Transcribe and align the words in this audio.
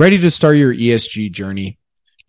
Ready 0.00 0.16
to 0.18 0.30
start 0.30 0.58
your 0.58 0.72
ESG 0.72 1.32
journey? 1.32 1.76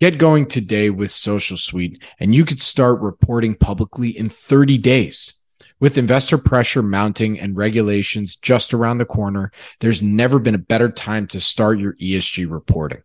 Get 0.00 0.18
going 0.18 0.46
today 0.46 0.90
with 0.90 1.12
Social 1.12 1.56
Suite, 1.56 2.02
and 2.18 2.34
you 2.34 2.44
could 2.44 2.60
start 2.60 2.98
reporting 2.98 3.54
publicly 3.54 4.08
in 4.08 4.28
30 4.28 4.76
days. 4.78 5.34
With 5.78 5.96
investor 5.96 6.36
pressure 6.36 6.82
mounting 6.82 7.38
and 7.38 7.56
regulations 7.56 8.34
just 8.34 8.74
around 8.74 8.98
the 8.98 9.04
corner, 9.04 9.52
there's 9.78 10.02
never 10.02 10.40
been 10.40 10.56
a 10.56 10.58
better 10.58 10.88
time 10.88 11.28
to 11.28 11.40
start 11.40 11.78
your 11.78 11.94
ESG 12.02 12.50
reporting. 12.50 13.04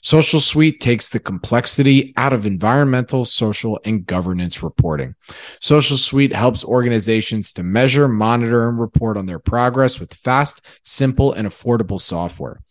Social 0.00 0.40
Suite 0.40 0.80
takes 0.80 1.10
the 1.10 1.20
complexity 1.20 2.14
out 2.16 2.32
of 2.32 2.46
environmental, 2.46 3.26
social, 3.26 3.78
and 3.84 4.06
governance 4.06 4.62
reporting. 4.62 5.16
Social 5.60 5.98
Suite 5.98 6.32
helps 6.32 6.64
organizations 6.64 7.52
to 7.52 7.62
measure, 7.62 8.08
monitor, 8.08 8.70
and 8.70 8.80
report 8.80 9.18
on 9.18 9.26
their 9.26 9.38
progress 9.38 10.00
with 10.00 10.14
fast, 10.14 10.62
simple, 10.82 11.34
and 11.34 11.46
affordable 11.46 12.00
software. 12.00 12.62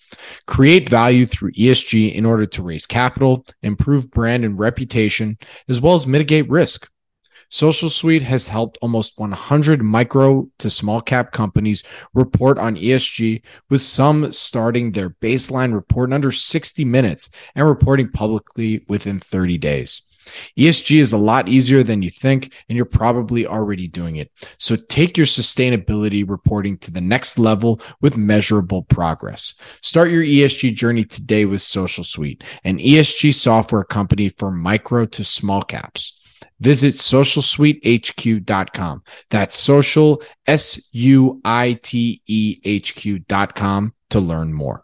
Create 0.46 0.90
value 0.90 1.26
through 1.26 1.52
ESG 1.54 2.14
in 2.14 2.26
order 2.26 2.46
to 2.46 2.64
raise 2.64 2.86
capital, 2.86 3.46
improve 3.62 4.12
brand 4.12 4.46
and 4.46 4.58
reputation, 4.60 5.38
as 5.68 5.82
well 5.82 5.96
as 5.96 6.08
mitigate 6.08 6.50
risk. 6.50 6.90
Social 7.50 7.90
Suite 7.90 8.24
has 8.24 8.50
helped 8.50 8.78
almost 8.82 9.18
100 9.18 9.82
micro 9.82 10.50
to 10.60 10.70
small 10.70 11.02
cap 11.02 11.32
companies 11.32 11.82
report 12.14 12.58
on 12.58 12.76
ESG, 12.76 13.42
with 13.70 13.80
some 13.80 14.32
starting 14.34 14.92
their 14.92 15.12
baseline 15.12 15.74
report 15.74 16.10
in 16.10 16.14
under 16.14 16.32
60 16.32 16.84
minutes 16.84 17.30
and 17.56 17.68
reporting 17.68 18.10
publicly 18.10 18.84
within 18.90 19.18
30 19.18 19.58
days. 19.58 20.02
ESG 20.58 20.98
is 20.98 21.14
a 21.14 21.18
lot 21.18 21.48
easier 21.48 21.84
than 21.84 22.02
you 22.02 22.10
think, 22.10 22.54
and 22.68 22.76
you're 22.76 22.86
probably 22.86 23.48
already 23.48 23.88
doing 23.88 24.18
it. 24.18 24.32
So 24.58 24.76
take 24.76 25.16
your 25.18 25.26
sustainability 25.26 26.28
reporting 26.28 26.78
to 26.80 26.92
the 26.92 27.00
next 27.02 27.40
level 27.40 27.82
with 28.02 28.18
measurable 28.18 28.84
progress. 28.84 29.54
Start 29.82 30.12
your 30.12 30.24
ESG 30.24 30.76
journey 30.76 31.06
today 31.06 31.46
with 31.46 31.62
Social 31.62 32.04
Suite, 32.04 32.44
an 32.64 32.80
ESG 32.80 33.34
software 33.34 33.84
company 33.84 34.30
for 34.30 34.52
micro 34.52 35.06
to 35.06 35.24
small 35.24 35.64
caps. 35.64 36.14
Visit 36.60 36.96
socialsuitehq.com. 36.96 39.04
That's 39.30 39.58
social, 39.58 40.24
S 40.48 40.90
U 40.92 41.40
I 41.46 41.80
T 41.84 42.24
E 42.26 42.60
H 42.64 42.96
Q.com 42.96 43.94
to 44.10 44.20
learn 44.20 44.52
more. 44.54 44.84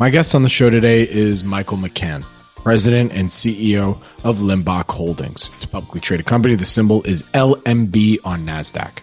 My 0.00 0.10
guest 0.10 0.34
on 0.34 0.42
the 0.42 0.48
show 0.48 0.70
today 0.70 1.08
is 1.08 1.44
Michael 1.44 1.78
McCann, 1.78 2.24
President 2.56 3.12
and 3.12 3.28
CEO 3.28 4.02
of 4.24 4.38
Limbach 4.38 4.90
Holdings. 4.90 5.50
It's 5.54 5.62
a 5.64 5.68
publicly 5.68 6.00
traded 6.00 6.26
company. 6.26 6.56
The 6.56 6.64
symbol 6.64 7.04
is 7.04 7.22
LMB 7.32 8.18
on 8.24 8.44
NASDAQ. 8.44 8.98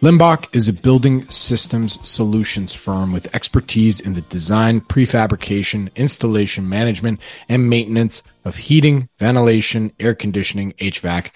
Limbach 0.00 0.48
is 0.56 0.66
a 0.66 0.72
building 0.72 1.28
systems 1.28 1.98
solutions 2.08 2.72
firm 2.72 3.12
with 3.12 3.34
expertise 3.34 4.00
in 4.00 4.14
the 4.14 4.22
design, 4.22 4.80
prefabrication, 4.80 5.94
installation, 5.94 6.66
management, 6.66 7.20
and 7.50 7.68
maintenance 7.68 8.22
of 8.46 8.56
heating, 8.56 9.10
ventilation, 9.18 9.92
air 10.00 10.14
conditioning, 10.14 10.72
HVAC, 10.78 11.32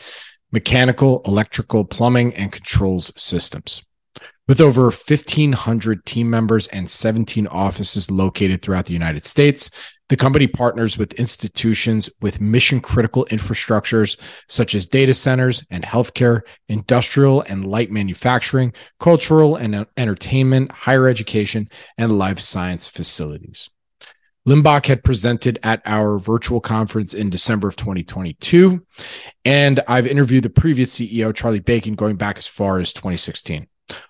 mechanical, 0.51 1.21
electrical, 1.27 1.85
plumbing, 1.85 2.35
and 2.37 2.51
controls 2.51 3.13
systems. 3.17 3.85
With 4.49 4.61
over 4.61 4.85
1,500 4.85 6.05
team 6.05 6.29
members 6.29 6.67
and 6.69 6.91
17 6.91 7.47
offices 7.47 8.11
located 8.11 8.61
throughout 8.61 8.87
the 8.87 8.93
United 8.93 9.25
States, 9.25 9.71
the 10.09 10.17
company 10.17 10.49
partners 10.49 10.99
with 10.99 11.15
institutions 11.15 12.11
with 12.21 12.41
mission 12.41 12.81
critical 12.81 13.25
infrastructures 13.31 14.19
such 14.49 14.75
as 14.75 14.89
data 14.89 15.15
centers 15.15 15.65
and 15.71 15.85
healthcare, 15.85 16.41
industrial 16.69 17.43
and 17.43 17.65
light 17.67 17.93
manufacturing, 17.93 18.73
cultural 18.99 19.57
and 19.57 19.87
entertainment, 19.97 20.73
higher 20.73 21.09
education, 21.09 21.69
and 21.97 22.19
life 22.19 22.41
science 22.41 22.89
facilities. 22.89 23.71
Limbach 24.47 24.87
had 24.87 25.05
presented 25.05 25.61
at 25.63 25.81
our 25.87 26.19
virtual 26.19 26.61
conference 26.61 27.15
in 27.15 27.31
December 27.31 27.69
of 27.69 27.77
2022. 27.77 28.85
And 29.45 29.81
I've 29.87 30.09
interviewed 30.09 30.43
the 30.43 30.51
previous 30.51 30.93
CEO, 30.93 31.33
Charlie 31.33 31.61
Bacon, 31.61 31.95
going 31.95 32.17
back 32.17 32.39
as 32.39 32.49
far 32.49 32.81
as 32.81 32.93
2016. 32.93 33.69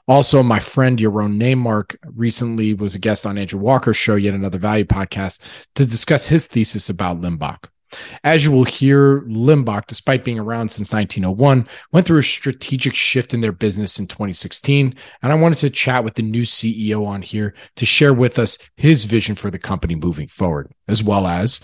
Also, 0.09 0.43
my 0.43 0.59
friend 0.59 0.99
Yaron 0.99 1.37
Naymark 1.37 1.97
recently 2.15 2.75
was 2.75 2.95
a 2.95 2.99
guest 2.99 3.27
on 3.27 3.39
Andrew 3.39 3.61
Walker's 3.61 3.97
show, 3.97 4.17
yet 4.17 4.35
another 4.35 4.59
value 4.59 4.85
podcast, 4.85 5.41
to 5.75 5.87
discuss 5.87 6.27
his 6.27 6.47
thesis 6.47 6.89
about 6.89 7.21
Limbach. 7.21 7.65
As 8.25 8.45
you 8.45 8.51
will 8.51 8.65
hear, 8.65 9.21
Limbach, 9.23 9.87
despite 9.87 10.25
being 10.25 10.39
around 10.39 10.71
since 10.71 10.93
1901, 10.93 11.69
went 11.93 12.07
through 12.07 12.21
a 12.21 12.23
strategic 12.23 12.95
shift 12.95 13.35
in 13.35 13.41
their 13.41 13.53
business 13.53 13.99
in 13.99 14.07
2016. 14.07 14.95
And 15.23 15.33
I 15.33 15.35
wanted 15.35 15.59
to 15.59 15.71
chat 15.71 16.05
with 16.05 16.15
the 16.15 16.23
new 16.23 16.43
CEO 16.43 17.07
on 17.07 17.23
here 17.23 17.55
to 17.77 17.87
share 17.87 18.15
with 18.15 18.39
us 18.39 18.59
his 18.77 19.05
vision 19.05 19.35
for 19.35 19.51
the 19.51 19.59
company 19.59 19.95
moving 19.95 20.29
forward, 20.29 20.73
as 20.89 21.03
well 21.03 21.27
as 21.27 21.61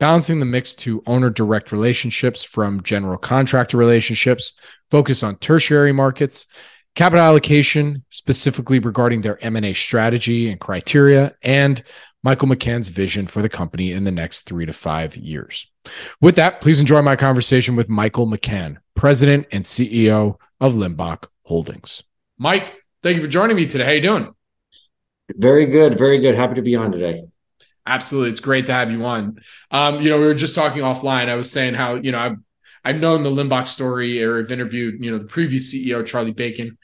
balancing 0.00 0.40
the 0.40 0.46
mix 0.46 0.74
to 0.74 1.00
owner 1.06 1.30
direct 1.30 1.70
relationships 1.70 2.42
from 2.42 2.82
general 2.82 3.16
contractor 3.16 3.76
relationships, 3.76 4.54
focus 4.90 5.22
on 5.22 5.36
tertiary 5.36 5.92
markets, 5.92 6.48
capital 6.94 7.24
allocation, 7.24 8.04
specifically 8.10 8.78
regarding 8.78 9.22
their 9.22 9.42
M&A 9.44 9.74
strategy 9.74 10.50
and 10.50 10.60
criteria, 10.60 11.34
and 11.42 11.82
Michael 12.22 12.48
McCann's 12.48 12.88
vision 12.88 13.26
for 13.26 13.42
the 13.42 13.48
company 13.48 13.92
in 13.92 14.04
the 14.04 14.10
next 14.10 14.42
three 14.42 14.66
to 14.66 14.72
five 14.72 15.16
years. 15.16 15.70
With 16.20 16.36
that, 16.36 16.60
please 16.60 16.78
enjoy 16.78 17.02
my 17.02 17.16
conversation 17.16 17.74
with 17.74 17.88
Michael 17.88 18.26
McCann, 18.26 18.76
President 18.94 19.46
and 19.50 19.64
CEO 19.64 20.36
of 20.60 20.74
Limbach 20.74 21.26
Holdings. 21.44 22.02
Mike, 22.38 22.74
thank 23.02 23.16
you 23.16 23.22
for 23.22 23.28
joining 23.28 23.56
me 23.56 23.66
today. 23.66 23.84
How 23.84 23.90
you 23.90 24.00
doing? 24.00 24.34
Very 25.34 25.66
good, 25.66 25.98
very 25.98 26.20
good. 26.20 26.34
Happy 26.34 26.54
to 26.54 26.62
be 26.62 26.76
on 26.76 26.92
today. 26.92 27.24
Absolutely, 27.84 28.30
it's 28.30 28.40
great 28.40 28.66
to 28.66 28.72
have 28.72 28.90
you 28.92 29.04
on. 29.04 29.40
Um, 29.72 30.00
you 30.00 30.10
know, 30.10 30.18
we 30.18 30.26
were 30.26 30.34
just 30.34 30.54
talking 30.54 30.82
offline. 30.82 31.28
I 31.28 31.34
was 31.34 31.50
saying 31.50 31.74
how 31.74 31.94
you 31.94 32.12
know 32.12 32.18
I've 32.18 32.36
I've 32.84 33.00
known 33.00 33.22
the 33.22 33.30
Limbach 33.30 33.68
story 33.68 34.22
or 34.22 34.38
have 34.38 34.50
interviewed, 34.50 35.02
you 35.02 35.10
know, 35.10 35.18
the 35.18 35.26
previous 35.26 35.72
CEO, 35.72 36.04
Charlie 36.04 36.32
Bacon, 36.32 36.78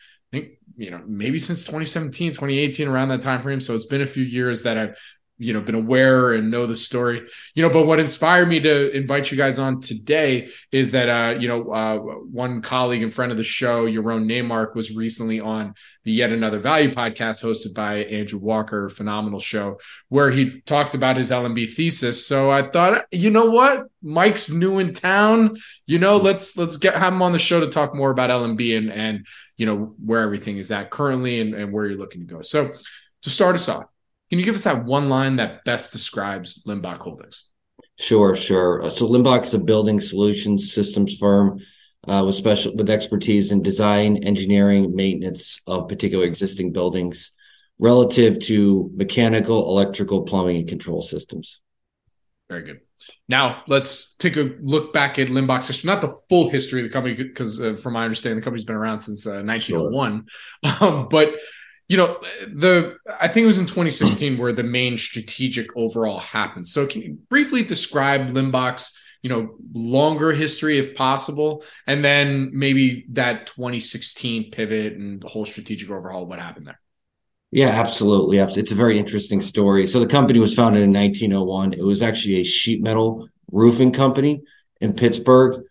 you 0.78 0.92
know, 0.92 1.02
maybe 1.06 1.40
since 1.40 1.64
2017, 1.64 2.30
2018, 2.30 2.86
around 2.88 3.08
that 3.08 3.20
time 3.20 3.42
frame. 3.42 3.60
So 3.60 3.74
it's 3.74 3.86
been 3.86 4.00
a 4.00 4.06
few 4.06 4.24
years 4.24 4.62
that 4.62 4.78
I've 4.78 4.96
you 5.38 5.52
know 5.52 5.60
been 5.60 5.74
aware 5.74 6.32
and 6.32 6.50
know 6.50 6.66
the 6.66 6.76
story. 6.76 7.26
You 7.54 7.62
know 7.62 7.70
but 7.70 7.86
what 7.86 8.00
inspired 8.00 8.48
me 8.48 8.60
to 8.60 8.90
invite 8.90 9.30
you 9.30 9.36
guys 9.36 9.58
on 9.58 9.80
today 9.80 10.48
is 10.72 10.90
that 10.90 11.08
uh 11.08 11.38
you 11.38 11.48
know 11.48 11.72
uh 11.72 11.98
one 11.98 12.60
colleague 12.60 13.02
and 13.02 13.14
friend 13.14 13.30
of 13.30 13.38
the 13.38 13.44
show 13.44 13.86
Yaron 13.86 14.26
Naymark 14.26 14.74
was 14.74 14.94
recently 14.94 15.40
on 15.40 15.74
the 16.04 16.12
yet 16.12 16.30
another 16.30 16.58
value 16.58 16.92
podcast 16.92 17.42
hosted 17.42 17.74
by 17.74 18.04
Andrew 18.04 18.40
Walker 18.40 18.88
phenomenal 18.88 19.38
show 19.38 19.78
where 20.08 20.30
he 20.30 20.60
talked 20.62 20.94
about 20.94 21.16
his 21.16 21.30
LMB 21.30 21.74
thesis. 21.74 22.26
So 22.26 22.50
I 22.50 22.68
thought 22.68 23.06
you 23.12 23.30
know 23.30 23.46
what? 23.46 23.86
Mike's 24.02 24.50
new 24.50 24.78
in 24.78 24.92
town. 24.92 25.56
You 25.86 25.98
know 25.98 26.16
let's 26.16 26.56
let's 26.56 26.76
get 26.76 26.96
have 26.96 27.12
him 27.12 27.22
on 27.22 27.32
the 27.32 27.38
show 27.38 27.60
to 27.60 27.68
talk 27.68 27.94
more 27.94 28.10
about 28.10 28.30
LMB 28.30 28.76
and 28.76 28.92
and 28.92 29.26
you 29.56 29.66
know 29.66 29.94
where 30.04 30.22
everything 30.22 30.58
is 30.58 30.72
at 30.72 30.90
currently 30.90 31.40
and, 31.40 31.54
and 31.54 31.72
where 31.72 31.86
you're 31.86 31.98
looking 31.98 32.26
to 32.26 32.34
go. 32.34 32.42
So 32.42 32.72
to 33.22 33.30
start 33.30 33.54
us 33.54 33.68
off 33.68 33.84
can 34.30 34.38
you 34.38 34.44
give 34.44 34.54
us 34.54 34.64
that 34.64 34.84
one 34.84 35.08
line 35.08 35.36
that 35.36 35.64
best 35.64 35.92
describes 35.92 36.64
Limbach 36.66 36.98
Holdings? 36.98 37.44
Sure, 37.98 38.34
sure. 38.34 38.88
So 38.90 39.08
Limbach 39.08 39.44
is 39.44 39.54
a 39.54 39.58
building 39.58 40.00
solutions 40.00 40.72
systems 40.72 41.16
firm 41.16 41.60
uh, 42.06 42.22
with 42.24 42.34
special 42.34 42.74
with 42.76 42.90
expertise 42.90 43.50
in 43.52 43.62
design, 43.62 44.18
engineering, 44.18 44.94
maintenance 44.94 45.60
of 45.66 45.88
particular 45.88 46.24
existing 46.24 46.72
buildings, 46.72 47.32
relative 47.78 48.38
to 48.40 48.90
mechanical, 48.94 49.68
electrical, 49.68 50.22
plumbing, 50.22 50.56
and 50.56 50.68
control 50.68 51.00
systems. 51.00 51.60
Very 52.48 52.64
good. 52.64 52.80
Now 53.28 53.62
let's 53.66 54.16
take 54.16 54.36
a 54.36 54.50
look 54.60 54.92
back 54.92 55.18
at 55.18 55.28
Limbach's 55.28 55.68
history, 55.68 55.88
not 55.88 56.00
the 56.00 56.16
full 56.28 56.48
history 56.48 56.80
of 56.80 56.88
the 56.88 56.92
company, 56.92 57.14
because 57.14 57.60
uh, 57.60 57.74
from 57.74 57.92
my 57.92 58.04
understanding, 58.04 58.36
the 58.38 58.44
company's 58.44 58.64
been 58.64 58.76
around 58.76 59.00
since 59.00 59.26
uh, 59.26 59.42
1901. 59.42 60.26
Sure. 60.64 60.74
Um, 60.80 61.08
but 61.08 61.34
you 61.88 61.96
know 61.96 62.18
the 62.46 62.96
i 63.18 63.26
think 63.26 63.44
it 63.44 63.46
was 63.46 63.58
in 63.58 63.66
2016 63.66 64.38
where 64.38 64.52
the 64.52 64.62
main 64.62 64.96
strategic 64.96 65.74
overall 65.76 66.20
happened 66.20 66.68
so 66.68 66.86
can 66.86 67.02
you 67.02 67.18
briefly 67.28 67.62
describe 67.62 68.30
limbach's 68.30 68.96
you 69.22 69.30
know 69.30 69.56
longer 69.72 70.32
history 70.32 70.78
if 70.78 70.94
possible 70.94 71.64
and 71.86 72.04
then 72.04 72.50
maybe 72.52 73.06
that 73.10 73.46
2016 73.46 74.50
pivot 74.50 74.92
and 74.92 75.20
the 75.20 75.28
whole 75.28 75.46
strategic 75.46 75.90
overhaul 75.90 76.26
what 76.26 76.38
happened 76.38 76.66
there 76.66 76.80
Yeah, 77.50 77.68
absolutely. 77.68 78.38
It's 78.38 78.72
a 78.72 78.74
very 78.74 78.98
interesting 78.98 79.40
story. 79.40 79.86
So 79.86 80.00
the 80.00 80.06
company 80.06 80.38
was 80.38 80.54
founded 80.54 80.82
in 80.82 80.92
1901. 80.92 81.72
It 81.72 81.82
was 81.82 82.02
actually 82.02 82.40
a 82.40 82.44
sheet 82.44 82.82
metal 82.82 83.26
roofing 83.50 83.92
company 83.92 84.42
in 84.82 84.92
Pittsburgh. 84.92 85.64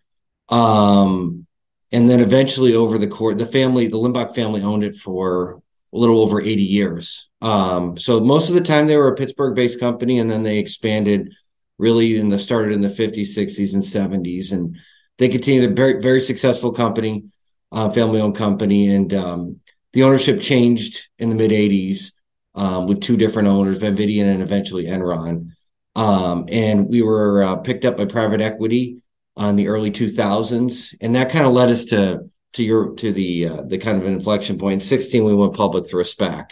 Um, 0.50 1.46
and 1.92 2.10
then 2.10 2.20
eventually 2.20 2.74
over 2.74 2.98
the 2.98 3.08
court, 3.08 3.38
the 3.38 3.46
family, 3.46 3.88
the 3.88 3.98
Limbach 3.98 4.34
family 4.34 4.64
owned 4.64 4.84
it 4.84 4.96
for 4.96 5.62
a 5.94 5.98
little 5.98 6.20
over 6.22 6.42
80 6.42 6.64
years. 6.64 7.30
Um, 7.42 7.98
so 7.98 8.20
most 8.20 8.50
of 8.50 8.56
the 8.56 8.62
time 8.62 8.88
they 8.88 8.98
were 8.98 9.10
a 9.10 9.16
Pittsburgh 9.16 9.56
based 9.56 9.80
company 9.80 10.20
and 10.20 10.30
then 10.30 10.44
they 10.44 10.58
expanded 10.58 11.34
really 11.78 12.18
in 12.18 12.30
the 12.30 12.40
started 12.40 12.74
in 12.74 12.82
the 12.82 12.88
50s, 12.88 13.38
60s, 13.38 13.74
and 13.74 13.84
70s. 14.26 14.52
And 14.52 14.78
they 15.18 15.30
continued 15.30 15.72
a 15.72 15.74
very, 15.74 16.02
very 16.02 16.20
successful 16.20 16.72
company, 16.72 17.26
uh, 17.72 17.90
family 17.90 18.20
owned 18.20 18.36
company. 18.36 18.94
And 18.94 19.14
um, 19.14 19.60
the 19.94 20.04
ownership 20.04 20.42
changed 20.42 21.08
in 21.20 21.30
the 21.30 21.36
mid 21.36 21.52
80s 21.52 22.14
um, 22.56 22.88
with 22.88 23.02
two 23.02 23.18
different 23.18 23.48
owners, 23.48 23.80
Venvidian 23.80 24.32
and 24.32 24.42
eventually 24.42 24.86
Enron. 24.86 25.52
Um, 25.96 26.46
and 26.50 26.88
we 26.88 27.02
were 27.02 27.44
uh, 27.44 27.56
picked 27.58 27.86
up 27.86 27.98
by 27.98 28.06
private 28.06 28.42
equity 28.42 29.02
on 29.36 29.56
the 29.56 29.68
early 29.68 29.92
2000s, 29.92 30.96
and 31.02 31.16
that 31.16 31.32
kind 31.32 31.46
of 31.46 31.54
led 31.54 31.70
us 31.70 31.86
to 31.86 32.30
to 32.58 32.64
your 32.64 32.94
to 32.96 33.12
the 33.12 33.48
uh, 33.48 33.62
the 33.64 33.78
kind 33.78 34.02
of 34.02 34.08
inflection 34.08 34.58
point. 34.58 34.74
In 34.74 34.80
16, 34.82 35.24
we 35.24 35.34
went 35.34 35.56
public 35.56 35.88
through 35.88 36.02
a 36.02 36.04
SPAC, 36.04 36.52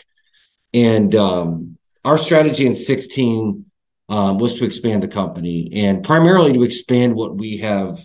and 0.74 1.14
um, 1.16 1.78
our 2.06 2.18
strategy 2.18 2.66
in 2.66 2.76
16 2.76 3.66
um, 4.10 4.38
was 4.38 4.54
to 4.56 4.66
expand 4.66 5.04
the 5.04 5.08
company 5.08 5.72
and 5.74 6.04
primarily 6.04 6.54
to 6.54 6.64
expand 6.64 7.16
what 7.16 7.36
we 7.36 7.58
have. 7.58 8.00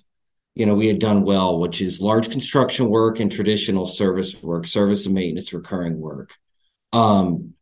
You 0.57 0.67
know, 0.67 0.75
we 0.75 0.89
had 0.89 0.99
done 0.99 1.23
well, 1.23 1.59
which 1.59 1.81
is 1.81 2.01
large 2.01 2.31
construction 2.31 2.89
work 2.89 3.21
and 3.21 3.31
traditional 3.31 3.87
service 3.87 4.43
work, 4.43 4.67
service 4.67 5.07
and 5.07 5.15
maintenance 5.15 5.53
recurring 5.53 5.99
work. 5.99 6.33
Um, 6.93 7.55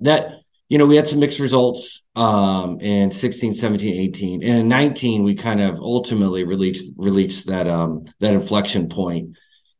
that 0.00 0.42
you 0.72 0.78
know, 0.78 0.86
we 0.86 0.96
had 0.96 1.06
some 1.06 1.20
mixed 1.20 1.38
results 1.38 2.08
um, 2.16 2.80
in 2.80 3.10
16, 3.10 3.54
17, 3.54 3.94
18. 3.94 4.42
And 4.42 4.60
in 4.60 4.68
19, 4.68 5.22
we 5.22 5.34
kind 5.34 5.60
of 5.60 5.78
ultimately 5.78 6.44
released 6.44 6.94
released 6.96 7.48
that 7.48 7.68
um, 7.68 8.04
that 8.20 8.32
inflection 8.32 8.88
point. 8.88 9.36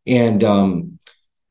And 0.06 0.42
um, 0.42 0.98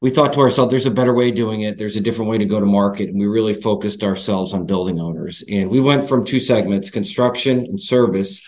we 0.01 0.09
thought 0.09 0.33
to 0.33 0.39
ourselves, 0.39 0.71
there's 0.71 0.86
a 0.88 0.92
better 0.92 1.13
way 1.13 1.30
of 1.30 1.36
doing 1.36 1.62
it. 1.62 1.77
There's 1.77 1.95
a 1.95 2.01
different 2.01 2.31
way 2.31 2.39
to 2.39 2.45
go 2.45 2.59
to 2.59 2.65
market. 2.65 3.09
And 3.09 3.19
we 3.19 3.27
really 3.27 3.53
focused 3.53 4.03
ourselves 4.03 4.53
on 4.53 4.65
building 4.65 5.00
owners. 5.00 5.44
And 5.50 5.69
we 5.69 5.80
went 5.80 6.09
from 6.09 6.25
two 6.25 6.39
segments, 6.39 6.89
construction 6.89 7.59
and 7.59 7.80
service, 7.80 8.42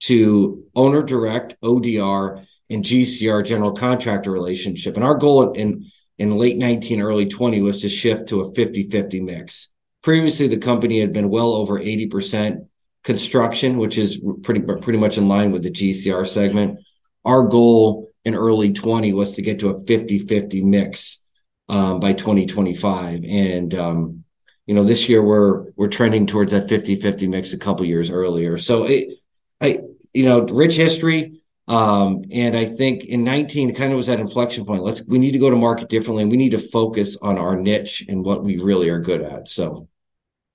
to 0.00 0.64
owner 0.74 1.02
direct, 1.02 1.56
ODR, 1.62 2.44
and 2.68 2.84
GCR, 2.84 3.44
general 3.46 3.72
contractor 3.72 4.30
relationship. 4.30 4.96
And 4.96 5.04
our 5.04 5.14
goal 5.14 5.52
in, 5.52 5.90
in 6.18 6.36
late 6.36 6.58
19, 6.58 7.00
early 7.00 7.26
20 7.26 7.62
was 7.62 7.80
to 7.82 7.88
shift 7.88 8.28
to 8.28 8.42
a 8.42 8.52
50 8.52 8.90
50 8.90 9.20
mix. 9.20 9.68
Previously, 10.02 10.48
the 10.48 10.58
company 10.58 11.00
had 11.00 11.12
been 11.12 11.30
well 11.30 11.54
over 11.54 11.80
80% 11.80 12.66
construction, 13.04 13.78
which 13.78 13.98
is 13.98 14.22
pretty 14.42 14.60
pretty 14.60 14.98
much 14.98 15.16
in 15.16 15.28
line 15.28 15.52
with 15.52 15.62
the 15.62 15.70
GCR 15.70 16.26
segment. 16.26 16.80
Our 17.24 17.44
goal 17.48 18.05
in 18.26 18.34
early 18.34 18.72
20 18.72 19.12
was 19.12 19.34
to 19.34 19.42
get 19.42 19.60
to 19.60 19.68
a 19.68 19.80
50-50 19.84 20.62
mix 20.64 21.20
um, 21.68 22.00
by 22.00 22.12
2025. 22.12 23.24
And 23.24 23.72
um, 23.72 24.24
you 24.66 24.74
know, 24.74 24.82
this 24.82 25.08
year 25.08 25.22
we're 25.22 25.70
we're 25.76 25.86
trending 25.86 26.26
towards 26.26 26.50
that 26.50 26.68
50-50 26.68 27.28
mix 27.28 27.52
a 27.52 27.58
couple 27.58 27.86
years 27.86 28.10
earlier. 28.10 28.58
So 28.58 28.82
it 28.82 29.20
I 29.60 29.78
you 30.12 30.24
know, 30.24 30.42
rich 30.42 30.74
history. 30.76 31.40
Um, 31.68 32.24
and 32.32 32.56
I 32.56 32.64
think 32.64 33.04
in 33.04 33.24
19 33.24 33.74
kind 33.74 33.92
of 33.92 33.96
was 33.96 34.06
that 34.06 34.20
inflection 34.20 34.64
point. 34.64 34.82
Let's 34.82 35.06
we 35.06 35.18
need 35.18 35.32
to 35.32 35.38
go 35.38 35.50
to 35.50 35.56
market 35.56 35.88
differently 35.88 36.24
we 36.24 36.36
need 36.36 36.50
to 36.50 36.58
focus 36.58 37.16
on 37.22 37.38
our 37.38 37.56
niche 37.56 38.04
and 38.08 38.24
what 38.24 38.42
we 38.42 38.58
really 38.58 38.88
are 38.88 39.00
good 39.00 39.22
at. 39.22 39.48
So 39.48 39.88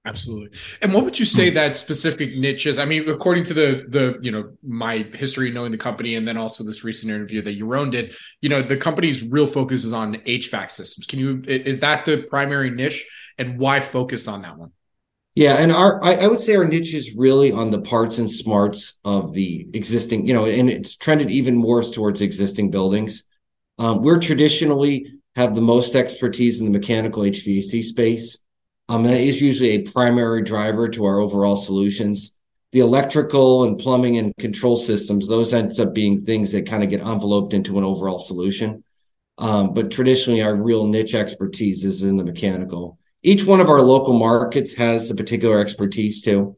Absolutely. 0.03 0.57
And 0.81 0.93
what 0.93 1.03
would 1.05 1.19
you 1.19 1.25
say 1.25 1.49
hmm. 1.49 1.55
that 1.55 1.77
specific 1.77 2.35
niche 2.35 2.65
is? 2.65 2.79
I 2.79 2.85
mean, 2.85 3.07
according 3.07 3.43
to 3.45 3.53
the 3.53 3.85
the 3.87 4.17
you 4.21 4.31
know 4.31 4.51
my 4.63 5.05
history 5.13 5.51
knowing 5.51 5.71
the 5.71 5.77
company, 5.77 6.15
and 6.15 6.27
then 6.27 6.37
also 6.37 6.63
this 6.63 6.83
recent 6.83 7.11
interview 7.11 7.41
that 7.43 7.59
Yaron 7.59 7.91
did, 7.91 8.15
you 8.41 8.49
know, 8.49 8.63
the 8.63 8.77
company's 8.77 9.21
real 9.21 9.45
focus 9.45 9.83
is 9.83 9.93
on 9.93 10.15
HVAC 10.15 10.71
systems. 10.71 11.05
Can 11.05 11.19
you 11.19 11.43
is 11.45 11.81
that 11.81 12.05
the 12.05 12.23
primary 12.29 12.71
niche, 12.71 13.07
and 13.37 13.59
why 13.59 13.79
focus 13.79 14.27
on 14.27 14.41
that 14.41 14.57
one? 14.57 14.71
Yeah, 15.35 15.57
and 15.57 15.71
our 15.71 16.03
I, 16.03 16.15
I 16.15 16.27
would 16.27 16.41
say 16.41 16.55
our 16.55 16.65
niche 16.65 16.95
is 16.95 17.15
really 17.15 17.51
on 17.51 17.69
the 17.69 17.81
parts 17.81 18.17
and 18.17 18.29
smarts 18.29 18.95
of 19.05 19.33
the 19.33 19.67
existing, 19.73 20.25
you 20.25 20.33
know, 20.33 20.45
and 20.45 20.67
it's 20.67 20.97
trended 20.97 21.29
even 21.29 21.55
more 21.55 21.83
towards 21.83 22.21
existing 22.21 22.71
buildings. 22.71 23.23
Um, 23.77 24.01
we're 24.01 24.19
traditionally 24.19 25.13
have 25.35 25.53
the 25.53 25.61
most 25.61 25.95
expertise 25.95 26.59
in 26.59 26.65
the 26.65 26.77
mechanical 26.77 27.21
HVAC 27.21 27.83
space. 27.83 28.39
Um, 28.91 29.03
that 29.03 29.21
is 29.21 29.41
usually 29.41 29.69
a 29.69 29.83
primary 29.83 30.41
driver 30.41 30.89
to 30.89 31.05
our 31.05 31.19
overall 31.19 31.55
solutions. 31.55 32.35
The 32.73 32.81
electrical 32.81 33.63
and 33.63 33.79
plumbing 33.79 34.17
and 34.17 34.35
control 34.35 34.75
systems, 34.75 35.29
those 35.29 35.53
ends 35.53 35.79
up 35.79 35.93
being 35.93 36.25
things 36.25 36.51
that 36.51 36.67
kind 36.67 36.83
of 36.83 36.89
get 36.89 36.99
enveloped 36.99 37.53
into 37.53 37.77
an 37.77 37.85
overall 37.85 38.19
solution. 38.19 38.83
Um, 39.37 39.73
but 39.73 39.91
traditionally, 39.91 40.41
our 40.41 40.61
real 40.61 40.87
niche 40.87 41.15
expertise 41.15 41.85
is 41.85 42.03
in 42.03 42.17
the 42.17 42.25
mechanical. 42.25 42.99
Each 43.23 43.45
one 43.45 43.61
of 43.61 43.69
our 43.69 43.81
local 43.81 44.19
markets 44.19 44.73
has 44.73 45.09
a 45.09 45.15
particular 45.15 45.61
expertise 45.61 46.21
too. 46.21 46.57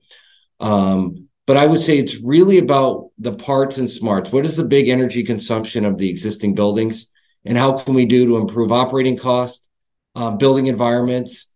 Um, 0.59 1.27
but 1.45 1.57
I 1.57 1.67
would 1.67 1.83
say 1.83 1.99
it's 1.99 2.19
really 2.19 2.57
about 2.57 3.11
the 3.19 3.33
parts 3.33 3.77
and 3.77 3.87
smarts. 3.87 4.31
What 4.31 4.45
is 4.45 4.57
the 4.57 4.65
big 4.65 4.89
energy 4.89 5.21
consumption 5.21 5.85
of 5.85 5.99
the 5.99 6.09
existing 6.09 6.55
buildings? 6.55 7.11
And 7.45 7.59
how 7.59 7.73
can 7.73 7.93
we 7.93 8.07
do 8.07 8.25
to 8.25 8.37
improve 8.37 8.71
operating 8.71 9.19
costs, 9.19 9.69
uh, 10.15 10.31
building 10.31 10.65
environments, 10.65 11.52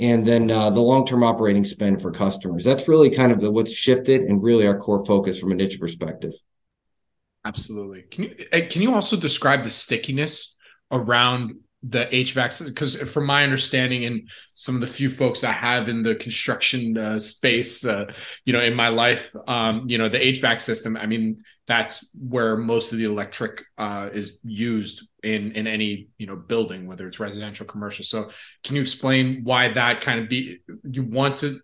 and 0.00 0.26
then 0.26 0.50
uh, 0.50 0.70
the 0.70 0.80
long-term 0.80 1.22
operating 1.22 1.64
spend 1.64 2.00
for 2.00 2.10
customers. 2.10 2.64
That's 2.64 2.88
really 2.88 3.10
kind 3.10 3.30
of 3.30 3.40
the, 3.40 3.50
what's 3.50 3.72
shifted 3.72 4.22
and 4.22 4.42
really 4.42 4.66
our 4.66 4.78
core 4.78 5.04
focus 5.04 5.38
from 5.38 5.52
a 5.52 5.54
niche 5.54 5.78
perspective. 5.78 6.32
Absolutely. 7.44 8.02
Can 8.10 8.24
you 8.24 8.34
eh, 8.52 8.66
can 8.66 8.82
you 8.82 8.94
also 8.94 9.16
describe 9.16 9.62
the 9.62 9.70
stickiness 9.70 10.56
around 10.90 11.54
the 11.82 12.06
HVAC 12.06 12.66
because 12.66 12.96
from 12.96 13.24
my 13.24 13.42
understanding 13.42 14.04
and 14.04 14.28
some 14.52 14.74
of 14.74 14.82
the 14.82 14.86
few 14.86 15.10
folks 15.10 15.44
I 15.44 15.52
have 15.52 15.88
in 15.88 16.02
the 16.02 16.14
construction 16.14 16.98
uh, 16.98 17.18
space, 17.18 17.84
uh, 17.84 18.12
you 18.44 18.52
know, 18.52 18.60
in 18.60 18.74
my 18.74 18.88
life, 18.88 19.34
um, 19.48 19.84
you 19.86 19.96
know, 19.96 20.08
the 20.08 20.18
HVAC 20.18 20.60
system. 20.60 20.96
I 20.96 21.06
mean, 21.06 21.42
that's 21.70 22.10
where 22.18 22.56
most 22.56 22.92
of 22.92 22.98
the 22.98 23.04
electric 23.04 23.64
uh, 23.78 24.10
is 24.12 24.38
used 24.42 25.06
in 25.22 25.52
in 25.52 25.66
any 25.66 26.08
you 26.18 26.26
know 26.26 26.36
building, 26.36 26.86
whether 26.86 27.06
it's 27.06 27.20
residential, 27.20 27.66
commercial. 27.66 28.04
So, 28.04 28.30
can 28.64 28.76
you 28.76 28.82
explain 28.82 29.42
why 29.44 29.68
that 29.72 30.00
kind 30.00 30.20
of 30.20 30.28
be 30.28 30.58
you 30.90 31.04
want 31.04 31.38
to 31.38 31.60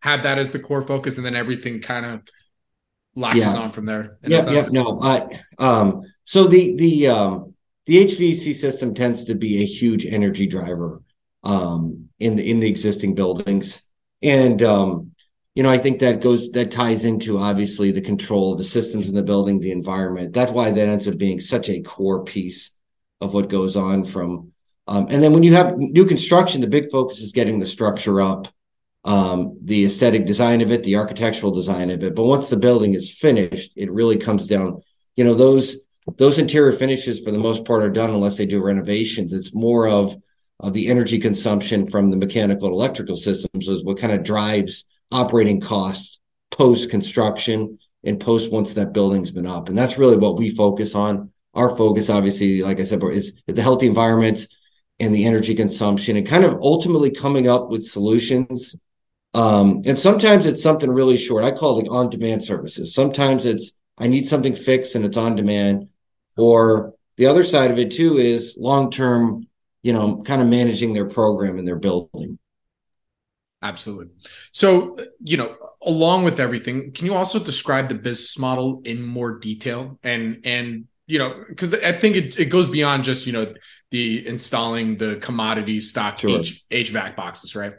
have 0.00 0.22
that 0.22 0.38
as 0.38 0.52
the 0.52 0.60
core 0.60 0.82
focus, 0.82 1.16
and 1.16 1.24
then 1.24 1.34
everything 1.34 1.80
kind 1.80 2.06
of 2.06 2.20
latches 3.16 3.42
yeah. 3.42 3.56
on 3.56 3.72
from 3.72 3.86
there? 3.86 4.18
Yeah, 4.22 4.48
yeah, 4.50 4.66
no, 4.70 5.00
um, 5.58 6.02
so 6.24 6.46
the 6.46 6.76
the 6.76 7.08
um 7.08 7.54
the 7.86 8.04
HVAC 8.04 8.54
system 8.54 8.94
tends 8.94 9.24
to 9.24 9.34
be 9.34 9.62
a 9.62 9.66
huge 9.66 10.04
energy 10.04 10.46
driver 10.46 11.02
um, 11.42 12.10
in 12.20 12.36
the 12.36 12.48
in 12.48 12.60
the 12.60 12.68
existing 12.68 13.14
buildings, 13.14 13.82
and 14.22 14.62
um, 14.62 15.12
you 15.58 15.64
know 15.64 15.70
I 15.70 15.78
think 15.78 15.98
that 15.98 16.20
goes 16.20 16.52
that 16.52 16.70
ties 16.70 17.04
into 17.04 17.36
obviously 17.36 17.90
the 17.90 18.00
control 18.00 18.52
of 18.52 18.58
the 18.58 18.64
systems 18.64 19.08
in 19.08 19.16
the 19.16 19.24
building, 19.24 19.58
the 19.58 19.72
environment. 19.72 20.32
That's 20.32 20.52
why 20.52 20.70
that 20.70 20.88
ends 20.88 21.08
up 21.08 21.18
being 21.18 21.40
such 21.40 21.68
a 21.68 21.80
core 21.80 22.22
piece 22.22 22.78
of 23.20 23.34
what 23.34 23.48
goes 23.48 23.74
on 23.74 24.04
from. 24.04 24.52
Um, 24.86 25.08
and 25.10 25.20
then 25.20 25.32
when 25.32 25.42
you 25.42 25.54
have 25.54 25.76
new 25.76 26.04
construction, 26.04 26.60
the 26.60 26.68
big 26.68 26.92
focus 26.92 27.18
is 27.18 27.32
getting 27.32 27.58
the 27.58 27.66
structure 27.66 28.20
up, 28.20 28.46
um, 29.04 29.58
the 29.64 29.84
aesthetic 29.84 30.26
design 30.26 30.60
of 30.60 30.70
it, 30.70 30.84
the 30.84 30.94
architectural 30.94 31.50
design 31.50 31.90
of 31.90 32.04
it. 32.04 32.14
But 32.14 32.22
once 32.22 32.50
the 32.50 32.56
building 32.56 32.94
is 32.94 33.12
finished, 33.18 33.72
it 33.74 33.90
really 33.90 34.16
comes 34.16 34.46
down. 34.46 34.82
You 35.16 35.24
know 35.24 35.34
those 35.34 35.78
those 36.18 36.38
interior 36.38 36.70
finishes 36.70 37.18
for 37.18 37.32
the 37.32 37.38
most 37.38 37.64
part 37.64 37.82
are 37.82 37.90
done 37.90 38.10
unless 38.10 38.38
they 38.38 38.46
do 38.46 38.62
renovations. 38.62 39.32
It's 39.32 39.52
more 39.52 39.88
of 39.88 40.14
of 40.60 40.72
the 40.72 40.86
energy 40.86 41.18
consumption 41.18 41.84
from 41.84 42.10
the 42.10 42.16
mechanical 42.16 42.68
and 42.68 42.74
electrical 42.74 43.16
systems 43.16 43.66
is 43.66 43.82
what 43.82 43.98
kind 43.98 44.12
of 44.12 44.22
drives 44.22 44.84
operating 45.10 45.60
costs 45.60 46.18
post 46.50 46.90
construction 46.90 47.78
and 48.04 48.20
post 48.20 48.52
once 48.52 48.74
that 48.74 48.92
building's 48.92 49.30
been 49.30 49.46
up. 49.46 49.68
And 49.68 49.76
that's 49.76 49.98
really 49.98 50.16
what 50.16 50.36
we 50.36 50.50
focus 50.50 50.94
on. 50.94 51.30
Our 51.54 51.76
focus, 51.76 52.10
obviously, 52.10 52.62
like 52.62 52.80
I 52.80 52.84
said, 52.84 53.02
is 53.04 53.40
the 53.46 53.62
healthy 53.62 53.86
environments 53.86 54.48
and 55.00 55.14
the 55.14 55.26
energy 55.26 55.54
consumption 55.54 56.16
and 56.16 56.26
kind 56.26 56.44
of 56.44 56.58
ultimately 56.62 57.10
coming 57.10 57.48
up 57.48 57.68
with 57.68 57.84
solutions. 57.84 58.76
Um, 59.34 59.82
and 59.84 59.98
sometimes 59.98 60.46
it's 60.46 60.62
something 60.62 60.90
really 60.90 61.16
short. 61.16 61.44
I 61.44 61.52
call 61.52 61.80
it 61.80 61.88
on 61.88 62.10
demand 62.10 62.44
services. 62.44 62.94
Sometimes 62.94 63.46
it's 63.46 63.72
I 63.96 64.06
need 64.06 64.26
something 64.26 64.54
fixed 64.54 64.94
and 64.94 65.04
it's 65.04 65.16
on 65.16 65.36
demand. 65.36 65.88
Or 66.36 66.94
the 67.16 67.26
other 67.26 67.42
side 67.42 67.70
of 67.70 67.78
it 67.78 67.90
too 67.90 68.16
is 68.16 68.56
long 68.58 68.90
term, 68.90 69.48
you 69.82 69.92
know, 69.92 70.22
kind 70.22 70.40
of 70.40 70.48
managing 70.48 70.92
their 70.92 71.08
program 71.08 71.58
and 71.58 71.66
their 71.66 71.76
building. 71.76 72.38
Absolutely. 73.60 74.14
So, 74.52 74.96
you 75.20 75.36
know, 75.36 75.56
along 75.82 76.24
with 76.24 76.38
everything, 76.38 76.92
can 76.92 77.06
you 77.06 77.14
also 77.14 77.38
describe 77.38 77.88
the 77.88 77.94
business 77.94 78.38
model 78.38 78.82
in 78.84 79.02
more 79.02 79.38
detail 79.38 79.98
and 80.02 80.40
and 80.44 80.86
you 81.08 81.18
know, 81.18 81.42
because 81.48 81.72
I 81.72 81.92
think 81.92 82.16
it, 82.16 82.38
it 82.38 82.44
goes 82.46 82.68
beyond 82.68 83.02
just, 83.02 83.26
you 83.26 83.32
know, 83.32 83.54
the 83.90 84.26
installing 84.28 84.98
the 84.98 85.16
commodity 85.16 85.80
stock 85.80 86.18
sure. 86.18 86.38
H, 86.38 86.64
HVAC 86.70 87.16
boxes, 87.16 87.56
right? 87.56 87.72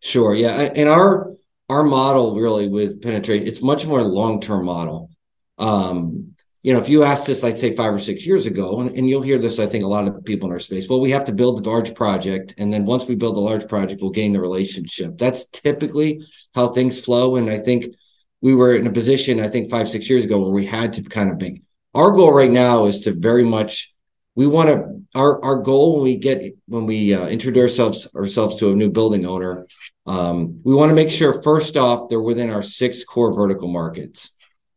Sure. 0.00 0.34
Yeah. 0.34 0.70
And 0.74 0.88
our 0.88 1.32
our 1.68 1.82
model 1.82 2.36
really 2.36 2.68
with 2.68 3.02
penetrate, 3.02 3.46
it's 3.48 3.60
much 3.60 3.86
more 3.86 4.02
long 4.02 4.40
term 4.40 4.66
model. 4.66 5.10
Um, 5.58 6.33
you 6.64 6.72
know, 6.72 6.80
if 6.80 6.88
you 6.88 7.04
asked 7.04 7.26
this, 7.26 7.44
I'd 7.44 7.58
say 7.58 7.76
five 7.76 7.92
or 7.92 7.98
six 7.98 8.26
years 8.26 8.46
ago, 8.46 8.80
and, 8.80 8.96
and, 8.96 9.06
you'll 9.06 9.20
hear 9.20 9.36
this, 9.36 9.58
I 9.58 9.66
think, 9.66 9.84
a 9.84 9.86
lot 9.86 10.08
of 10.08 10.24
people 10.24 10.48
in 10.48 10.52
our 10.54 10.58
space. 10.58 10.88
Well, 10.88 10.98
we 10.98 11.10
have 11.10 11.24
to 11.26 11.32
build 11.32 11.62
the 11.62 11.68
large 11.68 11.94
project, 11.94 12.54
and 12.56 12.72
then 12.72 12.86
once 12.86 13.06
we 13.06 13.16
build 13.16 13.36
the 13.36 13.40
large 13.40 13.68
project, 13.68 14.00
we'll 14.00 14.10
gain 14.10 14.32
the 14.32 14.40
relationship. 14.40 15.18
That's 15.18 15.44
typically 15.50 16.26
how 16.54 16.68
things 16.68 17.04
flow. 17.04 17.36
And 17.36 17.50
I 17.50 17.58
think 17.58 17.94
we 18.40 18.54
were 18.54 18.74
in 18.74 18.86
a 18.86 18.92
position, 18.92 19.40
I 19.40 19.48
think, 19.48 19.70
five 19.70 19.88
six 19.88 20.08
years 20.08 20.24
ago, 20.24 20.40
where 20.40 20.50
we 20.50 20.64
had 20.64 20.94
to 20.94 21.02
kind 21.02 21.30
of 21.30 21.38
make 21.38 21.60
our 21.94 22.12
goal 22.12 22.32
right 22.32 22.50
now 22.50 22.86
is 22.86 23.00
to 23.00 23.12
very 23.12 23.44
much. 23.44 23.92
We 24.34 24.46
want 24.46 24.70
to 24.70 25.02
our 25.14 25.44
our 25.44 25.58
goal 25.58 25.96
when 25.96 26.04
we 26.04 26.16
get 26.16 26.56
when 26.66 26.86
we 26.86 27.14
uh, 27.14 27.26
introduce 27.26 27.78
ourselves 27.78 28.14
ourselves 28.16 28.56
to 28.56 28.72
a 28.72 28.74
new 28.74 28.90
building 28.90 29.26
owner, 29.26 29.66
um, 30.06 30.60
we 30.64 30.74
want 30.74 30.88
to 30.88 30.94
make 30.94 31.10
sure 31.10 31.42
first 31.42 31.76
off 31.76 32.08
they're 32.08 32.20
within 32.20 32.50
our 32.50 32.62
six 32.62 33.04
core 33.04 33.34
vertical 33.34 33.68
markets: 33.68 34.34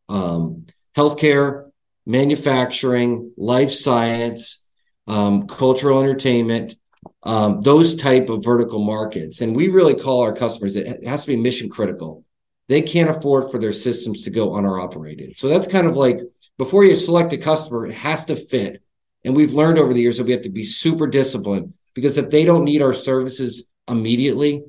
um, 0.09 0.65
healthcare, 0.95 1.66
manufacturing, 2.07 3.33
life 3.35 3.69
science, 3.69 4.67
um, 5.07 5.45
cultural 5.45 5.99
entertainment, 5.99 6.75
um, 7.23 7.59
those 7.61 7.95
type 7.95 8.29
of 8.29 8.43
vertical 8.43 8.79
markets. 8.79 9.41
And 9.41 9.55
we 9.55 9.67
really 9.67 9.93
call 9.93 10.21
our 10.21 10.33
customers, 10.33 10.77
it 10.77 11.05
has 11.05 11.25
to 11.25 11.27
be 11.27 11.35
mission 11.35 11.69
critical. 11.69 12.23
They 12.69 12.81
can't 12.81 13.09
afford 13.09 13.51
for 13.51 13.59
their 13.59 13.73
systems 13.73 14.23
to 14.23 14.29
go 14.29 14.55
unoperated. 14.55 15.37
So 15.37 15.49
that's 15.49 15.67
kind 15.67 15.85
of 15.85 15.97
like 15.97 16.19
before 16.57 16.85
you 16.85 16.95
select 16.95 17.33
a 17.33 17.37
customer, 17.37 17.85
it 17.85 17.93
has 17.93 18.25
to 18.25 18.35
fit. 18.35 18.81
And 19.25 19.35
we've 19.35 19.53
learned 19.53 19.77
over 19.77 19.93
the 19.93 20.01
years 20.01 20.17
that 20.17 20.25
we 20.25 20.31
have 20.31 20.43
to 20.43 20.49
be 20.49 20.63
super 20.63 21.07
disciplined 21.07 21.73
because 21.93 22.17
if 22.17 22.29
they 22.29 22.45
don't 22.45 22.63
need 22.63 22.81
our 22.81 22.93
services 22.93 23.67
immediately, 23.87 24.63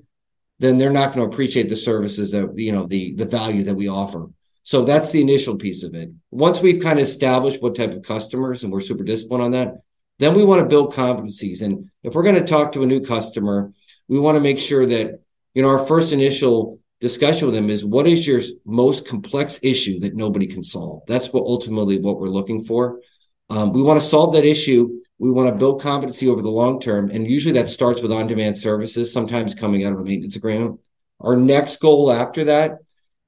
then 0.58 0.76
they're 0.76 0.90
not 0.90 1.14
going 1.14 1.28
to 1.28 1.32
appreciate 1.32 1.68
the 1.68 1.76
services 1.76 2.32
that 2.32 2.52
you 2.56 2.72
know 2.72 2.86
the 2.86 3.14
the 3.14 3.24
value 3.24 3.64
that 3.64 3.76
we 3.76 3.88
offer. 3.88 4.28
So 4.68 4.84
that's 4.84 5.12
the 5.12 5.22
initial 5.22 5.56
piece 5.56 5.82
of 5.82 5.94
it. 5.94 6.10
Once 6.30 6.60
we've 6.60 6.82
kind 6.82 6.98
of 6.98 7.04
established 7.04 7.62
what 7.62 7.74
type 7.74 7.94
of 7.94 8.02
customers 8.02 8.64
and 8.64 8.70
we're 8.70 8.80
super 8.80 9.02
disciplined 9.02 9.42
on 9.42 9.50
that, 9.52 9.76
then 10.18 10.34
we 10.34 10.44
want 10.44 10.60
to 10.60 10.68
build 10.68 10.92
competencies. 10.92 11.62
And 11.62 11.88
if 12.02 12.14
we're 12.14 12.22
going 12.22 12.34
to 12.34 12.44
talk 12.44 12.72
to 12.72 12.82
a 12.82 12.86
new 12.86 13.00
customer, 13.00 13.72
we 14.08 14.18
want 14.18 14.36
to 14.36 14.42
make 14.42 14.58
sure 14.58 14.84
that, 14.84 15.22
you 15.54 15.62
know, 15.62 15.70
our 15.70 15.78
first 15.78 16.12
initial 16.12 16.80
discussion 17.00 17.46
with 17.46 17.54
them 17.54 17.70
is 17.70 17.82
what 17.82 18.06
is 18.06 18.26
your 18.26 18.42
most 18.66 19.08
complex 19.08 19.58
issue 19.62 20.00
that 20.00 20.14
nobody 20.14 20.46
can 20.46 20.62
solve? 20.62 21.00
That's 21.06 21.32
what 21.32 21.44
ultimately 21.44 21.98
what 21.98 22.20
we're 22.20 22.28
looking 22.28 22.62
for. 22.62 23.00
Um, 23.48 23.72
we 23.72 23.82
want 23.82 23.98
to 23.98 24.06
solve 24.06 24.34
that 24.34 24.44
issue. 24.44 25.00
We 25.18 25.30
want 25.30 25.48
to 25.48 25.54
build 25.54 25.80
competency 25.80 26.28
over 26.28 26.42
the 26.42 26.50
long 26.50 26.78
term. 26.78 27.08
And 27.08 27.26
usually 27.26 27.54
that 27.54 27.70
starts 27.70 28.02
with 28.02 28.12
on 28.12 28.26
demand 28.26 28.58
services, 28.58 29.14
sometimes 29.14 29.54
coming 29.54 29.84
out 29.84 29.94
of 29.94 30.00
a 30.00 30.04
maintenance 30.04 30.36
agreement. 30.36 30.78
Our 31.20 31.36
next 31.36 31.80
goal 31.80 32.12
after 32.12 32.44
that 32.44 32.80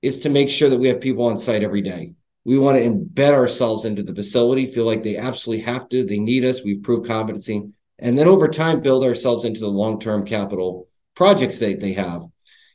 is 0.03 0.21
to 0.21 0.31
make 0.31 0.49
sure 0.49 0.69
that 0.69 0.79
we 0.79 0.89
have 0.89 1.01
people 1.01 1.27
on 1.27 1.39
site 1.39 1.63
every 1.63 1.83
day. 1.83 2.15
We 2.45 2.59
want 2.59 2.79
to 2.79 2.85
embed 2.85 3.35
ourselves 3.35 3.85
into 3.85 4.03
the 4.03 4.15
facility, 4.15 4.67
feel 4.67 4.87
like 4.87 5.03
they 5.03 5.17
absolutely 5.17 5.65
have 5.65 5.89
to, 5.91 6.05
they 6.05 6.19
need 6.19 6.45
us, 6.45 6.65
we've 6.65 6.83
proved 6.83 7.07
competency, 7.07 7.63
and 7.99 8.17
then 8.17 8.29
over 8.29 8.49
time 8.49 8.81
build 8.81 9.05
ourselves 9.05 9.45
into 9.45 9.61
the 9.61 9.69
long-term 9.69 10.25
capital 10.25 10.89
projects 11.15 11.59
that 11.59 11.81
they 11.81 11.93
have. 11.93 12.25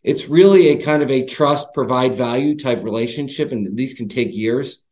It's 0.03 0.29
really 0.29 0.67
a 0.67 0.83
kind 0.83 1.01
of 1.01 1.09
a 1.09 1.25
trust, 1.25 1.73
provide 1.73 2.13
value 2.13 2.55
type 2.55 2.83
relationship, 2.83 3.51
and 3.51 3.75
these 3.75 3.95
can 3.95 4.07
take 4.07 4.35
years. 4.35 4.83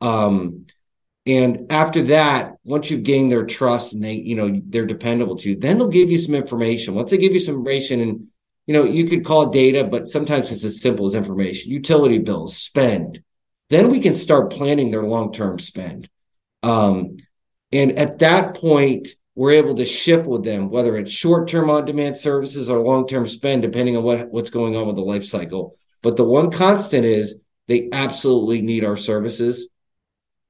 Um, 0.00 0.66
and 1.26 1.70
after 1.70 2.02
that, 2.04 2.54
once 2.64 2.90
you've 2.90 3.02
gained 3.02 3.30
their 3.30 3.44
trust 3.44 3.94
and 3.94 4.02
they, 4.02 4.14
you 4.14 4.36
know, 4.36 4.60
they're 4.66 4.86
dependable 4.86 5.36
to 5.36 5.50
you, 5.50 5.56
then 5.56 5.78
they'll 5.78 5.88
give 5.88 6.10
you 6.10 6.18
some 6.18 6.34
information. 6.34 6.94
Once 6.94 7.10
they 7.10 7.18
give 7.18 7.32
you 7.32 7.40
some 7.40 7.56
information 7.56 8.00
and 8.00 8.26
you 8.66 8.74
know, 8.74 8.84
you 8.84 9.06
could 9.06 9.24
call 9.24 9.48
it 9.48 9.52
data, 9.52 9.84
but 9.84 10.08
sometimes 10.08 10.52
it's 10.52 10.64
as 10.64 10.80
simple 10.80 11.06
as 11.06 11.14
information, 11.14 11.72
utility 11.72 12.18
bills, 12.18 12.56
spend. 12.56 13.22
Then 13.70 13.90
we 13.90 14.00
can 14.00 14.14
start 14.14 14.52
planning 14.52 14.90
their 14.90 15.02
long 15.02 15.32
term 15.32 15.58
spend. 15.58 16.08
Um, 16.62 17.16
and 17.72 17.98
at 17.98 18.20
that 18.20 18.54
point, 18.54 19.08
we're 19.34 19.52
able 19.52 19.74
to 19.76 19.86
shift 19.86 20.26
with 20.26 20.44
them, 20.44 20.68
whether 20.68 20.96
it's 20.96 21.10
short 21.10 21.48
term 21.48 21.70
on 21.70 21.84
demand 21.84 22.18
services 22.18 22.68
or 22.68 22.80
long 22.80 23.06
term 23.06 23.26
spend, 23.26 23.62
depending 23.62 23.96
on 23.96 24.02
what, 24.02 24.30
what's 24.30 24.50
going 24.50 24.76
on 24.76 24.86
with 24.86 24.96
the 24.96 25.02
life 25.02 25.24
cycle. 25.24 25.74
But 26.02 26.16
the 26.16 26.24
one 26.24 26.50
constant 26.50 27.04
is 27.04 27.38
they 27.66 27.88
absolutely 27.92 28.60
need 28.60 28.84
our 28.84 28.96
services. 28.96 29.68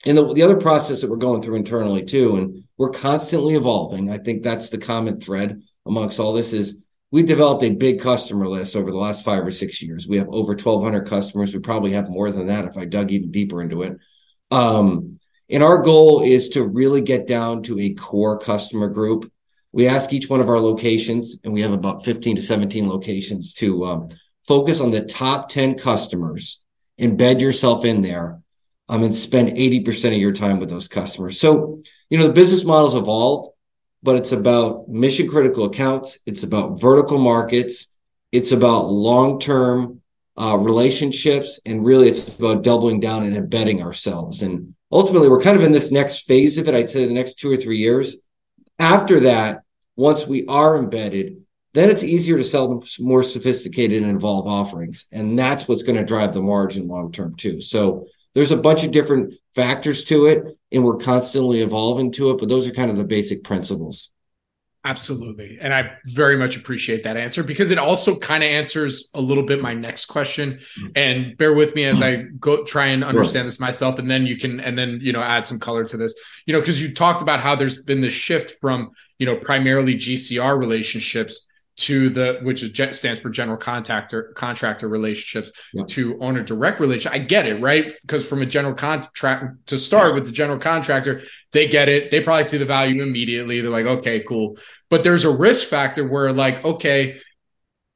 And 0.04 0.18
the, 0.18 0.34
the 0.34 0.42
other 0.42 0.56
process 0.56 1.00
that 1.00 1.10
we're 1.10 1.16
going 1.16 1.42
through 1.42 1.56
internally 1.56 2.04
too, 2.04 2.36
and 2.36 2.64
we're 2.76 2.90
constantly 2.90 3.54
evolving. 3.54 4.10
I 4.10 4.18
think 4.18 4.42
that's 4.42 4.70
the 4.70 4.78
common 4.78 5.20
thread 5.20 5.62
amongst 5.86 6.18
all 6.18 6.32
this 6.32 6.52
is 6.52 6.78
we 7.12 7.22
developed 7.22 7.62
a 7.62 7.70
big 7.70 8.00
customer 8.00 8.48
list 8.48 8.74
over 8.74 8.90
the 8.90 8.98
last 8.98 9.22
five 9.22 9.46
or 9.46 9.50
six 9.50 9.82
years. 9.82 10.08
We 10.08 10.16
have 10.16 10.28
over 10.30 10.54
1,200 10.54 11.06
customers. 11.06 11.52
We 11.52 11.60
probably 11.60 11.92
have 11.92 12.08
more 12.08 12.32
than 12.32 12.46
that 12.46 12.64
if 12.64 12.78
I 12.78 12.86
dug 12.86 13.12
even 13.12 13.30
deeper 13.30 13.62
into 13.62 13.82
it. 13.82 13.98
Um, 14.50 15.18
and 15.50 15.62
our 15.62 15.82
goal 15.82 16.22
is 16.22 16.48
to 16.50 16.64
really 16.64 17.02
get 17.02 17.26
down 17.26 17.64
to 17.64 17.78
a 17.78 17.92
core 17.92 18.38
customer 18.38 18.88
group. 18.88 19.30
We 19.72 19.88
ask 19.88 20.10
each 20.10 20.30
one 20.30 20.40
of 20.40 20.48
our 20.48 20.58
locations, 20.58 21.36
and 21.44 21.52
we 21.52 21.60
have 21.60 21.74
about 21.74 22.02
15 22.02 22.36
to 22.36 22.42
17 22.42 22.88
locations, 22.88 23.52
to 23.54 23.84
um, 23.84 24.08
focus 24.48 24.80
on 24.80 24.90
the 24.90 25.02
top 25.02 25.50
10 25.50 25.76
customers, 25.76 26.62
embed 26.98 27.42
yourself 27.42 27.84
in 27.84 28.00
there, 28.00 28.40
um, 28.88 29.02
and 29.02 29.14
spend 29.14 29.50
80% 29.50 30.14
of 30.14 30.18
your 30.18 30.32
time 30.32 30.58
with 30.58 30.70
those 30.70 30.88
customers. 30.88 31.38
So, 31.38 31.82
you 32.08 32.16
know, 32.16 32.26
the 32.26 32.32
business 32.32 32.64
model's 32.64 32.94
evolved 32.94 33.50
but 34.02 34.16
it's 34.16 34.32
about 34.32 34.88
mission 34.88 35.28
critical 35.28 35.64
accounts. 35.64 36.18
It's 36.26 36.42
about 36.42 36.80
vertical 36.80 37.18
markets. 37.18 37.86
It's 38.32 38.52
about 38.52 38.90
long 38.90 39.38
term 39.38 40.00
uh, 40.36 40.56
relationships. 40.56 41.60
And 41.64 41.84
really, 41.84 42.08
it's 42.08 42.36
about 42.38 42.62
doubling 42.62 43.00
down 43.00 43.22
and 43.22 43.36
embedding 43.36 43.82
ourselves. 43.82 44.42
And 44.42 44.74
ultimately, 44.90 45.28
we're 45.28 45.40
kind 45.40 45.56
of 45.56 45.62
in 45.62 45.72
this 45.72 45.92
next 45.92 46.26
phase 46.26 46.58
of 46.58 46.68
it, 46.68 46.74
I'd 46.74 46.90
say 46.90 47.06
the 47.06 47.14
next 47.14 47.34
two 47.34 47.50
or 47.50 47.56
three 47.56 47.78
years. 47.78 48.16
After 48.78 49.20
that, 49.20 49.62
once 49.94 50.26
we 50.26 50.46
are 50.46 50.76
embedded, 50.78 51.44
then 51.74 51.88
it's 51.88 52.04
easier 52.04 52.36
to 52.36 52.44
sell 52.44 52.82
more 52.98 53.22
sophisticated 53.22 54.02
and 54.02 54.10
involved 54.10 54.48
offerings. 54.48 55.06
And 55.12 55.38
that's 55.38 55.68
what's 55.68 55.84
going 55.84 55.96
to 55.96 56.04
drive 56.04 56.34
the 56.34 56.42
margin 56.42 56.88
long 56.88 57.12
term, 57.12 57.36
too. 57.36 57.60
So, 57.60 58.06
there's 58.34 58.50
a 58.50 58.56
bunch 58.56 58.82
of 58.82 58.92
different 58.92 59.34
factors 59.54 60.04
to 60.04 60.26
it, 60.26 60.58
and 60.72 60.84
we're 60.84 60.96
constantly 60.96 61.60
evolving 61.60 62.12
to 62.12 62.30
it, 62.30 62.38
but 62.38 62.48
those 62.48 62.66
are 62.66 62.72
kind 62.72 62.90
of 62.90 62.96
the 62.96 63.04
basic 63.04 63.44
principles. 63.44 64.10
Absolutely. 64.84 65.58
And 65.60 65.72
I 65.72 65.92
very 66.06 66.36
much 66.36 66.56
appreciate 66.56 67.04
that 67.04 67.16
answer 67.16 67.44
because 67.44 67.70
it 67.70 67.78
also 67.78 68.18
kind 68.18 68.42
of 68.42 68.48
answers 68.48 69.08
a 69.14 69.20
little 69.20 69.44
bit 69.44 69.62
my 69.62 69.74
next 69.74 70.06
question. 70.06 70.58
And 70.96 71.36
bear 71.36 71.54
with 71.54 71.76
me 71.76 71.84
as 71.84 72.02
I 72.02 72.24
go 72.40 72.64
try 72.64 72.86
and 72.86 73.04
understand 73.04 73.46
this 73.46 73.60
myself. 73.60 74.00
And 74.00 74.10
then 74.10 74.26
you 74.26 74.36
can, 74.36 74.58
and 74.58 74.76
then, 74.76 74.98
you 75.00 75.12
know, 75.12 75.22
add 75.22 75.46
some 75.46 75.60
color 75.60 75.84
to 75.84 75.96
this, 75.96 76.16
you 76.46 76.52
know, 76.52 76.58
because 76.58 76.82
you 76.82 76.92
talked 76.92 77.22
about 77.22 77.38
how 77.38 77.54
there's 77.54 77.80
been 77.80 78.00
this 78.00 78.12
shift 78.12 78.56
from, 78.60 78.90
you 79.18 79.26
know, 79.26 79.36
primarily 79.36 79.94
GCR 79.94 80.58
relationships 80.58 81.46
to 81.82 82.10
the 82.10 82.38
which 82.42 82.62
is 82.62 82.96
stands 82.96 83.18
for 83.18 83.28
general 83.28 83.56
contractor 83.56 84.32
contractor 84.36 84.88
relationships 84.88 85.50
yeah. 85.72 85.82
to 85.88 86.16
owner 86.20 86.42
direct 86.42 86.78
relationship. 86.78 87.12
I 87.12 87.24
get 87.24 87.46
it, 87.46 87.60
right? 87.60 87.92
Because 88.02 88.26
from 88.26 88.40
a 88.40 88.46
general 88.46 88.74
contract 88.74 89.66
to 89.66 89.78
start 89.78 90.14
with 90.14 90.24
the 90.24 90.32
general 90.32 90.60
contractor, 90.60 91.22
they 91.52 91.66
get 91.66 91.88
it. 91.88 92.12
They 92.12 92.22
probably 92.22 92.44
see 92.44 92.58
the 92.58 92.64
value 92.64 93.02
immediately. 93.02 93.60
They're 93.60 93.70
like, 93.70 93.86
okay, 93.86 94.20
cool. 94.20 94.58
But 94.90 95.02
there's 95.02 95.24
a 95.24 95.36
risk 95.36 95.68
factor 95.68 96.06
where 96.06 96.32
like, 96.32 96.64
okay, 96.64 97.20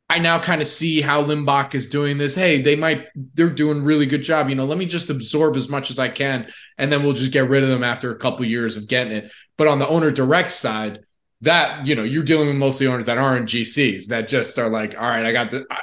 I 0.09 0.19
now 0.19 0.41
kind 0.41 0.61
of 0.61 0.67
see 0.67 1.01
how 1.01 1.23
Limbach 1.23 1.75
is 1.77 1.89
doing 1.89 2.19
this. 2.19 2.35
Hey, 2.35 2.63
they 2.63 2.75
might 2.75 3.07
they're 3.35 3.51
doing 3.51 3.85
really 3.85 4.07
good 4.07 4.23
job. 4.23 4.49
You 4.49 4.57
know, 4.57 4.65
let 4.65 4.79
me 4.79 4.87
just 4.87 5.11
absorb 5.11 5.55
as 5.55 5.69
much 5.69 5.93
as 5.93 6.01
I 6.01 6.09
can, 6.09 6.49
and 6.77 6.91
then 6.91 7.05
we'll 7.05 7.13
just 7.13 7.33
get 7.33 7.49
rid 7.49 7.63
of 7.63 7.69
them 7.69 7.85
after 7.85 8.11
a 8.11 8.19
couple 8.19 8.45
years 8.45 8.77
of 8.77 8.89
getting 8.89 9.13
it. 9.13 9.33
But 9.57 9.69
on 9.69 9.79
the 9.79 9.89
owner 9.89 10.11
direct 10.11 10.51
side, 10.51 11.06
that 11.43 11.87
you 11.87 11.95
know 11.95 12.03
you're 12.03 12.23
dealing 12.23 12.49
with 12.49 12.57
mostly 12.57 12.87
owners 12.87 13.07
that 13.07 13.19
aren't 13.19 13.49
GCs 13.49 14.07
that 14.09 14.29
just 14.29 14.59
are 14.59 14.69
like, 14.69 14.95
all 14.99 15.09
right, 15.09 15.25
I 15.25 15.33
got 15.33 15.51
the, 15.51 15.67
I, 15.71 15.81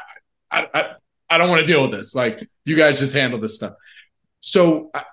I, 0.52 0.68
I, 0.74 0.86
I 1.30 1.38
don't 1.38 1.50
want 1.50 1.62
to 1.62 1.66
deal 1.66 1.84
with 1.84 1.92
this. 1.92 2.16
Like 2.16 2.48
you 2.66 2.76
guys 2.76 3.00
just 3.00 3.14
handle 3.14 3.40
this 3.40 3.56
stuff. 3.56 3.74
So 4.42 4.92
uh, 4.94 5.04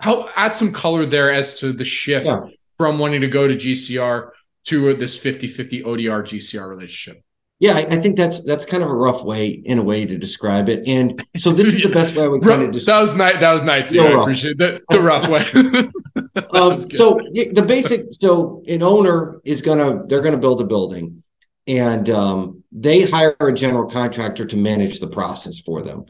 help 0.00 0.28
add 0.36 0.54
some 0.54 0.72
color 0.72 1.06
there 1.06 1.32
as 1.32 1.58
to 1.60 1.72
the 1.72 1.84
shift 1.84 2.26
yeah. 2.26 2.46
from 2.76 2.98
wanting 2.98 3.22
to 3.22 3.28
go 3.28 3.48
to 3.48 3.54
GCR 3.54 4.30
to 4.66 4.94
this 4.94 5.18
50-50 5.18 5.84
ODR 5.84 6.22
GCR 6.22 6.68
relationship. 6.68 7.22
Yeah, 7.60 7.74
I, 7.74 7.80
I, 7.82 7.96
think 7.96 8.16
that's 8.16 8.40
that's 8.40 8.66
kind 8.66 8.82
of 8.82 8.88
a 8.88 8.94
rough 8.94 9.24
way 9.24 9.48
in 9.48 9.78
a 9.78 9.82
way 9.82 10.04
to 10.04 10.18
describe 10.18 10.68
it. 10.68 10.86
And 10.88 11.24
so 11.36 11.52
this 11.52 11.68
is 11.74 11.82
the 11.82 11.88
best 11.88 12.16
way 12.16 12.24
I 12.24 12.28
would 12.28 12.42
kind 12.44 12.62
of 12.62 12.72
describe. 12.72 12.96
That 12.96 13.02
was 13.02 13.14
nice. 13.14 13.40
That 13.40 13.52
was 13.52 13.62
nice. 13.62 13.92
Yeah, 13.92 14.02
I 14.02 14.20
appreciate 14.20 14.58
the, 14.58 14.80
the 14.88 15.00
rough 15.00 15.28
way. 15.28 15.44
um, 16.50 16.76
so 16.76 17.18
the 17.32 17.64
basic, 17.66 18.06
so 18.10 18.62
an 18.66 18.82
owner 18.82 19.40
is 19.44 19.62
gonna 19.62 20.02
they're 20.06 20.20
gonna 20.20 20.36
build 20.36 20.60
a 20.60 20.64
building, 20.64 21.22
and 21.68 22.10
um, 22.10 22.64
they 22.72 23.02
hire 23.02 23.36
a 23.40 23.52
general 23.52 23.88
contractor 23.88 24.44
to 24.46 24.56
manage 24.56 24.98
the 24.98 25.08
process 25.08 25.60
for 25.60 25.80
them. 25.80 26.06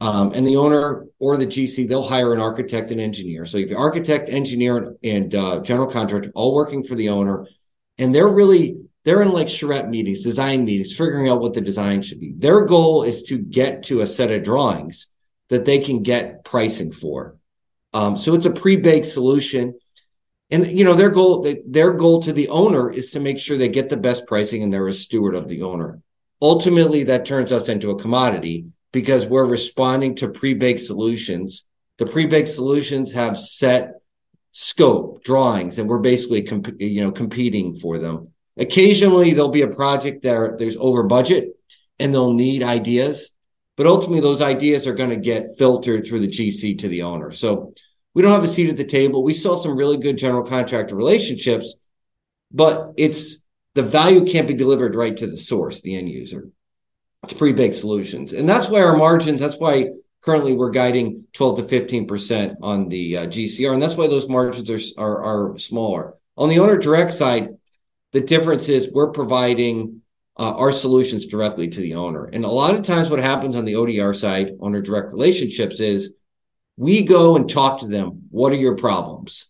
Um, 0.00 0.32
and 0.32 0.46
the 0.46 0.56
owner 0.56 1.06
or 1.18 1.36
the 1.36 1.46
GC, 1.46 1.88
they'll 1.88 2.02
hire 2.02 2.32
an 2.32 2.40
architect 2.40 2.90
and 2.90 3.00
engineer. 3.00 3.44
So 3.46 3.58
if 3.58 3.68
the 3.68 3.76
architect, 3.76 4.28
engineer, 4.28 4.96
and 5.02 5.34
uh, 5.34 5.60
general 5.60 5.88
contractor 5.88 6.30
all 6.34 6.54
working 6.54 6.84
for 6.84 6.94
the 6.94 7.08
owner, 7.08 7.46
and 7.98 8.14
they're 8.14 8.28
really 8.28 8.76
they're 9.04 9.22
in 9.22 9.32
like 9.32 9.48
charrette 9.48 9.88
meetings, 9.88 10.22
design 10.22 10.64
meetings, 10.64 10.94
figuring 10.94 11.28
out 11.28 11.40
what 11.40 11.54
the 11.54 11.60
design 11.60 12.02
should 12.02 12.20
be. 12.20 12.34
Their 12.36 12.64
goal 12.64 13.02
is 13.02 13.22
to 13.24 13.38
get 13.38 13.84
to 13.84 14.00
a 14.00 14.06
set 14.06 14.30
of 14.30 14.42
drawings 14.42 15.08
that 15.48 15.64
they 15.64 15.78
can 15.78 16.02
get 16.02 16.44
pricing 16.44 16.92
for. 16.92 17.36
Um, 17.94 18.16
so 18.16 18.34
it's 18.34 18.46
a 18.46 18.50
pre-baked 18.50 19.06
solution. 19.06 19.78
And 20.50 20.66
you 20.66 20.84
know, 20.84 20.94
their 20.94 21.10
goal, 21.10 21.46
their 21.66 21.92
goal 21.92 22.22
to 22.22 22.32
the 22.32 22.48
owner 22.48 22.90
is 22.90 23.12
to 23.12 23.20
make 23.20 23.38
sure 23.38 23.56
they 23.56 23.68
get 23.68 23.88
the 23.88 23.96
best 23.96 24.26
pricing 24.26 24.62
and 24.62 24.72
they're 24.72 24.88
a 24.88 24.92
steward 24.92 25.34
of 25.34 25.48
the 25.48 25.62
owner. 25.62 26.00
Ultimately, 26.40 27.04
that 27.04 27.24
turns 27.24 27.52
us 27.52 27.68
into 27.68 27.90
a 27.90 27.98
commodity 27.98 28.66
because 28.92 29.26
we're 29.26 29.44
responding 29.44 30.16
to 30.16 30.28
pre-baked 30.28 30.80
solutions. 30.80 31.64
The 31.98 32.06
pre-baked 32.06 32.48
solutions 32.48 33.12
have 33.12 33.38
set 33.38 34.00
scope 34.52 35.22
drawings 35.22 35.78
and 35.78 35.88
we're 35.88 35.98
basically 35.98 36.42
comp- 36.42 36.80
you 36.80 37.02
know 37.02 37.12
competing 37.12 37.76
for 37.76 37.98
them 37.98 38.32
occasionally 38.58 39.32
there'll 39.32 39.48
be 39.48 39.62
a 39.62 39.68
project 39.68 40.22
that 40.22 40.56
there's 40.58 40.76
over 40.76 41.02
budget 41.02 41.50
and 41.98 42.12
they'll 42.12 42.32
need 42.32 42.62
ideas 42.62 43.30
but 43.76 43.86
ultimately 43.86 44.20
those 44.20 44.42
ideas 44.42 44.86
are 44.86 44.94
going 44.94 45.10
to 45.10 45.16
get 45.16 45.46
filtered 45.58 46.06
through 46.06 46.20
the 46.20 46.28
gc 46.28 46.78
to 46.78 46.88
the 46.88 47.02
owner 47.02 47.30
so 47.30 47.72
we 48.14 48.22
don't 48.22 48.32
have 48.32 48.44
a 48.44 48.48
seat 48.48 48.70
at 48.70 48.76
the 48.76 48.84
table 48.84 49.22
we 49.22 49.34
saw 49.34 49.56
some 49.56 49.76
really 49.76 49.96
good 49.96 50.18
general 50.18 50.44
contractor 50.44 50.94
relationships 50.94 51.74
but 52.52 52.92
it's 52.96 53.46
the 53.74 53.82
value 53.82 54.24
can't 54.24 54.48
be 54.48 54.54
delivered 54.54 54.96
right 54.96 55.16
to 55.16 55.26
the 55.26 55.36
source 55.36 55.80
the 55.80 55.96
end 55.96 56.08
user 56.08 56.50
it's 57.24 57.34
pre-baked 57.34 57.74
solutions 57.74 58.32
and 58.32 58.48
that's 58.48 58.68
why 58.68 58.80
our 58.80 58.96
margins 58.96 59.40
that's 59.40 59.58
why 59.58 59.90
currently 60.28 60.54
we're 60.54 60.70
guiding 60.70 61.26
12 61.32 61.68
to 61.68 61.80
15% 61.80 62.56
on 62.62 62.88
the 62.88 63.16
uh, 63.16 63.26
GCR. 63.26 63.72
And 63.72 63.80
that's 63.80 63.96
why 63.96 64.08
those 64.08 64.28
margins 64.28 64.70
are, 64.70 65.02
are, 65.02 65.52
are, 65.52 65.58
smaller. 65.58 66.14
On 66.36 66.48
the 66.48 66.58
owner 66.58 66.76
direct 66.76 67.14
side, 67.14 67.56
the 68.12 68.20
difference 68.20 68.68
is 68.68 68.90
we're 68.92 69.10
providing 69.10 70.02
uh, 70.36 70.54
our 70.54 70.72
solutions 70.72 71.26
directly 71.26 71.68
to 71.68 71.80
the 71.80 71.94
owner. 71.94 72.24
And 72.24 72.44
a 72.44 72.48
lot 72.48 72.74
of 72.74 72.82
times 72.82 73.10
what 73.10 73.18
happens 73.18 73.56
on 73.56 73.64
the 73.64 73.74
ODR 73.74 74.14
side, 74.14 74.52
owner 74.60 74.80
direct 74.80 75.12
relationships 75.12 75.80
is 75.80 76.14
we 76.76 77.02
go 77.02 77.36
and 77.36 77.50
talk 77.50 77.80
to 77.80 77.86
them. 77.86 78.22
What 78.30 78.52
are 78.52 78.56
your 78.56 78.76
problems? 78.76 79.48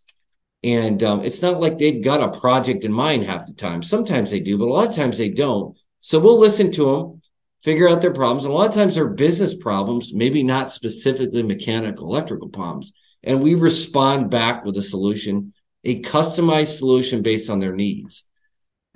And 0.65 1.03
um, 1.03 1.25
it's 1.25 1.43
not 1.43 1.61
like 1.61 1.79
they've 1.79 2.03
got 2.03 2.23
a 2.23 2.41
project 2.41 2.85
in 2.85 2.93
mind 2.93 3.25
half 3.25 3.47
the 3.47 3.53
time. 3.53 3.83
Sometimes 3.83 4.31
they 4.31 4.41
do, 4.41 4.59
but 4.59 4.67
a 4.67 4.73
lot 4.73 4.89
of 4.89 4.97
times 4.97 5.19
they 5.19 5.29
don't. 5.29 5.77
So 6.01 6.19
we'll 6.19 6.39
listen 6.39 6.73
to 6.73 6.85
them 6.85 7.23
figure 7.63 7.89
out 7.89 8.01
their 8.01 8.13
problems. 8.13 8.45
And 8.45 8.53
a 8.53 8.57
lot 8.57 8.69
of 8.69 8.75
times 8.75 8.95
they're 8.95 9.09
business 9.09 9.55
problems, 9.55 10.15
maybe 10.15 10.43
not 10.43 10.73
specifically 10.73 11.43
mechanical, 11.43 12.07
electrical 12.07 12.49
problems. 12.49 12.93
And 13.23 13.43
we 13.43 13.55
respond 13.55 14.31
back 14.31 14.65
with 14.65 14.77
a 14.77 14.83
solution, 14.83 15.53
a 15.85 16.01
customized 16.03 16.79
solution 16.79 17.23
based 17.23 17.51
on 17.51 17.59
their 17.59 17.75
needs. 17.75 18.28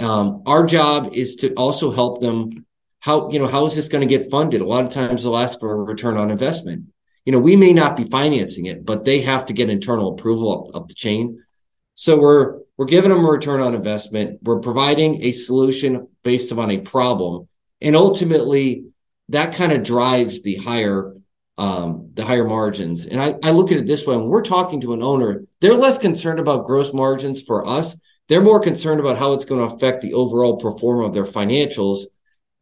Um, 0.02 0.42
our 0.46 0.66
job 0.66 1.10
is 1.12 1.36
to 1.36 1.52
also 1.54 1.90
help 1.90 2.20
them. 2.20 2.66
How, 3.00 3.30
you 3.30 3.40
know, 3.40 3.48
how 3.48 3.66
is 3.66 3.74
this 3.74 3.88
going 3.88 4.06
to 4.06 4.18
get 4.18 4.30
funded? 4.30 4.60
A 4.60 4.64
lot 4.64 4.84
of 4.84 4.92
times 4.92 5.24
they'll 5.24 5.36
ask 5.36 5.58
for 5.58 5.72
a 5.72 5.82
return 5.82 6.16
on 6.16 6.30
investment. 6.30 6.86
You 7.24 7.32
know, 7.32 7.40
we 7.40 7.56
may 7.56 7.72
not 7.72 7.96
be 7.96 8.04
financing 8.04 8.66
it, 8.66 8.86
but 8.86 9.04
they 9.04 9.22
have 9.22 9.46
to 9.46 9.52
get 9.52 9.70
internal 9.70 10.12
approval 10.12 10.68
up, 10.68 10.76
up 10.76 10.88
the 10.88 10.94
chain. 10.94 11.42
So 11.94 12.16
we're, 12.16 12.60
we're 12.76 12.86
giving 12.86 13.10
them 13.10 13.24
a 13.24 13.28
return 13.28 13.60
on 13.60 13.74
investment. 13.74 14.38
We're 14.42 14.60
providing 14.60 15.20
a 15.24 15.32
solution 15.32 16.06
based 16.22 16.52
upon 16.52 16.70
a 16.70 16.78
problem 16.78 17.48
and 17.82 17.96
ultimately 17.96 18.86
that 19.28 19.54
kind 19.54 19.72
of 19.72 19.82
drives 19.82 20.42
the 20.42 20.56
higher 20.56 21.14
um, 21.58 22.10
the 22.14 22.24
higher 22.24 22.46
margins. 22.46 23.04
And 23.04 23.20
I, 23.20 23.34
I 23.42 23.50
look 23.50 23.70
at 23.70 23.78
it 23.78 23.86
this 23.86 24.06
way: 24.06 24.16
when 24.16 24.28
we're 24.28 24.42
talking 24.42 24.80
to 24.82 24.94
an 24.94 25.02
owner, 25.02 25.44
they're 25.60 25.74
less 25.74 25.98
concerned 25.98 26.38
about 26.38 26.66
gross 26.66 26.94
margins 26.94 27.42
for 27.42 27.66
us. 27.66 28.00
They're 28.28 28.40
more 28.40 28.60
concerned 28.60 29.00
about 29.00 29.18
how 29.18 29.32
it's 29.32 29.44
going 29.44 29.66
to 29.66 29.74
affect 29.74 30.00
the 30.00 30.14
overall 30.14 30.56
performance 30.56 31.08
of 31.08 31.14
their 31.14 31.32
financials, 31.32 32.04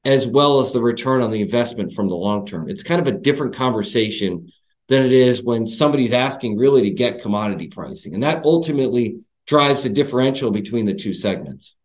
as 0.04 0.26
well 0.26 0.58
as 0.58 0.72
the 0.72 0.80
return 0.80 1.20
on 1.20 1.30
the 1.30 1.42
investment 1.42 1.92
from 1.92 2.08
the 2.08 2.16
long 2.16 2.46
term. 2.46 2.68
It's 2.68 2.82
kind 2.82 3.00
of 3.00 3.06
a 3.06 3.18
different 3.18 3.54
conversation 3.54 4.50
than 4.88 5.04
it 5.04 5.12
is 5.12 5.42
when 5.42 5.66
somebody's 5.66 6.12
asking 6.12 6.56
really 6.56 6.82
to 6.82 6.90
get 6.90 7.22
commodity 7.22 7.68
pricing, 7.68 8.14
and 8.14 8.22
that 8.22 8.44
ultimately 8.44 9.20
drives 9.46 9.82
the 9.82 9.88
differential 9.88 10.50
between 10.50 10.86
the 10.86 10.94
two 10.94 11.14
segments. 11.14 11.76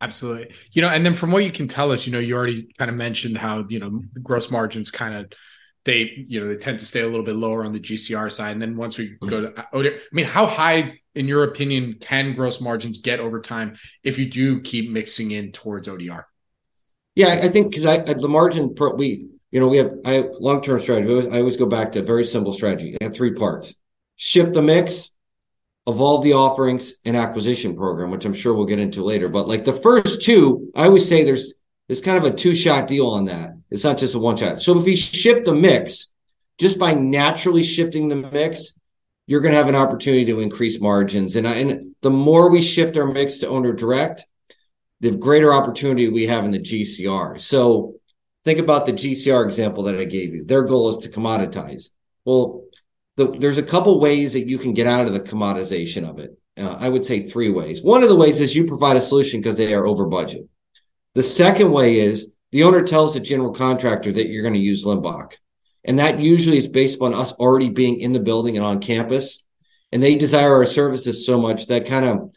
Absolutely. 0.00 0.54
You 0.72 0.82
know, 0.82 0.88
and 0.88 1.04
then 1.04 1.14
from 1.14 1.32
what 1.32 1.44
you 1.44 1.50
can 1.50 1.66
tell 1.68 1.90
us, 1.90 2.06
you 2.06 2.12
know, 2.12 2.18
you 2.18 2.36
already 2.36 2.68
kind 2.78 2.90
of 2.90 2.96
mentioned 2.96 3.36
how, 3.36 3.64
you 3.68 3.80
know, 3.80 4.02
the 4.12 4.20
gross 4.20 4.50
margins 4.50 4.90
kind 4.90 5.14
of 5.14 5.32
they, 5.84 6.12
you 6.28 6.40
know, 6.40 6.48
they 6.48 6.56
tend 6.56 6.78
to 6.78 6.86
stay 6.86 7.00
a 7.00 7.06
little 7.06 7.24
bit 7.24 7.34
lower 7.34 7.64
on 7.64 7.72
the 7.72 7.80
GCR 7.80 8.30
side. 8.30 8.52
And 8.52 8.62
then 8.62 8.76
once 8.76 8.98
we 8.98 9.08
mm-hmm. 9.08 9.28
go 9.28 9.50
to 9.50 9.66
I 9.72 9.96
mean, 10.12 10.26
how 10.26 10.46
high, 10.46 11.00
in 11.18 11.26
your 11.26 11.42
opinion, 11.42 11.96
can 12.00 12.34
gross 12.34 12.60
margins 12.60 12.98
get 12.98 13.18
over 13.18 13.40
time 13.40 13.76
if 14.04 14.18
you 14.18 14.30
do 14.30 14.60
keep 14.60 14.90
mixing 14.90 15.32
in 15.32 15.50
towards 15.50 15.88
ODR? 15.88 16.22
Yeah, 17.16 17.40
I 17.42 17.48
think 17.48 17.70
because 17.70 17.84
I 17.84 17.98
the 17.98 18.28
margin 18.28 18.74
we 18.94 19.26
you 19.50 19.58
know 19.58 19.66
we 19.66 19.78
have 19.78 19.92
I 20.04 20.28
long 20.38 20.62
term 20.62 20.78
strategy. 20.78 21.08
I 21.08 21.10
always, 21.10 21.26
I 21.26 21.38
always 21.38 21.56
go 21.56 21.66
back 21.66 21.92
to 21.92 22.02
very 22.02 22.22
simple 22.22 22.52
strategy. 22.52 22.96
I 23.00 23.04
have 23.04 23.16
three 23.16 23.34
parts: 23.34 23.74
shift 24.14 24.54
the 24.54 24.62
mix, 24.62 25.12
evolve 25.88 26.22
the 26.22 26.34
offerings 26.34 26.92
and 27.04 27.16
acquisition 27.16 27.74
program, 27.74 28.12
which 28.12 28.24
I'm 28.24 28.32
sure 28.32 28.54
we'll 28.54 28.66
get 28.66 28.78
into 28.78 29.02
later. 29.02 29.28
But 29.28 29.48
like 29.48 29.64
the 29.64 29.72
first 29.72 30.22
two, 30.22 30.70
I 30.76 30.84
always 30.84 31.08
say 31.08 31.24
there's 31.24 31.54
there's 31.88 32.00
kind 32.00 32.18
of 32.18 32.24
a 32.32 32.36
two 32.36 32.54
shot 32.54 32.86
deal 32.86 33.08
on 33.08 33.24
that. 33.24 33.50
It's 33.70 33.84
not 33.84 33.98
just 33.98 34.14
a 34.14 34.20
one 34.20 34.36
shot. 34.36 34.62
So 34.62 34.78
if 34.78 34.84
we 34.84 34.94
shift 34.94 35.46
the 35.46 35.54
mix, 35.54 36.12
just 36.58 36.78
by 36.78 36.94
naturally 36.94 37.64
shifting 37.64 38.08
the 38.08 38.16
mix, 38.16 38.77
you're 39.28 39.42
going 39.42 39.52
to 39.52 39.58
have 39.58 39.68
an 39.68 39.74
opportunity 39.74 40.24
to 40.24 40.40
increase 40.40 40.80
margins. 40.80 41.36
And, 41.36 41.46
I, 41.46 41.56
and 41.56 41.94
the 42.00 42.10
more 42.10 42.50
we 42.50 42.62
shift 42.62 42.96
our 42.96 43.06
mix 43.06 43.36
to 43.38 43.48
owner 43.48 43.74
direct, 43.74 44.24
the 45.00 45.10
greater 45.10 45.52
opportunity 45.52 46.08
we 46.08 46.26
have 46.26 46.46
in 46.46 46.50
the 46.50 46.58
GCR. 46.58 47.38
So 47.38 47.96
think 48.46 48.58
about 48.58 48.86
the 48.86 48.94
GCR 48.94 49.44
example 49.44 49.82
that 49.84 49.98
I 49.98 50.04
gave 50.04 50.34
you. 50.34 50.44
Their 50.44 50.62
goal 50.62 50.88
is 50.88 50.96
to 50.98 51.10
commoditize. 51.10 51.90
Well, 52.24 52.64
the, 53.16 53.26
there's 53.26 53.58
a 53.58 53.62
couple 53.62 54.00
ways 54.00 54.32
that 54.32 54.48
you 54.48 54.56
can 54.56 54.72
get 54.72 54.86
out 54.86 55.06
of 55.06 55.12
the 55.12 55.20
commoditization 55.20 56.08
of 56.08 56.18
it. 56.20 56.30
Uh, 56.56 56.78
I 56.80 56.88
would 56.88 57.04
say 57.04 57.20
three 57.20 57.50
ways. 57.50 57.82
One 57.82 58.02
of 58.02 58.08
the 58.08 58.16
ways 58.16 58.40
is 58.40 58.56
you 58.56 58.64
provide 58.64 58.96
a 58.96 59.00
solution 59.02 59.40
because 59.42 59.58
they 59.58 59.74
are 59.74 59.86
over 59.86 60.06
budget. 60.06 60.48
The 61.14 61.22
second 61.22 61.70
way 61.70 62.00
is 62.00 62.30
the 62.50 62.62
owner 62.62 62.82
tells 62.82 63.12
the 63.12 63.20
general 63.20 63.52
contractor 63.52 64.10
that 64.10 64.28
you're 64.28 64.42
going 64.42 64.54
to 64.54 64.60
use 64.60 64.86
Limbach. 64.86 65.34
And 65.88 65.98
that 65.98 66.20
usually 66.20 66.58
is 66.58 66.68
based 66.68 67.00
on 67.00 67.14
us 67.14 67.32
already 67.32 67.70
being 67.70 67.98
in 67.98 68.12
the 68.12 68.20
building 68.20 68.58
and 68.58 68.64
on 68.64 68.78
campus. 68.78 69.42
And 69.90 70.02
they 70.02 70.16
desire 70.16 70.52
our 70.52 70.66
services 70.66 71.24
so 71.24 71.40
much 71.40 71.68
that 71.68 71.86
kind 71.86 72.04
of 72.04 72.34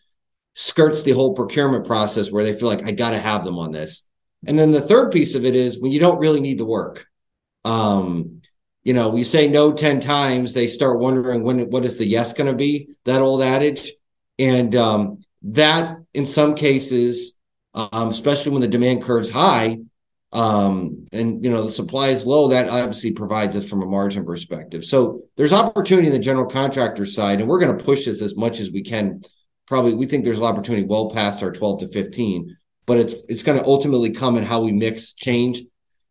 skirts 0.56 1.04
the 1.04 1.12
whole 1.12 1.34
procurement 1.34 1.86
process 1.86 2.32
where 2.32 2.46
they 2.46 2.58
feel 2.58 2.70
like 2.70 2.86
I 2.86 2.92
got 2.92 3.12
to 3.12 3.20
have 3.20 3.44
them 3.44 3.60
on 3.60 3.72
this. 3.72 4.08
And 4.48 4.58
then 4.58 4.72
the 4.72 4.80
third 4.80 5.12
piece 5.12 5.36
of 5.36 5.44
it 5.44 5.54
is 5.54 5.82
when 5.82 5.92
you 5.92 6.00
don't 6.00 6.20
really 6.20 6.40
need 6.40 6.60
the 6.60 6.66
work. 6.66 7.06
Um, 7.66 8.42
you 8.84 8.94
know, 8.94 9.18
you 9.18 9.26
say 9.26 9.50
no 9.50 9.74
10 9.74 10.00
times, 10.00 10.54
they 10.54 10.70
start 10.70 11.00
wondering 11.00 11.44
when, 11.44 11.70
what 11.70 11.84
is 11.84 11.98
the 11.98 12.08
yes 12.08 12.32
going 12.32 12.50
to 12.50 12.58
be? 12.58 12.88
That 13.04 13.22
old 13.22 13.42
adage. 13.42 13.92
And 14.40 14.74
um, 14.78 15.26
that 15.42 15.98
in 16.14 16.26
some 16.26 16.56
cases, 16.56 17.38
um, 17.74 18.08
especially 18.08 18.54
when 18.54 18.62
the 18.62 18.70
demand 18.70 19.04
curve's 19.04 19.30
high, 19.30 19.80
um, 20.34 21.08
and 21.12 21.44
you 21.44 21.50
know 21.50 21.64
the 21.64 21.70
supply 21.70 22.10
is 22.10 22.26
low, 22.26 22.50
that 22.50 22.70
obviously 22.70 23.12
provides 23.12 23.56
us 23.56 23.68
from 23.68 23.82
a 23.82 23.86
margin 23.86 24.26
perspective. 24.26 24.86
So 24.86 25.24
there's 25.38 25.54
opportunity 25.54 26.08
in 26.08 26.14
the 26.14 26.20
general 26.20 26.46
contractor 26.46 27.06
side, 27.06 27.40
and 27.40 27.50
we're 27.50 27.60
going 27.60 27.78
to 27.78 27.84
push 27.84 28.06
this 28.06 28.22
as 28.22 28.36
much 28.36 28.60
as 28.60 28.72
we 28.72 28.84
can. 28.84 29.22
Probably, 29.68 29.94
we 29.94 30.06
think 30.06 30.26
there's 30.26 30.40
an 30.40 30.44
opportunity 30.44 30.86
well 30.86 31.12
past 31.12 31.44
our 31.44 31.52
12 31.52 31.82
to 31.82 31.88
15, 31.88 32.58
but 32.86 32.98
it's 32.98 33.16
it's 33.30 33.44
going 33.44 33.58
to 33.58 33.66
ultimately 33.66 34.12
come 34.12 34.38
in 34.38 34.44
how 34.44 34.62
we 34.62 34.72
mix 34.72 35.14
change 35.14 35.62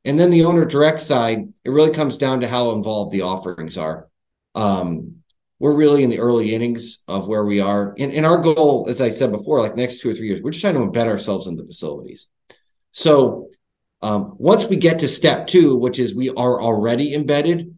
and 0.04 0.18
then 0.18 0.30
the 0.30 0.44
owner 0.44 0.64
direct 0.64 1.02
side, 1.02 1.52
it 1.64 1.70
really 1.70 1.92
comes 1.92 2.16
down 2.16 2.40
to 2.40 2.48
how 2.48 2.72
involved 2.72 3.12
the 3.12 3.22
offerings 3.22 3.76
are. 3.76 4.08
Um, 4.54 5.16
we're 5.58 5.76
really 5.76 6.02
in 6.02 6.10
the 6.10 6.20
early 6.20 6.54
innings 6.54 7.04
of 7.06 7.28
where 7.28 7.44
we 7.44 7.60
are. 7.60 7.94
And, 7.98 8.10
and 8.12 8.24
our 8.24 8.38
goal, 8.38 8.86
as 8.88 9.02
I 9.02 9.10
said 9.10 9.30
before, 9.30 9.60
like 9.60 9.76
next 9.76 10.00
two 10.00 10.10
or 10.10 10.14
three 10.14 10.28
years, 10.28 10.40
we're 10.40 10.52
just 10.52 10.62
trying 10.62 10.74
to 10.74 10.80
embed 10.80 11.06
ourselves 11.06 11.46
in 11.46 11.56
the 11.56 11.66
facilities. 11.66 12.28
So 12.92 13.50
um, 14.02 14.34
once 14.38 14.66
we 14.66 14.76
get 14.76 15.00
to 15.00 15.08
step 15.08 15.46
two, 15.46 15.76
which 15.76 15.98
is 15.98 16.14
we 16.14 16.30
are 16.30 16.60
already 16.60 17.14
embedded, 17.14 17.76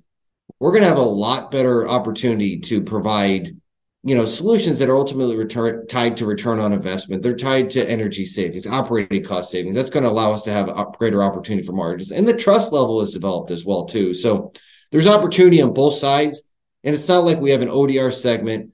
we're 0.61 0.71
going 0.71 0.83
to 0.83 0.89
have 0.89 0.99
a 0.99 1.03
lot 1.03 1.51
better 1.51 1.89
opportunity 1.89 2.61
to 2.61 2.83
provide 2.83 3.57
you 4.05 4.17
know 4.17 4.25
solutions 4.25 4.81
that 4.81 4.89
are 4.89 4.97
ultimately 4.97 5.37
return 5.37 5.87
tied 5.87 6.17
to 6.17 6.27
return 6.27 6.59
on 6.59 6.73
investment. 6.73 7.23
They're 7.23 7.37
tied 7.37 7.71
to 7.71 7.89
energy 7.89 8.27
savings 8.27 8.67
operating 8.67 9.25
cost 9.25 9.51
savings. 9.51 9.77
That's 9.77 9.91
going 9.91 10.05
to 10.05 10.11
allow 10.11 10.33
us 10.33 10.43
to 10.45 10.53
have 10.53 10.69
a 10.69 10.87
greater 10.99 11.23
opportunity 11.23 11.67
for 11.67 11.73
margins. 11.73 12.13
And 12.13 12.27
the 12.27 12.37
trust 12.37 12.73
level 12.73 13.01
is 13.01 13.13
developed 13.13 13.51
as 13.51 13.65
well 13.65 13.85
too. 13.85 14.15
So 14.15 14.53
there's 14.91 15.07
opportunity 15.07 15.63
on 15.63 15.73
both 15.73 15.95
sides. 15.95 16.49
And 16.85 16.95
it's 16.95 17.09
not 17.09 17.25
like 17.25 17.39
we 17.39 17.53
have 17.53 17.63
an 17.63 17.69
odr 17.69 18.13
segment 18.13 18.73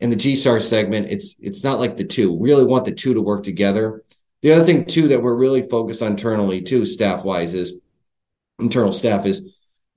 and 0.00 0.10
the 0.10 0.16
GCR 0.16 0.62
segment. 0.62 1.08
It's 1.10 1.36
it's 1.40 1.62
not 1.62 1.78
like 1.78 1.98
the 1.98 2.04
two. 2.04 2.32
We 2.32 2.50
really 2.50 2.64
want 2.64 2.86
the 2.86 2.92
two 2.92 3.14
to 3.14 3.20
work 3.20 3.44
together 3.44 4.02
the 4.42 4.52
other 4.52 4.64
thing 4.64 4.84
too 4.84 5.08
that 5.08 5.22
we're 5.22 5.36
really 5.36 5.62
focused 5.62 6.02
on 6.02 6.12
internally 6.12 6.62
too 6.62 6.84
staff 6.84 7.24
wise 7.24 7.54
is 7.54 7.74
internal 8.58 8.92
staff 8.92 9.26
is 9.26 9.42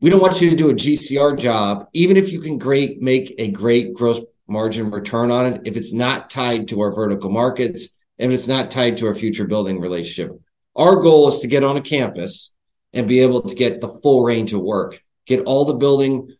we 0.02 0.10
don't 0.10 0.22
want 0.22 0.42
you 0.42 0.50
to 0.50 0.56
do 0.56 0.70
a 0.70 0.74
GCR 0.74 1.38
job 1.38 1.88
even 1.94 2.18
if 2.18 2.32
you 2.32 2.42
can 2.42 2.58
great 2.58 3.02
make 3.02 3.34
a 3.38 3.50
great 3.52 3.94
gross 3.94 4.20
margin 4.48 4.92
return 4.92 5.32
on 5.32 5.54
it 5.54 5.62
if 5.66 5.78
it's 5.78 5.94
not 5.94 6.30
tied 6.30 6.68
to 6.68 6.82
our 6.82 6.94
vertical 6.94 7.30
markets 7.30 7.90
and 8.20 8.32
if 8.32 8.40
it's 8.40 8.48
not 8.48 8.72
tied 8.72 8.98
to 8.98 9.08
our 9.08 9.16
future 9.16 9.46
building 9.46 9.80
relationship. 9.80 10.40
Our 10.76 10.98
goal 10.98 11.28
is 11.28 11.40
to 11.40 11.48
get 11.48 11.64
on 11.64 11.78
a 11.78 11.82
campus 11.82 12.54
and 12.94 13.08
be 13.08 13.22
able 13.22 13.42
to 13.42 13.56
get 13.56 13.82
the 13.82 13.88
full 13.88 14.24
range 14.24 14.54
of 14.54 14.62
work, 14.62 15.02
get 15.26 15.46
all 15.46 15.66
the 15.66 15.74
building 15.74 16.36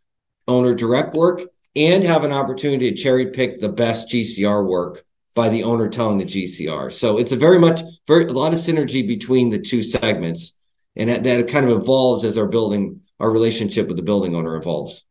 owner 0.48 0.76
direct 0.76 1.16
work, 1.16 1.42
and 1.76 2.04
have 2.04 2.24
an 2.24 2.32
opportunity 2.32 2.92
to 2.92 2.98
cherry 2.98 3.32
pick 3.32 3.60
the 3.60 3.70
best 3.70 4.10
GCR 4.10 4.66
work 4.66 5.04
by 5.36 5.50
the 5.50 5.64
owner 5.64 5.90
telling 5.90 6.18
the 6.18 6.26
GCR. 6.26 6.92
So 6.92 7.18
it's 7.18 7.32
a 7.32 7.36
very 7.36 7.60
much 7.60 7.82
very 8.08 8.26
a 8.26 8.34
lot 8.34 8.54
of 8.54 8.60
synergy 8.60 9.08
between 9.08 9.50
the 9.50 9.60
two 9.60 9.82
segments, 9.82 10.58
and 10.96 11.10
that, 11.10 11.24
that 11.24 11.48
kind 11.48 11.68
of 11.68 11.82
evolves 11.82 12.24
as 12.26 12.38
our 12.38 12.48
building 12.48 13.02
our 13.20 13.32
relationship 13.32 13.88
with 13.88 13.98
the 13.98 14.04
building 14.04 14.36
owner 14.36 14.56
evolves. 14.56 15.06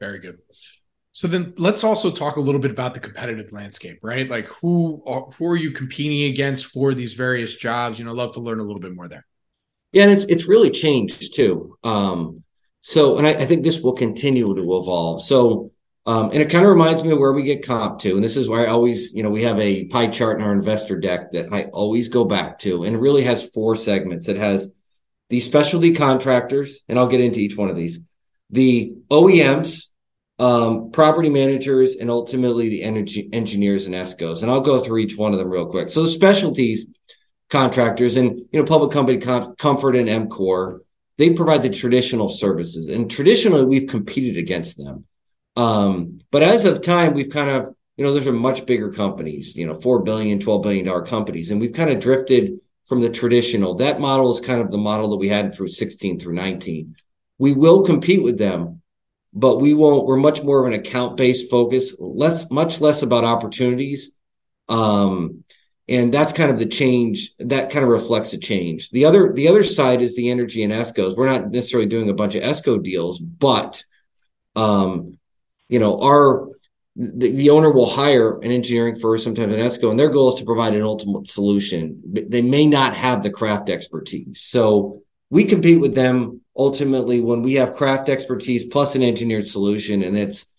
Very 0.00 0.18
good. 0.18 0.38
So 1.12 1.28
then 1.28 1.54
let's 1.58 1.84
also 1.84 2.10
talk 2.10 2.36
a 2.36 2.40
little 2.40 2.60
bit 2.60 2.72
about 2.72 2.92
the 2.92 3.00
competitive 3.00 3.52
landscape, 3.52 4.00
right? 4.02 4.28
Like 4.28 4.46
who 4.46 5.02
are, 5.06 5.26
who 5.30 5.46
are 5.46 5.56
you 5.56 5.70
competing 5.70 6.24
against 6.24 6.66
for 6.66 6.92
these 6.92 7.14
various 7.14 7.54
jobs? 7.56 7.98
You 7.98 8.04
know, 8.04 8.10
I'd 8.10 8.16
love 8.16 8.34
to 8.34 8.40
learn 8.40 8.58
a 8.58 8.64
little 8.64 8.80
bit 8.80 8.94
more 8.94 9.08
there. 9.08 9.24
Yeah, 9.92 10.04
and 10.04 10.12
it's 10.12 10.24
it's 10.24 10.48
really 10.48 10.70
changed 10.70 11.36
too. 11.36 11.78
Um, 11.84 12.42
so, 12.80 13.16
and 13.16 13.26
I, 13.26 13.30
I 13.30 13.44
think 13.44 13.64
this 13.64 13.80
will 13.80 13.92
continue 13.92 14.52
to 14.54 14.76
evolve. 14.76 15.22
So, 15.22 15.70
um, 16.06 16.30
and 16.30 16.42
it 16.42 16.50
kind 16.50 16.64
of 16.64 16.70
reminds 16.70 17.02
me 17.02 17.10
of 17.12 17.18
where 17.18 17.32
we 17.32 17.42
get 17.42 17.66
comp 17.66 18.00
to, 18.00 18.14
and 18.14 18.22
this 18.22 18.36
is 18.36 18.48
why 18.48 18.64
I 18.64 18.68
always, 18.68 19.14
you 19.14 19.22
know, 19.22 19.30
we 19.30 19.44
have 19.44 19.58
a 19.58 19.86
pie 19.86 20.08
chart 20.08 20.38
in 20.38 20.44
our 20.44 20.52
investor 20.52 20.98
deck 20.98 21.32
that 21.32 21.52
I 21.52 21.64
always 21.64 22.08
go 22.08 22.24
back 22.24 22.58
to, 22.60 22.84
and 22.84 22.94
it 22.94 22.98
really 22.98 23.22
has 23.22 23.48
four 23.48 23.74
segments. 23.74 24.28
It 24.28 24.36
has 24.36 24.70
the 25.30 25.40
specialty 25.40 25.94
contractors, 25.94 26.82
and 26.88 26.98
I'll 26.98 27.08
get 27.08 27.20
into 27.20 27.40
each 27.40 27.56
one 27.56 27.70
of 27.70 27.76
these. 27.76 28.00
The 28.50 28.92
OEMs, 29.10 29.86
um, 30.38 30.90
property 30.90 31.30
managers, 31.30 31.96
and 31.96 32.10
ultimately 32.10 32.68
the 32.68 32.82
energy 32.82 33.28
engineers 33.32 33.86
and 33.86 33.94
ESCOs. 33.94 34.42
And 34.42 34.50
I'll 34.50 34.60
go 34.60 34.80
through 34.80 34.98
each 34.98 35.16
one 35.16 35.32
of 35.32 35.38
them 35.38 35.48
real 35.48 35.66
quick. 35.66 35.90
So 35.90 36.02
the 36.02 36.08
specialties 36.08 36.86
contractors 37.50 38.16
and 38.16 38.40
you 38.52 38.58
know 38.58 38.64
public 38.64 38.90
company 38.90 39.18
Com- 39.18 39.54
Comfort 39.56 39.96
and 39.96 40.08
EMCOR, 40.08 40.80
they 41.18 41.30
provide 41.30 41.62
the 41.62 41.70
traditional 41.70 42.28
services, 42.28 42.88
and 42.88 43.10
traditionally 43.10 43.64
we've 43.64 43.88
competed 43.88 44.36
against 44.36 44.76
them. 44.76 45.06
Um, 45.56 46.20
but 46.30 46.42
as 46.42 46.64
of 46.64 46.82
time, 46.82 47.14
we've 47.14 47.30
kind 47.30 47.50
of 47.50 47.74
you 47.96 48.04
know 48.04 48.12
those 48.12 48.26
are 48.26 48.32
much 48.32 48.66
bigger 48.66 48.90
companies, 48.90 49.54
you 49.56 49.66
know, 49.66 49.74
four 49.74 50.02
billion, 50.02 50.40
12 50.40 50.62
billion 50.62 50.84
dollar 50.84 51.02
companies, 51.02 51.50
and 51.50 51.60
we've 51.60 51.72
kind 51.72 51.90
of 51.90 52.00
drifted 52.00 52.58
from 52.86 53.00
the 53.00 53.10
traditional. 53.10 53.76
That 53.76 54.00
model 54.00 54.30
is 54.32 54.40
kind 54.40 54.60
of 54.60 54.70
the 54.70 54.78
model 54.78 55.10
that 55.10 55.16
we 55.16 55.28
had 55.28 55.54
through 55.54 55.68
16 55.68 56.18
through 56.18 56.34
19. 56.34 56.96
We 57.38 57.52
will 57.52 57.84
compete 57.84 58.22
with 58.22 58.38
them, 58.38 58.82
but 59.34 59.60
we 59.60 59.74
won't 59.74 60.06
we're 60.06 60.16
much 60.16 60.42
more 60.42 60.60
of 60.60 60.72
an 60.72 60.78
account 60.78 61.16
based 61.16 61.50
focus 61.50 61.96
less 61.98 62.50
much 62.50 62.80
less 62.80 63.02
about 63.02 63.24
opportunities 63.24 64.16
um 64.68 65.44
and 65.86 66.14
that's 66.14 66.32
kind 66.32 66.50
of 66.50 66.58
the 66.58 66.66
change 66.66 67.32
that 67.38 67.70
kind 67.70 67.84
of 67.84 67.90
reflects 67.90 68.32
a 68.32 68.38
change 68.38 68.90
the 68.90 69.04
other 69.04 69.32
the 69.34 69.48
other 69.48 69.62
side 69.62 70.00
is 70.00 70.16
the 70.16 70.30
energy 70.30 70.62
and 70.62 70.72
escos 70.72 71.16
we're 71.16 71.26
not 71.26 71.50
necessarily 71.50 71.88
doing 71.88 72.08
a 72.08 72.14
bunch 72.14 72.34
of 72.36 72.42
esco 72.42 72.82
deals 72.82 73.18
but 73.18 73.82
um 74.54 75.18
you 75.74 75.80
know 75.80 75.98
our 76.00 76.48
the, 76.94 77.32
the 77.32 77.50
owner 77.50 77.72
will 77.72 77.90
hire 77.90 78.38
an 78.38 78.52
engineering 78.52 78.94
firm 78.94 79.18
sometimes 79.18 79.52
an 79.52 79.58
esco 79.58 79.90
and 79.90 79.98
their 79.98 80.08
goal 80.08 80.28
is 80.32 80.38
to 80.38 80.44
provide 80.44 80.74
an 80.74 80.82
ultimate 80.82 81.26
solution. 81.28 82.00
They 82.06 82.42
may 82.42 82.68
not 82.68 82.94
have 82.94 83.24
the 83.24 83.30
craft 83.30 83.68
expertise. 83.68 84.40
So 84.42 85.02
we 85.30 85.42
compete 85.44 85.80
with 85.80 85.96
them 85.96 86.42
ultimately 86.56 87.20
when 87.20 87.42
we 87.42 87.54
have 87.54 87.72
craft 87.72 88.08
expertise 88.08 88.64
plus 88.64 88.94
an 88.94 89.02
engineered 89.02 89.48
solution 89.48 90.04
and 90.04 90.16
it's 90.16 90.54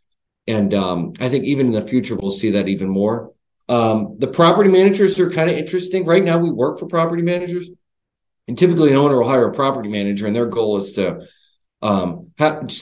and 0.47 0.73
um, 0.73 1.13
i 1.21 1.30
think 1.30 1.45
even 1.45 1.67
in 1.67 1.71
the 1.71 1.82
future 1.82 2.17
we'll 2.17 2.32
see 2.32 2.51
that 2.51 2.67
even 2.67 2.89
more. 2.89 3.32
Um, 3.69 4.17
the 4.19 4.28
property 4.28 4.69
managers 4.69 5.17
are 5.19 5.32
kind 5.32 5.49
of 5.49 5.56
interesting. 5.56 6.06
Right 6.06 6.23
now 6.23 6.39
we 6.39 6.51
work 6.51 6.78
for 6.78 6.88
property 6.88 7.23
managers 7.23 7.69
and 8.49 8.58
typically 8.58 8.89
an 8.89 8.97
owner 8.97 9.17
will 9.17 9.30
hire 9.30 9.47
a 9.47 9.54
property 9.54 9.89
manager 9.89 10.28
and 10.28 10.36
their 10.36 10.51
goal 10.58 10.75
is 10.75 10.91
to 10.93 11.25
um, 11.81 12.31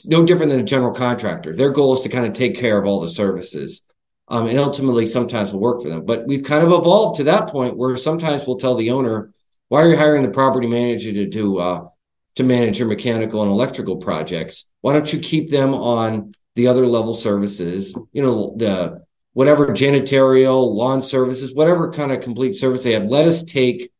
no 0.06 0.24
different 0.26 0.52
than 0.52 0.62
a 0.62 0.64
general 0.64 0.94
contractor 0.94 1.54
their 1.54 1.72
goal 1.72 1.94
is 1.94 2.02
to 2.02 2.10
kind 2.10 2.26
of 2.26 2.34
take 2.34 2.58
care 2.58 2.78
of 2.78 2.86
all 2.86 3.00
the 3.00 3.10
services 3.10 3.86
um, 4.30 4.48
and 4.48 4.58
ultimately 4.58 5.06
sometimes 5.06 5.52
will 5.52 5.60
work 5.60 5.82
for 5.82 5.90
them 5.90 6.06
but 6.06 6.26
we've 6.28 6.44
kind 6.44 6.64
of 6.64 6.72
evolved 6.72 7.18
to 7.18 7.24
that 7.24 7.50
point 7.50 7.78
where 7.78 7.98
sometimes 7.98 8.46
we'll 8.46 8.58
tell 8.58 8.76
the 8.76 8.92
owner 8.92 9.34
why 9.70 9.82
are 9.82 9.90
you 9.90 9.98
hiring 9.98 10.24
the 10.24 10.30
property 10.30 10.68
manager 10.68 11.12
to 11.12 11.26
do 11.26 11.58
uh, 11.58 11.88
to 12.36 12.44
manage 12.44 12.80
your 12.80 12.88
mechanical 12.88 13.42
and 13.42 13.52
electrical 13.52 13.98
projects. 13.98 14.70
Why 14.82 14.94
don't 14.94 15.12
you 15.12 15.20
keep 15.20 15.50
them 15.50 15.74
on 15.74 16.34
the 16.56 16.68
other 16.68 16.88
level 16.88 17.14
services? 17.14 17.96
You 18.12 18.24
know, 18.24 18.56
the 18.58 19.04
whatever 19.34 19.68
janitorial, 19.68 20.74
lawn 20.74 21.02
services, 21.02 21.54
whatever 21.54 21.92
kind 21.92 22.12
of 22.12 22.22
complete 22.22 22.54
service 22.54 22.84
they 22.84 22.94
have. 22.94 23.08
Let 23.08 23.28
us 23.28 23.44
take 23.44 23.92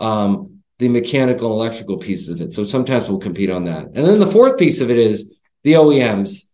um, 0.00 0.51
the 0.78 0.88
mechanical 0.88 1.52
and 1.52 1.60
electrical 1.60 1.98
pieces 1.98 2.28
of 2.28 2.40
it. 2.40 2.54
So 2.54 2.64
sometimes 2.64 3.08
we'll 3.08 3.18
compete 3.18 3.50
on 3.50 3.64
that. 3.64 3.86
And 3.86 4.06
then 4.06 4.18
the 4.18 4.26
fourth 4.26 4.58
piece 4.58 4.80
of 4.80 4.90
it 4.90 4.98
is 4.98 5.30
the 5.62 5.74
OEMs. 5.74 6.48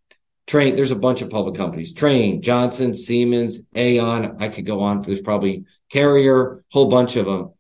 Trane, 0.46 0.76
there's 0.76 0.90
a 0.90 0.96
bunch 0.96 1.20
of 1.22 1.30
public 1.30 1.54
companies. 1.54 1.92
Trane, 1.92 2.40
Johnson, 2.40 2.94
Siemens, 2.94 3.60
Aon. 3.74 4.36
I 4.40 4.48
could 4.48 4.64
go 4.64 4.80
on. 4.80 5.02
There's 5.02 5.20
probably 5.20 5.64
Carrier, 5.90 6.64
whole 6.70 6.88
bunch 6.88 7.16
of 7.16 7.26
them. 7.26 7.52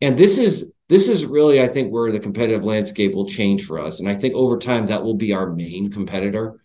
And 0.00 0.18
this 0.18 0.38
is 0.38 0.72
this 0.88 1.08
is 1.08 1.24
really, 1.24 1.62
I 1.62 1.66
think, 1.66 1.90
where 1.90 2.12
the 2.12 2.20
competitive 2.20 2.64
landscape 2.64 3.14
will 3.14 3.26
change 3.26 3.64
for 3.64 3.78
us. 3.78 4.00
And 4.00 4.08
I 4.08 4.14
think 4.14 4.34
over 4.34 4.58
time 4.58 4.86
that 4.86 5.02
will 5.02 5.14
be 5.14 5.32
our 5.32 5.50
main 5.50 5.90
competitor. 5.90 6.60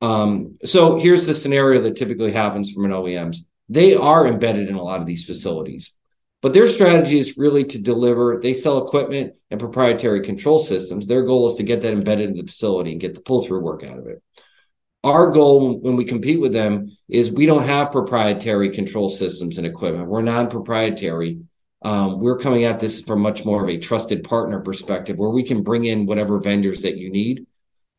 Um, 0.00 0.58
so 0.64 0.98
here's 0.98 1.26
the 1.26 1.34
scenario 1.34 1.82
that 1.82 1.96
typically 1.96 2.32
happens 2.32 2.70
from 2.70 2.86
an 2.86 2.92
OEMs. 2.92 3.38
They 3.68 3.94
are 3.94 4.26
embedded 4.26 4.68
in 4.68 4.76
a 4.76 4.82
lot 4.82 5.00
of 5.00 5.06
these 5.06 5.26
facilities, 5.26 5.92
but 6.42 6.52
their 6.52 6.66
strategy 6.66 7.18
is 7.18 7.36
really 7.36 7.64
to 7.64 7.78
deliver. 7.78 8.38
They 8.40 8.54
sell 8.54 8.84
equipment 8.84 9.34
and 9.50 9.58
proprietary 9.58 10.22
control 10.22 10.58
systems. 10.58 11.06
Their 11.06 11.22
goal 11.22 11.48
is 11.48 11.56
to 11.56 11.62
get 11.62 11.80
that 11.82 11.92
embedded 11.92 12.30
in 12.30 12.36
the 12.36 12.46
facility 12.46 12.92
and 12.92 13.00
get 13.00 13.14
the 13.14 13.20
pull 13.20 13.42
through 13.42 13.60
work 13.60 13.84
out 13.84 13.98
of 13.98 14.06
it. 14.06 14.22
Our 15.04 15.30
goal 15.30 15.78
when 15.78 15.96
we 15.96 16.04
compete 16.04 16.40
with 16.40 16.52
them 16.52 16.90
is 17.08 17.30
we 17.30 17.46
don't 17.46 17.64
have 17.64 17.92
proprietary 17.92 18.70
control 18.70 19.08
systems 19.08 19.58
and 19.58 19.66
equipment. 19.66 20.08
We're 20.08 20.22
non 20.22 20.48
proprietary 20.48 21.40
um, 21.82 22.18
we're 22.18 22.38
coming 22.38 22.64
at 22.64 22.80
this 22.80 23.00
from 23.00 23.20
much 23.20 23.44
more 23.44 23.62
of 23.62 23.68
a 23.68 23.78
trusted 23.78 24.24
partner 24.24 24.60
perspective 24.60 25.18
where 25.18 25.30
we 25.30 25.44
can 25.44 25.62
bring 25.62 25.84
in 25.84 26.06
whatever 26.06 26.40
vendors 26.40 26.82
that 26.82 26.96
you 26.96 27.10
need. 27.10 27.46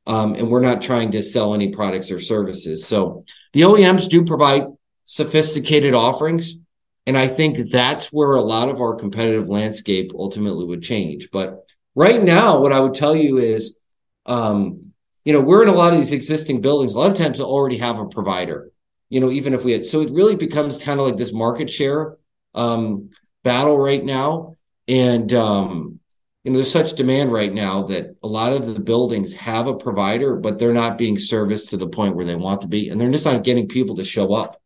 Um, 0.05 0.33
and 0.35 0.49
we're 0.49 0.61
not 0.61 0.81
trying 0.81 1.11
to 1.11 1.23
sell 1.23 1.53
any 1.53 1.69
products 1.71 2.11
or 2.11 2.19
services. 2.19 2.85
So 2.85 3.25
the 3.53 3.61
OEMs 3.61 4.09
do 4.09 4.25
provide 4.25 4.63
sophisticated 5.05 5.93
offerings. 5.93 6.55
And 7.05 7.17
I 7.17 7.27
think 7.27 7.57
that's 7.71 8.07
where 8.07 8.33
a 8.33 8.41
lot 8.41 8.69
of 8.69 8.81
our 8.81 8.95
competitive 8.95 9.49
landscape 9.49 10.11
ultimately 10.13 10.65
would 10.65 10.83
change. 10.83 11.29
But 11.31 11.65
right 11.95 12.21
now, 12.21 12.59
what 12.59 12.71
I 12.73 12.79
would 12.79 12.93
tell 12.93 13.15
you 13.15 13.37
is, 13.37 13.79
um, 14.25 14.91
you 15.25 15.33
know, 15.33 15.41
we're 15.41 15.63
in 15.63 15.69
a 15.69 15.73
lot 15.73 15.93
of 15.93 15.99
these 15.99 16.13
existing 16.13 16.61
buildings. 16.61 16.93
A 16.93 16.99
lot 16.99 17.11
of 17.11 17.17
times 17.17 17.37
they 17.37 17.43
already 17.43 17.77
have 17.77 17.99
a 17.99 18.07
provider, 18.07 18.71
you 19.09 19.19
know, 19.19 19.31
even 19.31 19.53
if 19.53 19.63
we 19.63 19.71
had, 19.71 19.85
so 19.85 20.01
it 20.01 20.11
really 20.11 20.35
becomes 20.35 20.83
kind 20.83 20.99
of 20.99 21.07
like 21.07 21.17
this 21.17 21.33
market 21.33 21.69
share. 21.69 22.17
Um, 22.55 23.09
battle 23.43 23.77
right 23.77 24.03
now. 24.03 24.57
And, 24.87 25.31
um, 25.33 25.99
you 26.43 26.51
know, 26.51 26.57
there's 26.57 26.71
such 26.71 26.93
demand 26.93 27.31
right 27.31 27.53
now 27.53 27.83
that 27.87 28.15
a 28.23 28.27
lot 28.27 28.53
of 28.53 28.73
the 28.73 28.79
buildings 28.79 29.33
have 29.33 29.67
a 29.67 29.75
provider, 29.75 30.35
but 30.35 30.57
they're 30.57 30.73
not 30.73 30.97
being 30.97 31.17
serviced 31.19 31.69
to 31.69 31.77
the 31.77 31.87
point 31.87 32.15
where 32.15 32.25
they 32.25 32.35
want 32.35 32.61
to 32.61 32.67
be. 32.67 32.89
And 32.89 32.99
they're 32.99 33.11
just 33.11 33.25
not 33.25 33.43
getting 33.43 33.67
people 33.67 33.97
to 33.97 34.03
show 34.03 34.33
up. 34.33 34.61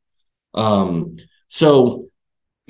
Um, 0.53 1.17
so, 1.49 2.09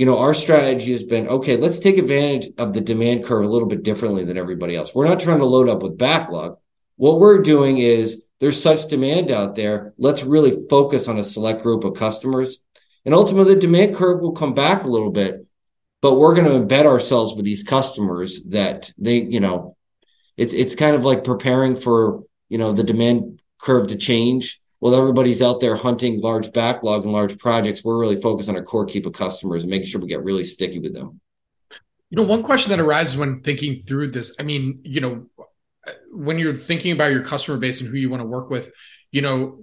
you 0.03 0.05
know, 0.05 0.17
our 0.17 0.33
strategy 0.33 0.91
has 0.91 1.05
been 1.05 1.29
okay, 1.29 1.55
let's 1.55 1.79
take 1.79 1.97
advantage 1.97 2.51
of 2.57 2.73
the 2.73 2.81
demand 2.81 3.23
curve 3.23 3.45
a 3.45 3.47
little 3.47 3.69
bit 3.69 3.83
differently 3.83 4.25
than 4.25 4.37
everybody 4.37 4.75
else. 4.75 4.93
We're 4.93 5.07
not 5.07 5.21
trying 5.21 5.39
to 5.39 5.45
load 5.45 5.69
up 5.69 5.81
with 5.81 5.97
backlog. 5.97 6.57
What 6.97 7.21
we're 7.21 7.41
doing 7.41 7.77
is 7.77 8.25
there's 8.41 8.61
such 8.61 8.89
demand 8.89 9.31
out 9.31 9.55
there. 9.55 9.93
Let's 9.97 10.23
really 10.23 10.67
focus 10.69 11.07
on 11.07 11.19
a 11.19 11.23
select 11.23 11.63
group 11.63 11.85
of 11.85 11.93
customers. 11.95 12.59
And 13.05 13.15
ultimately, 13.15 13.53
the 13.53 13.61
demand 13.61 13.95
curve 13.95 14.19
will 14.19 14.33
come 14.33 14.53
back 14.53 14.83
a 14.83 14.89
little 14.89 15.11
bit 15.11 15.47
but 16.01 16.15
we're 16.15 16.35
going 16.35 16.45
to 16.45 16.59
embed 16.59 16.85
ourselves 16.85 17.33
with 17.33 17.45
these 17.45 17.63
customers 17.63 18.43
that 18.49 18.91
they, 18.97 19.21
you 19.21 19.39
know, 19.39 19.77
it's 20.35 20.53
it's 20.53 20.75
kind 20.75 20.97
of 20.97 21.05
like 21.05 21.23
preparing 21.23 21.77
for 21.77 22.23
you 22.49 22.57
know 22.57 22.73
the 22.73 22.83
demand 22.83 23.41
curve 23.57 23.87
to 23.87 23.95
change. 23.95 24.59
Well, 24.83 24.95
everybody's 24.95 25.41
out 25.41 25.61
there 25.61 25.77
hunting 25.77 26.19
large 26.19 26.51
backlog 26.51 27.05
and 27.05 27.13
large 27.13 27.39
projects. 27.39 27.85
We're 27.85 27.97
really 27.97 28.19
focused 28.19 28.49
on 28.49 28.57
our 28.57 28.63
core 28.63 28.85
keep 28.85 29.05
of 29.05 29.13
customers 29.13 29.63
and 29.63 29.69
making 29.69 29.87
sure 29.87 30.01
we 30.01 30.09
get 30.09 30.25
really 30.25 30.43
sticky 30.43 30.79
with 30.79 30.93
them. 30.93 31.21
You 32.09 32.17
know, 32.17 32.23
one 32.23 32.43
question 32.43 32.69
that 32.71 32.81
arises 32.81 33.15
when 33.15 33.39
thinking 33.39 33.77
through 33.77 34.09
this, 34.09 34.35
I 34.41 34.43
mean, 34.43 34.81
you 34.83 34.99
know, 34.99 35.27
when 36.11 36.37
you're 36.37 36.53
thinking 36.53 36.91
about 36.91 37.13
your 37.13 37.23
customer 37.23 37.57
base 37.57 37.79
and 37.79 37.89
who 37.89 37.95
you 37.95 38.09
want 38.09 38.23
to 38.23 38.27
work 38.27 38.49
with, 38.49 38.71
you 39.09 39.21
know, 39.21 39.61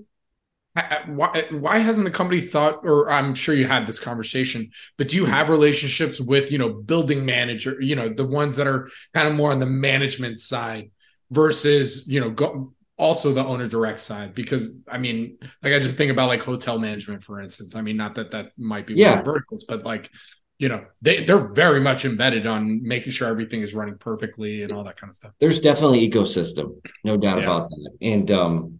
why 1.06 1.44
why 1.50 1.76
hasn't 1.76 2.06
the 2.06 2.12
company 2.12 2.40
thought 2.40 2.78
or 2.84 3.10
i'm 3.10 3.34
sure 3.34 3.56
you 3.56 3.66
had 3.66 3.88
this 3.88 3.98
conversation 3.98 4.70
but 4.96 5.08
do 5.08 5.16
you 5.16 5.24
mm-hmm. 5.24 5.32
have 5.32 5.48
relationships 5.48 6.20
with 6.20 6.52
you 6.52 6.58
know 6.58 6.68
building 6.68 7.26
manager 7.26 7.76
you 7.80 7.96
know 7.96 8.08
the 8.08 8.24
ones 8.24 8.54
that 8.54 8.68
are 8.68 8.88
kind 9.12 9.26
of 9.26 9.34
more 9.34 9.50
on 9.50 9.58
the 9.58 9.66
management 9.66 10.40
side 10.40 10.92
versus 11.32 12.06
you 12.08 12.20
know 12.20 12.30
go, 12.30 12.72
also 13.00 13.32
the 13.32 13.44
owner 13.44 13.66
direct 13.66 13.98
side 13.98 14.34
because 14.34 14.78
i 14.86 14.98
mean 14.98 15.38
like 15.62 15.72
i 15.72 15.78
just 15.78 15.96
think 15.96 16.12
about 16.12 16.28
like 16.28 16.42
hotel 16.42 16.78
management 16.78 17.24
for 17.24 17.40
instance. 17.40 17.74
I 17.74 17.80
mean 17.80 17.96
not 17.96 18.14
that 18.16 18.30
that 18.32 18.52
might 18.58 18.86
be 18.86 18.94
yeah. 18.94 19.22
verticals 19.22 19.64
but 19.66 19.84
like 19.84 20.10
you 20.58 20.68
know 20.68 20.84
they 21.00 21.24
they're 21.24 21.48
very 21.48 21.80
much 21.80 22.04
embedded 22.04 22.46
on 22.46 22.82
making 22.82 23.12
sure 23.12 23.28
everything 23.28 23.62
is 23.62 23.72
running 23.74 23.96
perfectly 23.96 24.62
and 24.62 24.72
all 24.72 24.84
that 24.84 25.00
kind 25.00 25.10
of 25.10 25.14
stuff. 25.14 25.32
There's 25.40 25.60
definitely 25.60 26.08
ecosystem 26.08 26.80
no 27.02 27.16
doubt 27.16 27.38
yeah. 27.38 27.44
about 27.44 27.70
that. 27.70 27.90
And 28.02 28.30
um 28.30 28.78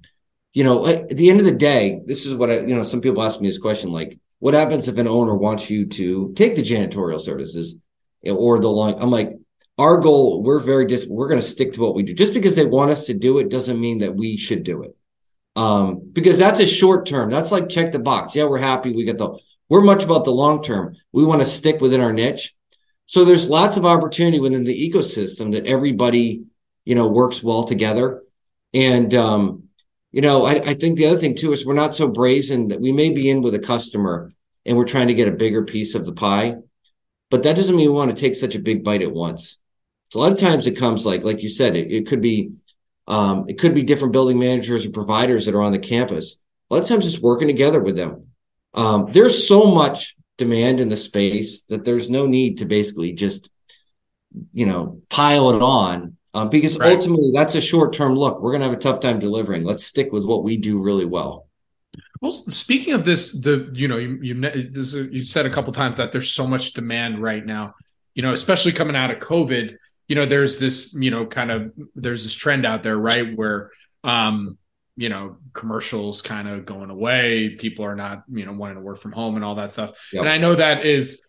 you 0.53 0.65
know 0.65 0.87
at 0.87 1.09
the 1.09 1.31
end 1.31 1.41
of 1.41 1.47
the 1.47 1.61
day 1.71 2.01
this 2.07 2.27
is 2.27 2.35
what 2.35 2.51
i 2.51 2.59
you 2.61 2.75
know 2.75 2.83
some 2.83 3.01
people 3.01 3.23
ask 3.23 3.41
me 3.41 3.49
this 3.49 3.59
question 3.59 3.91
like 3.91 4.19
what 4.39 4.55
happens 4.55 4.89
if 4.89 4.99
an 4.99 5.09
owner 5.09 5.35
wants 5.35 5.71
you 5.71 5.87
to 5.87 6.33
take 6.35 6.57
the 6.57 6.63
janitorial 6.63 7.21
services 7.21 7.79
or 8.27 8.61
the 8.61 8.69
long 8.69 9.01
i'm 9.03 9.11
like 9.11 9.33
our 9.81 9.99
goal 9.99 10.43
we're 10.43 10.61
very 10.61 10.87
dis 10.87 11.07
we're 11.09 11.29
going 11.29 11.41
to 11.41 11.47
stick 11.47 11.73
to 11.73 11.81
what 11.81 11.95
we 11.95 12.03
do 12.03 12.15
just 12.15 12.35
because 12.35 12.55
they 12.55 12.67
want 12.67 12.91
us 12.91 13.07
to 13.07 13.15
do 13.15 13.39
it 13.39 13.51
doesn't 13.51 13.81
mean 13.81 13.99
that 13.99 14.15
we 14.15 14.37
should 14.37 14.63
do 14.63 14.83
it 14.83 14.97
um 15.57 16.01
because 16.13 16.39
that's 16.39 16.61
a 16.61 16.67
short 16.67 17.07
term 17.07 17.29
that's 17.29 17.51
like 17.51 17.69
check 17.69 17.91
the 17.91 17.99
box 17.99 18.35
yeah 18.35 18.45
we're 18.45 18.59
happy 18.59 18.93
we 18.93 19.05
get 19.05 19.19
the 19.19 19.39
we're 19.71 19.81
much 19.83 20.05
about 20.05 20.25
the 20.27 20.33
long 20.33 20.63
term. 20.63 20.97
We 21.13 21.25
want 21.25 21.41
to 21.41 21.47
stick 21.47 21.81
within 21.81 22.03
our 22.03 22.13
niche. 22.13 22.55
So 23.07 23.25
there's 23.25 23.49
lots 23.49 23.77
of 23.77 23.87
opportunity 23.87 24.41
within 24.41 24.65
the 24.65 24.91
ecosystem 24.91 25.53
that 25.53 25.67
everybody, 25.67 26.45
you 26.85 26.95
know, 26.97 27.09
works 27.09 27.43
well 27.43 27.65
together. 27.65 28.23
And, 28.75 29.15
um, 29.15 29.65
you 30.11 30.23
know, 30.23 30.45
I, 30.45 30.55
I 30.55 30.75
think 30.75 30.99
the 30.99 31.07
other 31.07 31.19
thing 31.19 31.37
too 31.37 31.53
is 31.53 31.65
we're 31.65 31.75
not 31.75 31.95
so 31.95 32.09
brazen 32.09 32.69
that 32.69 32.81
we 32.81 32.91
may 32.91 33.11
be 33.11 33.31
in 33.31 33.43
with 33.43 33.55
a 33.55 33.61
customer 33.61 34.33
and 34.67 34.77
we're 34.77 34.85
trying 34.85 35.09
to 35.09 35.15
get 35.15 35.29
a 35.29 35.33
bigger 35.33 35.65
piece 35.65 35.95
of 35.95 36.05
the 36.05 36.13
pie, 36.13 36.57
but 37.31 37.45
that 37.45 37.55
doesn't 37.55 37.75
mean 37.75 37.89
we 37.89 37.95
want 37.95 38.15
to 38.15 38.21
take 38.21 38.35
such 38.35 38.57
a 38.57 38.61
big 38.61 38.83
bite 38.83 39.03
at 39.03 39.13
once. 39.13 39.60
So 40.11 40.21
a 40.21 40.23
lot 40.23 40.33
of 40.33 40.39
times 40.39 40.67
it 40.67 40.77
comes 40.77 41.07
like, 41.07 41.25
like 41.25 41.43
you 41.43 41.49
said, 41.49 41.77
it, 41.77 41.93
it 41.93 42.07
could 42.07 42.21
be, 42.21 42.53
um, 43.07 43.47
it 43.49 43.59
could 43.59 43.75
be 43.75 43.83
different 43.83 44.13
building 44.13 44.39
managers 44.39 44.87
or 44.87 44.91
providers 44.91 45.47
that 45.47 45.55
are 45.55 45.63
on 45.63 45.73
the 45.73 45.79
campus. 45.79 46.37
A 46.71 46.75
lot 46.75 46.83
of 46.83 46.89
times 46.89 47.07
it's 47.07 47.21
working 47.21 47.49
together 47.49 47.81
with 47.81 47.97
them 47.97 48.31
um, 48.75 49.07
there's 49.11 49.47
so 49.47 49.71
much 49.71 50.17
demand 50.39 50.81
in 50.81 50.89
the 50.89 50.97
space 50.97 51.63
that 51.63 51.85
there's 51.85 52.09
no 52.09 52.27
need 52.27 52.59
to 52.59 52.65
basically 52.65 53.13
just, 53.13 53.51
you 54.53 54.67
know, 54.67 55.03
pile 55.11 55.51
it 55.51 55.63
on 55.63 56.17
um, 56.35 56.49
because 56.49 56.79
right. 56.79 56.93
ultimately 56.93 57.31
that's 57.35 57.55
a 57.55 57.61
short 57.61 57.93
term 57.93 58.15
look. 58.15 58.41
We're 58.41 58.53
going 58.53 58.61
to 58.61 58.69
have 58.69 58.77
a 58.77 58.81
tough 58.81 59.01
time 59.01 59.19
delivering. 59.19 59.65
Let's 59.65 59.85
stick 59.85 60.13
with 60.13 60.25
what 60.25 60.45
we 60.45 60.57
do 60.57 60.83
really 60.83 61.05
well. 61.05 61.49
Well, 62.21 62.33
speaking 62.33 62.93
of 62.93 63.05
this, 63.05 63.33
the 63.33 63.71
you 63.73 63.89
know 63.89 63.97
you 63.97 64.19
you 64.23 64.35
this, 64.71 64.95
you 64.95 65.25
said 65.25 65.47
a 65.47 65.51
couple 65.51 65.73
times 65.73 65.97
that 65.97 66.13
there's 66.13 66.31
so 66.31 66.47
much 66.47 66.75
demand 66.75 67.21
right 67.21 67.45
now. 67.45 67.75
You 68.15 68.23
know, 68.23 68.33
especially 68.33 68.73
coming 68.73 68.95
out 68.95 69.11
of 69.11 69.19
COVID. 69.19 69.77
You 70.11 70.17
know, 70.17 70.27
there's 70.27 70.59
this 70.59 70.93
you 70.93 71.11
know 71.11 71.25
kind 71.25 71.51
of 71.51 71.73
there's 71.95 72.25
this 72.25 72.35
trend 72.35 72.67
out 72.67 72.83
there, 72.83 72.99
right, 72.99 73.35
where 73.37 73.71
um 74.03 74.59
you 74.97 75.09
know 75.09 75.39
commercials 75.55 76.21
kind 76.21 76.47
of 76.47 76.67
going 76.67 76.91
away 76.91 77.57
people 77.59 77.85
are 77.87 77.97
not 77.97 78.23
you 78.31 78.45
know 78.45 78.53
wanting 78.53 78.77
to 78.77 78.83
work 78.83 79.01
from 79.01 79.13
home 79.13 79.35
and 79.37 79.45
all 79.45 79.55
that 79.55 79.73
stuff 79.73 79.93
yep. 80.13 80.21
and 80.21 80.29
i 80.29 80.37
know 80.37 80.55
that 80.55 80.85
is 80.85 81.27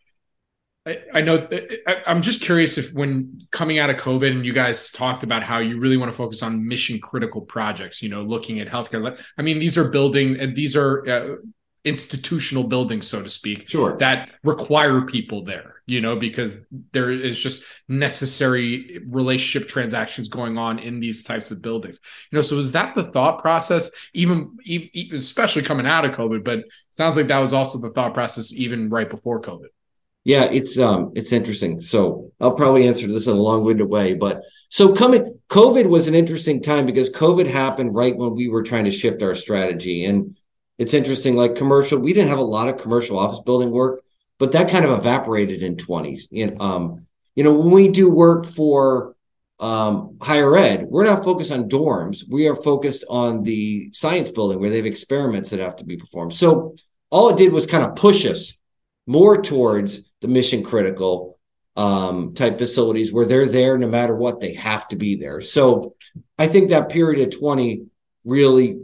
I, 0.86 1.00
I 1.14 1.22
know 1.22 1.48
I, 1.88 1.98
i'm 2.06 2.22
just 2.22 2.42
curious 2.42 2.78
if 2.78 2.92
when 2.92 3.40
coming 3.52 3.80
out 3.80 3.90
of 3.90 3.96
covid 3.96 4.32
and 4.32 4.46
you 4.46 4.52
guys 4.52 4.92
talked 4.92 5.24
about 5.24 5.44
how 5.44 5.60
you 5.60 5.80
really 5.80 5.96
want 5.96 6.12
to 6.12 6.18
focus 6.18 6.44
on 6.44 6.68
mission 6.68 7.00
critical 7.00 7.42
projects 7.42 8.02
you 8.02 8.10
know 8.10 8.24
looking 8.24 8.60
at 8.60 8.68
healthcare 8.68 9.18
i 9.38 9.42
mean 9.42 9.60
these 9.60 9.78
are 9.78 9.88
building 9.88 10.38
and 10.38 10.54
these 10.54 10.76
are 10.76 11.08
uh, 11.08 11.36
institutional 11.84 12.64
buildings, 12.64 13.08
so 13.08 13.24
to 13.24 13.30
speak, 13.30 13.68
sure. 13.68 13.98
that 13.98 14.30
require 14.44 15.02
people 15.02 15.44
there, 15.44 15.76
you 15.88 16.00
know, 16.00 16.16
because 16.16 16.58
there 16.92 17.12
is 17.12 17.40
just 17.40 17.64
necessary 17.88 19.02
relationship 19.08 19.68
transactions 19.68 20.30
going 20.30 20.58
on 20.58 20.78
in 20.80 21.00
these 21.00 21.24
types 21.24 21.50
of 21.50 21.62
buildings. 21.62 22.00
You 22.32 22.38
know, 22.38 22.42
so 22.42 22.60
is 22.60 22.72
that 22.74 22.94
the 22.94 23.12
thought 23.12 23.42
process, 23.42 23.90
even, 24.14 24.58
even 24.64 25.18
especially 25.18 25.64
coming 25.64 25.88
out 25.88 26.06
of 26.06 26.12
COVID, 26.12 26.44
but 26.44 26.66
sounds 26.92 27.16
like 27.16 27.28
that 27.28 27.40
was 27.40 27.54
also 27.54 27.80
the 27.80 27.90
thought 27.90 28.14
process 28.14 28.54
even 28.54 28.90
right 28.90 29.10
before 29.10 29.42
COVID. 29.42 29.68
Yeah, 30.24 30.44
it's 30.44 30.78
um 30.78 31.12
it's 31.16 31.34
interesting. 31.34 31.82
So 31.82 32.32
I'll 32.40 32.54
probably 32.54 32.88
answer 32.88 33.08
this 33.08 33.26
in 33.26 33.34
a 33.34 33.40
long-winded 33.40 33.90
way, 33.90 34.14
but 34.14 34.44
so 34.70 34.94
coming 34.94 35.40
COVID 35.50 35.90
was 35.90 36.08
an 36.08 36.14
interesting 36.14 36.62
time 36.62 36.86
because 36.86 37.10
COVID 37.10 37.48
happened 37.48 37.96
right 37.96 38.16
when 38.16 38.36
we 38.36 38.48
were 38.48 38.62
trying 38.62 38.86
to 38.86 38.92
shift 38.92 39.24
our 39.24 39.34
strategy. 39.34 40.06
And 40.06 40.38
it's 40.78 40.94
interesting, 40.94 41.36
like 41.36 41.56
commercial, 41.56 42.00
we 42.00 42.14
didn't 42.14 42.30
have 42.30 42.40
a 42.40 42.44
lot 42.44 42.70
of 42.70 42.78
commercial 42.78 43.20
office 43.20 43.40
building 43.42 43.72
work, 43.72 44.02
but 44.40 44.52
that 44.54 44.70
kind 44.70 44.86
of 44.86 44.98
evaporated 44.98 45.62
in 45.62 45.76
20s. 45.76 46.28
And, 46.36 46.62
um, 46.62 47.06
you 47.36 47.44
know, 47.44 47.54
when 47.54 47.72
we 47.72 47.88
do 47.88 48.10
work 48.10 48.46
for 48.46 49.16
um, 49.60 50.18
higher 50.20 50.58
ed, 50.58 50.86
we're 50.90 51.06
not 51.06 51.24
focused 51.24 51.52
on 51.52 51.70
dorms. 51.70 52.24
We 52.28 52.48
are 52.48 52.56
focused 52.56 53.04
on 53.10 53.44
the 53.44 53.90
science 53.94 54.32
building 54.32 54.60
where 54.60 54.72
they 54.72 54.78
have 54.78 54.86
experiments 54.86 55.52
that 55.52 55.60
have 55.60 55.76
to 55.78 55.86
be 55.86 55.98
performed. 55.98 56.34
So 56.34 56.76
all 57.12 57.30
it 57.30 57.38
did 57.38 57.54
was 57.54 57.68
kind 57.68 57.84
of 57.84 57.96
push 57.96 58.26
us 58.26 58.58
more 59.06 59.42
towards 59.42 60.00
the 60.22 60.28
mission 60.28 60.64
critical 60.64 61.40
um, 61.76 62.34
type 62.34 62.58
facilities 62.58 63.14
where 63.14 63.26
they're 63.26 63.48
there 63.48 63.78
no 63.78 63.88
matter 63.88 64.16
what, 64.16 64.42
they 64.42 64.54
have 64.54 64.88
to 64.90 64.96
be 64.96 65.16
there. 65.16 65.42
So 65.42 65.96
I 66.38 66.48
think 66.48 66.70
that 66.70 66.90
period 66.90 67.22
of 67.22 67.40
20 67.40 67.86
really 68.26 68.80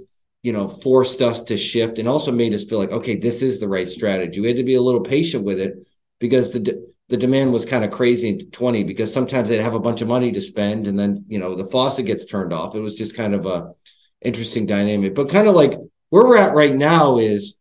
you 0.47 0.53
know, 0.53 0.65
forced 0.65 1.21
us 1.21 1.41
to 1.41 1.57
shift 1.57 1.99
and 1.99 2.07
also 2.07 2.31
made 2.31 2.53
us 2.53 2.63
feel 2.63 2.79
like, 2.79 2.93
okay, 2.93 3.17
this 3.17 3.41
is 3.41 3.59
the 3.59 3.67
right 3.67 3.85
strategy. 3.85 4.39
We 4.39 4.47
had 4.47 4.55
to 4.55 4.63
be 4.63 4.75
a 4.75 4.81
little 4.81 5.01
patient 5.01 5.43
with 5.43 5.59
it 5.59 5.85
because 6.19 6.53
the 6.53 6.61
de- 6.61 6.85
the 7.09 7.17
demand 7.17 7.51
was 7.51 7.65
kind 7.65 7.83
of 7.83 7.91
crazy 7.91 8.29
in 8.29 8.39
20 8.39 8.85
because 8.85 9.11
sometimes 9.11 9.49
they'd 9.49 9.59
have 9.59 9.73
a 9.73 9.79
bunch 9.81 10.01
of 10.01 10.07
money 10.07 10.31
to 10.31 10.39
spend 10.39 10.87
and 10.87 10.97
then, 10.97 11.17
you 11.27 11.37
know, 11.37 11.53
the 11.53 11.65
faucet 11.65 12.05
gets 12.05 12.23
turned 12.23 12.53
off. 12.53 12.75
It 12.75 12.79
was 12.79 12.95
just 12.95 13.17
kind 13.17 13.35
of 13.35 13.45
a 13.45 13.73
interesting 14.21 14.65
dynamic. 14.65 15.15
But 15.15 15.27
kind 15.29 15.49
of 15.49 15.53
like 15.53 15.73
where 16.11 16.23
we're 16.23 16.37
at 16.37 16.55
right 16.55 16.73
now 16.73 17.17
is 17.17 17.55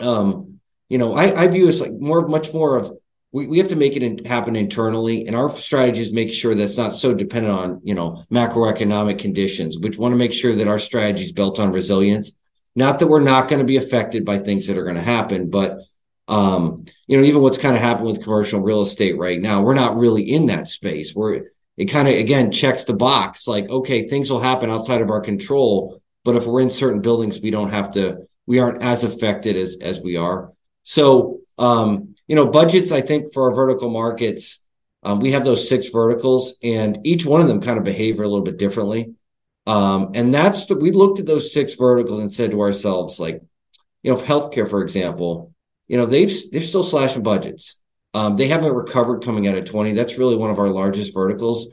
um, 0.00 0.58
you 0.88 0.98
know, 0.98 1.12
I, 1.12 1.44
I 1.44 1.46
view 1.46 1.68
us 1.68 1.80
like 1.80 1.92
more 1.92 2.26
much 2.26 2.52
more 2.52 2.76
of 2.76 2.90
we, 3.32 3.46
we 3.46 3.58
have 3.58 3.68
to 3.68 3.76
make 3.76 3.96
it 3.96 4.26
happen 4.26 4.56
internally 4.56 5.26
and 5.26 5.36
our 5.36 5.50
strategy 5.50 6.00
is 6.00 6.12
make 6.12 6.32
sure 6.32 6.54
that's 6.54 6.76
not 6.76 6.92
so 6.92 7.14
dependent 7.14 7.54
on 7.54 7.80
you 7.84 7.94
know 7.94 8.24
macroeconomic 8.30 9.18
conditions. 9.18 9.78
Which 9.78 9.98
want 9.98 10.12
to 10.12 10.18
make 10.18 10.32
sure 10.32 10.54
that 10.54 10.68
our 10.68 10.78
strategy 10.78 11.24
is 11.24 11.32
built 11.32 11.58
on 11.58 11.72
resilience. 11.72 12.32
Not 12.74 12.98
that 12.98 13.08
we're 13.08 13.20
not 13.20 13.48
going 13.48 13.60
to 13.60 13.66
be 13.66 13.76
affected 13.76 14.24
by 14.24 14.38
things 14.38 14.66
that 14.66 14.78
are 14.78 14.84
going 14.84 14.96
to 14.96 15.02
happen 15.02 15.50
but 15.50 15.78
um 16.28 16.84
you 17.08 17.18
know 17.18 17.24
even 17.24 17.42
what's 17.42 17.58
kind 17.58 17.74
of 17.74 17.82
happened 17.82 18.06
with 18.06 18.22
commercial 18.22 18.60
real 18.60 18.82
estate 18.82 19.18
right 19.18 19.40
now 19.40 19.62
we're 19.62 19.74
not 19.74 19.96
really 19.96 20.22
in 20.22 20.46
that 20.46 20.68
space. 20.68 21.12
Where 21.14 21.50
it 21.76 21.86
kind 21.86 22.08
of 22.08 22.14
again 22.14 22.50
checks 22.50 22.84
the 22.84 22.94
box 22.94 23.46
like 23.46 23.68
okay 23.68 24.08
things 24.08 24.30
will 24.30 24.40
happen 24.40 24.70
outside 24.70 25.00
of 25.00 25.10
our 25.10 25.20
control 25.20 26.02
but 26.24 26.36
if 26.36 26.46
we're 26.46 26.60
in 26.60 26.70
certain 26.70 27.00
buildings 27.00 27.40
we 27.40 27.50
don't 27.50 27.70
have 27.70 27.92
to 27.92 28.28
we 28.46 28.58
aren't 28.58 28.82
as 28.82 29.04
affected 29.04 29.56
as 29.56 29.76
as 29.80 30.00
we 30.00 30.16
are. 30.16 30.52
So 30.82 31.40
um 31.58 32.09
you 32.30 32.36
know, 32.36 32.46
budgets, 32.46 32.92
I 32.92 33.00
think 33.00 33.32
for 33.32 33.48
our 33.48 33.54
vertical 33.56 33.90
markets, 33.90 34.64
um, 35.02 35.18
we 35.18 35.32
have 35.32 35.44
those 35.44 35.68
six 35.68 35.88
verticals 35.88 36.54
and 36.62 37.04
each 37.04 37.26
one 37.26 37.40
of 37.40 37.48
them 37.48 37.60
kind 37.60 37.76
of 37.76 37.82
behave 37.82 38.20
a 38.20 38.22
little 38.22 38.42
bit 38.42 38.56
differently. 38.56 39.14
Um, 39.66 40.12
and 40.14 40.32
that's 40.32 40.66
the, 40.66 40.76
we 40.76 40.92
looked 40.92 41.18
at 41.18 41.26
those 41.26 41.52
six 41.52 41.74
verticals 41.74 42.20
and 42.20 42.32
said 42.32 42.52
to 42.52 42.60
ourselves, 42.60 43.18
like, 43.18 43.42
you 44.04 44.12
know, 44.12 44.16
healthcare, 44.16 44.70
for 44.70 44.80
example, 44.80 45.52
you 45.88 45.96
know, 45.96 46.06
they've, 46.06 46.30
they're 46.52 46.60
still 46.60 46.84
slashing 46.84 47.24
budgets. 47.24 47.82
Um, 48.14 48.36
they 48.36 48.46
haven't 48.46 48.74
recovered 48.74 49.24
coming 49.24 49.48
out 49.48 49.56
of 49.56 49.64
20. 49.64 49.94
That's 49.94 50.16
really 50.16 50.36
one 50.36 50.50
of 50.50 50.60
our 50.60 50.70
largest 50.70 51.12
verticals. 51.12 51.66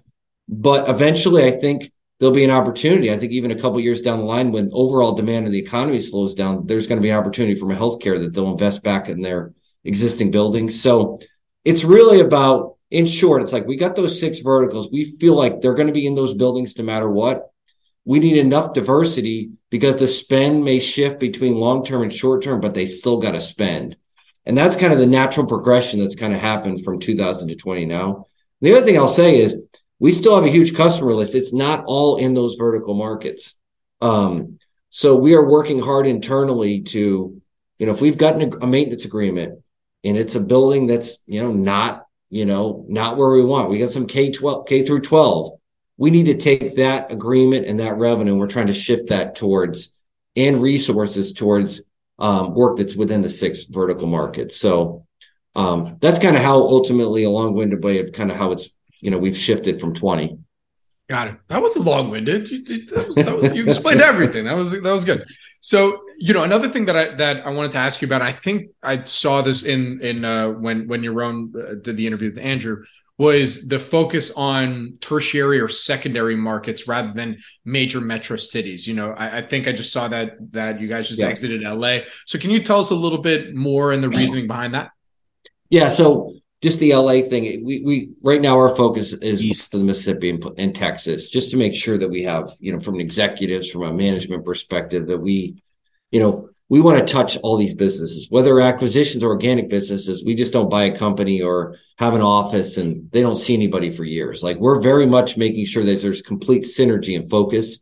But 0.49 0.89
eventually, 0.89 1.45
I 1.45 1.51
think 1.51 1.91
there'll 2.17 2.33
be 2.33 2.43
an 2.43 2.49
opportunity. 2.49 3.11
I 3.11 3.17
think 3.17 3.31
even 3.31 3.51
a 3.51 3.59
couple 3.59 3.79
years 3.79 4.01
down 4.01 4.17
the 4.17 4.25
line, 4.25 4.51
when 4.51 4.71
overall 4.73 5.13
demand 5.13 5.45
in 5.45 5.51
the 5.51 5.59
economy 5.59 6.01
slows 6.01 6.33
down, 6.33 6.65
there's 6.65 6.87
going 6.87 6.99
to 6.99 7.05
be 7.07 7.13
opportunity 7.13 7.53
from 7.53 7.69
healthcare 7.69 8.19
that 8.19 8.33
they'll 8.33 8.49
invest 8.49 8.81
back 8.81 9.07
in 9.07 9.21
their 9.21 9.53
existing 9.83 10.31
buildings. 10.31 10.81
So 10.81 11.19
it's 11.63 11.83
really 11.83 12.19
about, 12.19 12.75
in 12.89 13.05
short, 13.05 13.41
it's 13.41 13.53
like 13.53 13.67
we 13.67 13.75
got 13.75 13.95
those 13.95 14.19
six 14.19 14.39
verticals. 14.39 14.89
We 14.91 15.03
feel 15.03 15.35
like 15.35 15.61
they're 15.61 15.73
going 15.73 15.87
to 15.87 15.93
be 15.93 16.07
in 16.07 16.15
those 16.15 16.33
buildings 16.33 16.77
no 16.77 16.83
matter 16.83 17.09
what. 17.09 17.51
We 18.05 18.19
need 18.19 18.37
enough 18.37 18.73
diversity 18.73 19.51
because 19.69 19.99
the 19.99 20.07
spend 20.07 20.63
may 20.63 20.79
shift 20.79 21.19
between 21.19 21.55
long 21.55 21.83
term 21.83 22.03
and 22.03 22.13
short 22.13 22.43
term, 22.43 22.61
but 22.61 22.73
they 22.73 22.85
still 22.85 23.19
got 23.19 23.31
to 23.31 23.41
spend. 23.41 23.97
And 24.45 24.57
that's 24.57 24.77
kind 24.77 24.93
of 24.93 24.99
the 24.99 25.05
natural 25.05 25.45
progression 25.45 25.99
that's 25.99 26.15
kind 26.15 26.33
of 26.33 26.39
happened 26.39 26.85
from 26.85 27.01
2000 27.01 27.49
to 27.49 27.55
20 27.55 27.85
now. 27.85 28.27
The 28.61 28.73
other 28.73 28.85
thing 28.85 28.97
I'll 28.97 29.09
say 29.09 29.41
is 29.41 29.57
we 29.99 30.13
still 30.13 30.35
have 30.35 30.45
a 30.45 30.49
huge 30.49 30.73
customer 30.75 31.13
list. 31.13 31.35
It's 31.35 31.53
not 31.53 31.83
all 31.85 32.15
in 32.15 32.33
those 32.33 32.55
vertical 32.55 32.93
markets. 32.93 33.55
Um, 33.99 34.59
so 34.89 35.17
we 35.17 35.35
are 35.35 35.45
working 35.45 35.79
hard 35.79 36.07
internally 36.07 36.81
to, 36.81 37.41
you 37.77 37.85
know, 37.85 37.91
if 37.91 37.99
we've 37.99 38.17
gotten 38.17 38.53
a, 38.53 38.57
a 38.57 38.67
maintenance 38.67 39.05
agreement 39.05 39.61
and 40.07 40.17
it's 40.17 40.35
a 40.35 40.39
building 40.39 40.87
that's 40.87 41.19
you 41.27 41.41
know 41.41 41.51
not 41.51 42.05
you 42.29 42.45
know 42.45 42.85
not 42.87 43.17
where 43.17 43.31
we 43.31 43.43
want. 43.43 43.69
We 43.69 43.79
got 43.79 43.89
some 43.89 44.07
k12 44.07 44.67
k 44.67 44.85
through 44.85 45.01
12 45.01 45.57
we 45.97 46.11
need 46.11 46.27
to 46.27 46.37
take 46.37 46.75
that 46.75 47.11
agreement 47.11 47.65
and 47.65 47.79
that 47.79 47.97
revenue 47.97 48.31
and 48.31 48.39
we're 48.39 48.47
trying 48.47 48.67
to 48.67 48.73
shift 48.73 49.09
that 49.09 49.35
towards 49.35 49.99
and 50.35 50.61
resources 50.61 51.33
towards 51.33 51.81
um, 52.19 52.53
work 52.53 52.77
that's 52.77 52.95
within 52.95 53.21
the 53.21 53.29
six 53.29 53.65
vertical 53.65 54.07
markets. 54.07 54.57
So 54.57 55.05
um, 55.55 55.97
that's 55.99 56.19
kind 56.19 56.37
of 56.37 56.43
how 56.43 56.57
ultimately 56.57 57.23
a 57.23 57.29
long-winded 57.29 57.83
way 57.83 57.99
of 57.99 58.11
kind 58.11 58.29
of 58.29 58.37
how 58.37 58.51
it's 58.51 58.69
you 58.99 59.11
know 59.11 59.17
we've 59.17 59.37
shifted 59.37 59.81
from 59.81 59.93
20 59.93 60.37
got 61.09 61.27
it. 61.27 61.35
That 61.47 61.61
was 61.61 61.77
long-winded. 61.77 62.49
You, 62.49 62.85
that 62.87 63.05
was, 63.05 63.15
that 63.15 63.37
was, 63.37 63.51
you 63.51 63.65
explained 63.65 64.01
everything. 64.01 64.45
That 64.45 64.57
was 64.57 64.71
that 64.71 64.83
was 64.83 65.05
good. 65.05 65.23
So 65.61 66.01
you 66.17 66.33
know 66.33 66.43
another 66.43 66.69
thing 66.69 66.85
that 66.85 66.95
I 66.95 67.15
that 67.15 67.45
I 67.45 67.49
wanted 67.49 67.71
to 67.73 67.77
ask 67.77 68.01
you 68.01 68.07
about. 68.07 68.21
I 68.21 68.31
think 68.31 68.71
I 68.83 69.03
saw 69.03 69.41
this 69.41 69.63
in 69.63 70.01
in 70.01 70.25
uh, 70.25 70.49
when 70.49 70.87
when 70.87 71.01
Yaron 71.01 71.55
uh, 71.55 71.75
did 71.75 71.97
the 71.97 72.07
interview 72.07 72.29
with 72.29 72.39
Andrew 72.39 72.83
was 73.17 73.67
the 73.67 73.79
focus 73.79 74.31
on 74.37 74.97
tertiary 75.01 75.59
or 75.59 75.67
secondary 75.67 76.35
markets 76.35 76.87
rather 76.87 77.11
than 77.13 77.39
major 77.65 77.99
metro 77.99 78.37
cities. 78.37 78.87
You 78.87 78.93
know, 78.93 79.11
I, 79.11 79.39
I 79.39 79.41
think 79.41 79.67
I 79.67 79.71
just 79.71 79.91
saw 79.91 80.07
that 80.09 80.35
that 80.51 80.79
you 80.79 80.87
guys 80.87 81.07
just 81.07 81.19
yeah. 81.19 81.27
exited 81.27 81.61
LA. 81.61 81.99
So 82.25 82.37
can 82.37 82.51
you 82.51 82.61
tell 82.61 82.79
us 82.79 82.91
a 82.91 82.95
little 82.95 83.17
bit 83.17 83.55
more 83.55 83.91
and 83.91 84.03
the 84.03 84.09
reasoning 84.09 84.47
behind 84.47 84.73
that? 84.75 84.91
Yeah. 85.69 85.89
So 85.89 86.35
just 86.61 86.79
the 86.79 86.93
LA 86.93 87.21
thing. 87.21 87.63
We 87.63 87.81
we 87.81 88.09
right 88.21 88.41
now 88.41 88.57
our 88.57 88.75
focus 88.75 89.13
is 89.13 89.43
east 89.43 89.73
of 89.73 89.81
the 89.81 89.85
Mississippi 89.85 90.29
and, 90.29 90.43
and 90.57 90.75
Texas, 90.75 91.29
just 91.29 91.51
to 91.51 91.57
make 91.57 91.75
sure 91.75 91.97
that 91.97 92.09
we 92.09 92.23
have 92.23 92.49
you 92.59 92.71
know 92.73 92.79
from 92.79 92.95
an 92.95 93.01
executives 93.01 93.69
from 93.69 93.83
a 93.83 93.93
management 93.93 94.45
perspective 94.45 95.07
that 95.07 95.19
we, 95.19 95.61
you 96.11 96.19
know, 96.19 96.49
we 96.69 96.81
want 96.81 96.97
to 96.99 97.13
touch 97.13 97.37
all 97.37 97.57
these 97.57 97.73
businesses, 97.73 98.27
whether 98.29 98.59
acquisitions 98.59 99.23
or 99.23 99.29
organic 99.29 99.69
businesses. 99.69 100.23
We 100.25 100.35
just 100.35 100.51
don't 100.51 100.69
buy 100.69 100.83
a 100.83 100.95
company 100.95 101.41
or 101.41 101.77
have 101.97 102.13
an 102.13 102.21
office 102.21 102.77
and 102.77 103.09
they 103.11 103.21
don't 103.21 103.37
see 103.37 103.53
anybody 103.53 103.89
for 103.89 104.03
years. 104.03 104.43
Like 104.43 104.57
we're 104.57 104.81
very 104.81 105.05
much 105.05 105.37
making 105.37 105.65
sure 105.65 105.83
that 105.85 106.01
there's 106.01 106.21
complete 106.21 106.63
synergy 106.63 107.15
and 107.15 107.29
focus 107.29 107.79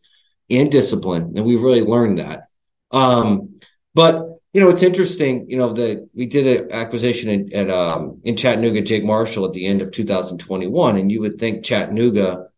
and 0.49 0.71
discipline, 0.71 1.33
and 1.35 1.45
we've 1.45 1.63
really 1.63 1.81
learned 1.81 2.19
that. 2.19 2.49
Um, 2.91 3.59
but 3.95 4.21
you 4.53 4.61
know, 4.61 4.69
it's 4.69 4.83
interesting. 4.83 5.49
You 5.49 5.57
know, 5.57 5.73
that 5.73 6.07
we 6.13 6.27
did 6.27 6.61
an 6.61 6.71
acquisition 6.71 7.29
in, 7.29 7.53
at 7.53 7.69
um, 7.71 8.21
in 8.23 8.37
Chattanooga, 8.37 8.81
Jake 8.81 9.03
Marshall, 9.03 9.45
at 9.45 9.53
the 9.53 9.65
end 9.65 9.81
of 9.81 9.91
2021, 9.91 10.97
and 10.97 11.11
you 11.11 11.19
would 11.21 11.39
think 11.39 11.65
Chattanooga, 11.65 12.49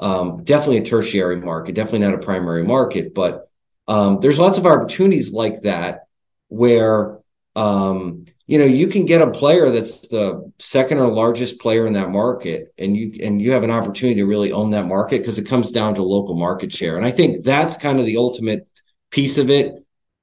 um, 0.00 0.42
definitely 0.42 0.78
a 0.78 0.84
tertiary 0.84 1.40
market, 1.40 1.76
definitely 1.76 2.00
not 2.00 2.14
a 2.14 2.18
primary 2.18 2.64
market, 2.64 3.14
but 3.14 3.45
um, 3.88 4.18
there's 4.20 4.38
lots 4.38 4.58
of 4.58 4.66
opportunities 4.66 5.32
like 5.32 5.62
that 5.62 6.06
where 6.48 7.18
um, 7.54 8.26
you 8.46 8.58
know 8.58 8.64
you 8.64 8.88
can 8.88 9.06
get 9.06 9.22
a 9.22 9.30
player 9.30 9.70
that's 9.70 10.08
the 10.08 10.52
second 10.58 10.98
or 10.98 11.10
largest 11.12 11.58
player 11.60 11.86
in 11.86 11.94
that 11.94 12.10
market, 12.10 12.72
and 12.78 12.96
you 12.96 13.12
and 13.22 13.40
you 13.40 13.52
have 13.52 13.62
an 13.62 13.70
opportunity 13.70 14.20
to 14.20 14.26
really 14.26 14.52
own 14.52 14.70
that 14.70 14.86
market 14.86 15.18
because 15.18 15.38
it 15.38 15.46
comes 15.46 15.70
down 15.70 15.94
to 15.94 16.02
local 16.02 16.34
market 16.34 16.72
share, 16.72 16.96
and 16.96 17.06
I 17.06 17.10
think 17.10 17.44
that's 17.44 17.76
kind 17.76 17.98
of 17.98 18.06
the 18.06 18.16
ultimate 18.16 18.68
piece 19.10 19.38
of 19.38 19.50
it. 19.50 19.74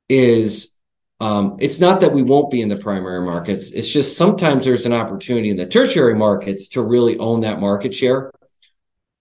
Is 0.09 0.77
um, 1.21 1.55
it's 1.59 1.79
not 1.79 2.01
that 2.01 2.11
we 2.11 2.21
won't 2.21 2.51
be 2.51 2.61
in 2.61 2.69
the 2.69 2.75
primary 2.75 3.25
markets. 3.25 3.71
It's 3.71 3.91
just 3.91 4.17
sometimes 4.17 4.65
there's 4.65 4.85
an 4.85 4.93
opportunity 4.93 5.49
in 5.49 5.57
the 5.57 5.65
tertiary 5.65 6.15
markets 6.15 6.67
to 6.69 6.83
really 6.83 7.17
own 7.17 7.41
that 7.41 7.61
market 7.61 7.95
share 7.95 8.31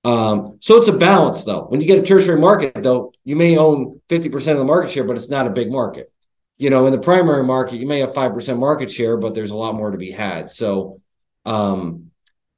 um, 0.04 0.58
so 0.60 0.78
it's 0.78 0.88
a 0.88 0.96
balance 0.96 1.44
though. 1.44 1.64
When 1.64 1.80
you 1.80 1.86
get 1.86 1.98
a 1.98 2.02
tertiary 2.02 2.40
market, 2.40 2.82
though, 2.82 3.12
you 3.24 3.36
may 3.36 3.56
own 3.56 4.00
50% 4.08 4.52
of 4.52 4.58
the 4.58 4.64
market 4.64 4.90
share, 4.90 5.04
but 5.04 5.16
it's 5.16 5.30
not 5.30 5.46
a 5.46 5.50
big 5.50 5.70
market. 5.70 6.12
You 6.58 6.70
know, 6.70 6.86
in 6.86 6.92
the 6.92 6.98
primary 6.98 7.44
market, 7.44 7.78
you 7.78 7.86
may 7.86 8.00
have 8.00 8.10
5% 8.10 8.58
market 8.58 8.90
share, 8.90 9.16
but 9.16 9.34
there's 9.34 9.50
a 9.50 9.56
lot 9.56 9.74
more 9.74 9.90
to 9.90 9.98
be 9.98 10.10
had. 10.10 10.50
So 10.50 11.00
um, 11.44 12.10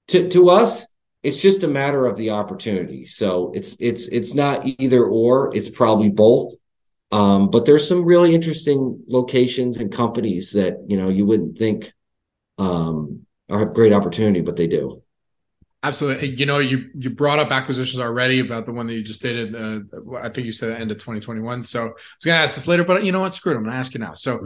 to, 0.09 0.29
to 0.31 0.51
us, 0.51 0.87
it's 1.23 1.41
just 1.41 1.63
a 1.63 1.69
matter 1.69 2.07
of 2.07 2.17
the 2.17 2.31
opportunity. 2.31 3.07
So 3.07 3.51
it's 3.55 3.77
it's 3.81 4.09
it's 4.09 4.35
not 4.35 4.63
either 4.65 5.03
or, 5.03 5.57
it's 5.57 5.71
probably 5.71 6.11
both. 6.11 6.53
Um, 7.13 7.51
but 7.51 7.65
there's 7.65 7.89
some 7.89 8.05
really 8.05 8.35
interesting 8.35 9.03
locations 9.07 9.79
and 9.79 9.91
companies 9.91 10.53
that 10.53 10.85
you 10.87 10.97
know 10.99 11.09
you 11.09 11.25
wouldn't 11.25 11.57
think 11.57 11.93
um, 12.59 13.25
are 13.49 13.61
have 13.61 13.75
great 13.75 13.93
opportunity, 13.93 14.43
but 14.43 14.57
they 14.57 14.67
do. 14.67 15.04
Absolutely. 15.85 16.31
You 16.31 16.47
know, 16.47 16.61
you 16.61 16.89
you 16.95 17.11
brought 17.11 17.39
up 17.39 17.53
acquisitions 17.53 18.01
already 18.01 18.41
about 18.41 18.65
the 18.65 18.73
one 18.73 18.87
that 18.87 18.95
you 18.95 19.03
just 19.03 19.21
did. 19.21 19.55
Uh, 19.55 19.81
I 20.19 20.31
think 20.31 20.47
you 20.47 20.53
said 20.53 20.71
the 20.71 20.79
end 20.79 20.91
of 20.91 20.97
2021. 20.97 21.63
So 21.63 21.83
I 21.83 21.85
was 21.85 22.25
going 22.25 22.37
to 22.39 22.43
ask 22.43 22.55
this 22.55 22.67
later, 22.67 22.85
but 22.85 23.05
you 23.05 23.13
know 23.13 23.21
what? 23.21 23.35
Screw 23.35 23.53
it. 23.53 23.57
I'm 23.57 23.65
going 23.65 23.75
to 23.75 23.79
ask 23.79 23.93
you 23.93 24.01
now. 24.01 24.15
So, 24.15 24.43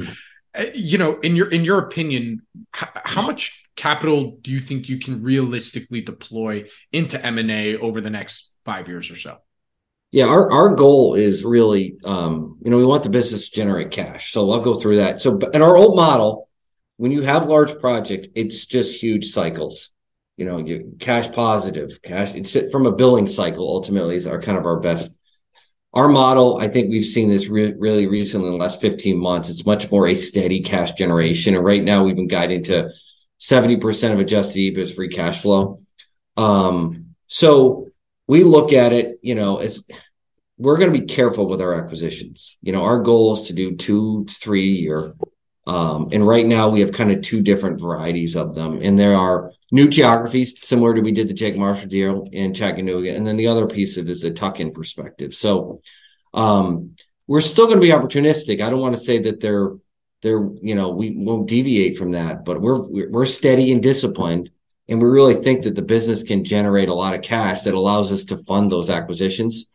uh, 0.59 0.64
you 0.74 0.98
know, 0.98 1.20
in 1.20 1.37
your 1.37 1.48
in 1.48 1.64
your 1.64 1.79
opinion, 1.79 2.42
h- 2.77 2.88
how 3.05 3.22
much 3.22 3.64
capital 3.77 4.37
do 4.42 4.51
you 4.51 4.59
think 4.59 4.88
you 4.88 4.98
can 4.98 5.22
realistically 5.22 6.01
deploy 6.01 6.64
into 6.90 7.24
M 7.24 7.38
and 7.38 7.53
A 7.53 7.77
over 7.79 8.01
the 8.01 8.11
next 8.11 8.53
five 8.64 8.88
years 8.88 9.09
or 9.09 9.14
so? 9.14 9.38
Yeah, 10.11 10.24
our, 10.24 10.51
our 10.51 10.74
goal 10.74 11.14
is 11.14 11.44
really, 11.44 11.98
um, 12.03 12.59
you 12.64 12.70
know, 12.72 12.79
we 12.79 12.87
want 12.87 13.05
the 13.05 13.11
business 13.11 13.48
to 13.48 13.55
generate 13.55 13.92
cash. 13.92 14.33
So 14.33 14.51
I'll 14.51 14.61
go 14.61 14.74
through 14.74 14.96
that. 14.96 15.20
So 15.20 15.38
in 15.38 15.62
our 15.62 15.77
old 15.77 15.94
model, 15.94 16.48
when 16.96 17.12
you 17.12 17.20
have 17.20 17.46
large 17.46 17.79
projects, 17.79 18.27
it's 18.35 18.66
just 18.66 19.01
huge 19.01 19.27
cycles 19.27 19.92
you 20.38 20.44
know, 20.44 20.59
you 20.59 20.96
cash 21.01 21.31
positive, 21.33 22.01
cash 22.01 22.35
it's 22.35 22.57
from 22.70 22.87
a 22.87 22.92
billing 22.92 23.27
cycle 23.27 23.66
ultimately 23.68 24.14
is 24.14 24.27
our 24.27 24.40
kind 24.40 24.57
of 24.57 24.64
our 24.64 24.79
best. 24.79 25.14
Our 25.92 26.09
model, 26.09 26.59
I 26.59 26.68
think 26.68 26.90
we've 26.90 27.05
seen 27.05 27.29
this 27.29 27.48
re- 27.48 27.74
really 27.77 28.07
recently 28.07 28.46
in 28.46 28.53
the 28.53 28.61
last 28.61 28.81
15 28.81 29.18
months. 29.18 29.48
It's 29.48 29.66
much 29.66 29.90
more 29.90 30.07
a 30.07 30.14
steady 30.14 30.61
cash 30.61 30.92
generation. 30.92 31.57
And 31.57 31.64
right 31.64 31.83
now 31.83 32.05
we've 32.05 32.14
been 32.14 32.29
guiding 32.29 32.62
to 32.64 32.90
70% 33.40 34.12
of 34.12 34.20
adjusted 34.20 34.59
EBITDA 34.59 34.79
is 34.79 34.94
free 34.94 35.09
cash 35.09 35.40
flow. 35.40 35.81
Um, 36.37 37.14
so 37.27 37.88
we 38.29 38.44
look 38.44 38.72
at 38.72 38.92
it, 38.92 39.18
you 39.22 39.35
know, 39.35 39.57
as 39.57 39.85
we're 40.57 40.77
going 40.77 40.92
to 40.92 41.01
be 41.01 41.07
careful 41.07 41.48
with 41.48 41.61
our 41.61 41.74
acquisitions. 41.74 42.59
You 42.62 42.72
know, 42.72 42.85
our 42.85 43.01
goal 43.01 43.35
is 43.35 43.48
to 43.48 43.55
do 43.55 43.74
two, 43.74 44.27
three 44.27 44.68
a 44.68 44.81
year. 44.81 45.12
Um, 45.66 46.11
and 46.12 46.24
right 46.24 46.46
now 46.46 46.68
we 46.68 46.81
have 46.81 46.92
kind 46.92 47.11
of 47.11 47.22
two 47.22 47.40
different 47.40 47.81
varieties 47.81 48.37
of 48.37 48.55
them. 48.55 48.81
And 48.83 48.98
there 48.98 49.16
are 49.16 49.53
new 49.70 49.88
geographies, 49.88 50.61
similar 50.62 50.94
to 50.94 51.00
we 51.00 51.12
did 51.12 51.28
the 51.28 51.35
Jake 51.35 51.57
Marshall 51.57 51.88
deal 51.88 52.26
in 52.33 52.54
Chattanooga. 52.54 53.14
And 53.14 53.26
then 53.26 53.37
the 53.37 53.48
other 53.48 53.66
piece 53.66 53.96
of 53.96 54.09
is 54.09 54.24
a 54.24 54.31
tuck-in 54.31 54.72
perspective. 54.72 55.35
So 55.35 55.81
um, 56.33 56.96
we're 57.26 57.40
still 57.40 57.66
going 57.66 57.78
to 57.78 57.87
be 57.87 57.92
opportunistic. 57.92 58.61
I 58.61 58.70
don't 58.70 58.81
want 58.81 58.94
to 58.94 59.00
say 59.00 59.18
that 59.20 59.40
they're 59.40 59.72
they're 60.20 60.48
you 60.62 60.74
know 60.74 60.90
we 60.90 61.14
won't 61.16 61.46
deviate 61.46 61.96
from 61.96 62.12
that, 62.12 62.44
but 62.44 62.61
we're 62.61 63.09
we're 63.09 63.26
steady 63.26 63.72
and 63.72 63.83
disciplined, 63.83 64.50
and 64.88 65.00
we 65.00 65.09
really 65.09 65.35
think 65.35 65.62
that 65.62 65.76
the 65.76 65.83
business 65.83 66.22
can 66.24 66.42
generate 66.42 66.88
a 66.88 66.94
lot 66.94 67.14
of 67.14 67.22
cash 67.22 67.62
that 67.62 67.74
allows 67.74 68.11
us 68.11 68.24
to 68.24 68.37
fund 68.37 68.72
those 68.72 68.90
acquisitions 68.90 69.66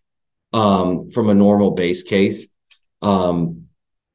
um, 0.52 1.12
from 1.12 1.30
a 1.30 1.34
normal 1.34 1.72
base 1.72 2.04
case. 2.04 2.48
Um, 3.02 3.68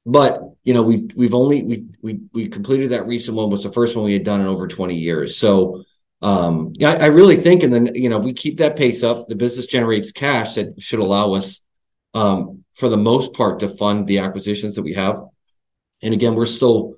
but 0.09 0.43
you 0.65 0.73
know 0.73 0.83
we've 0.83 1.15
we've 1.15 1.35
only 1.35 1.63
we 1.63 1.87
we 2.01 2.21
we 2.33 2.49
completed 2.49 2.91
that 2.91 3.07
recent 3.07 3.37
one 3.37 3.51
was 3.51 3.63
the 3.63 3.73
first 3.73 3.95
one 3.95 4.07
we 4.07 4.15
had 4.15 4.25
done 4.25 4.41
in 4.41 4.47
over 4.47 4.67
20 4.67 4.97
years. 4.97 5.37
So 5.37 5.85
um 6.23 6.73
yeah 6.77 6.93
I, 6.93 7.05
I 7.05 7.07
really 7.07 7.37
think 7.37 7.63
and 7.63 7.73
then 7.73 7.95
you 7.95 8.09
know 8.09 8.19
we 8.19 8.33
keep 8.33 8.57
that 8.59 8.77
pace 8.77 9.03
up. 9.05 9.29
The 9.29 9.37
business 9.37 9.67
generates 9.67 10.11
cash 10.11 10.55
that 10.55 10.81
should 10.81 10.99
allow 10.99 11.35
us 11.35 11.61
um 12.15 12.65
for 12.75 12.89
the 12.89 12.97
most 12.97 13.35
part 13.35 13.61
to 13.61 13.69
fund 13.69 14.07
the 14.07 14.21
acquisitions 14.21 14.77
that 14.77 14.83
we 14.83 14.95
have. 14.95 15.21
And 16.03 16.15
again 16.15 16.35
we're 16.35 16.47
still 16.47 16.95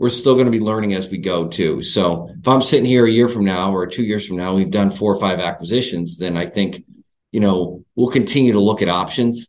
we're 0.00 0.10
still 0.10 0.34
going 0.34 0.46
to 0.46 0.58
be 0.58 0.60
learning 0.60 0.94
as 0.94 1.08
we 1.08 1.18
go 1.18 1.46
too. 1.46 1.80
So 1.84 2.28
if 2.40 2.48
i'm 2.48 2.60
sitting 2.60 2.86
here 2.86 3.06
a 3.06 3.10
year 3.10 3.28
from 3.28 3.44
now 3.44 3.72
or 3.72 3.86
two 3.86 4.02
years 4.04 4.26
from 4.26 4.36
now 4.36 4.56
we've 4.56 4.70
done 4.70 4.90
four 4.90 5.14
or 5.14 5.20
five 5.20 5.38
acquisitions 5.38 6.18
then 6.18 6.36
i 6.36 6.46
think 6.46 6.84
you 7.30 7.40
know 7.40 7.84
we'll 7.94 8.10
continue 8.10 8.52
to 8.54 8.60
look 8.60 8.82
at 8.82 8.88
options. 8.88 9.46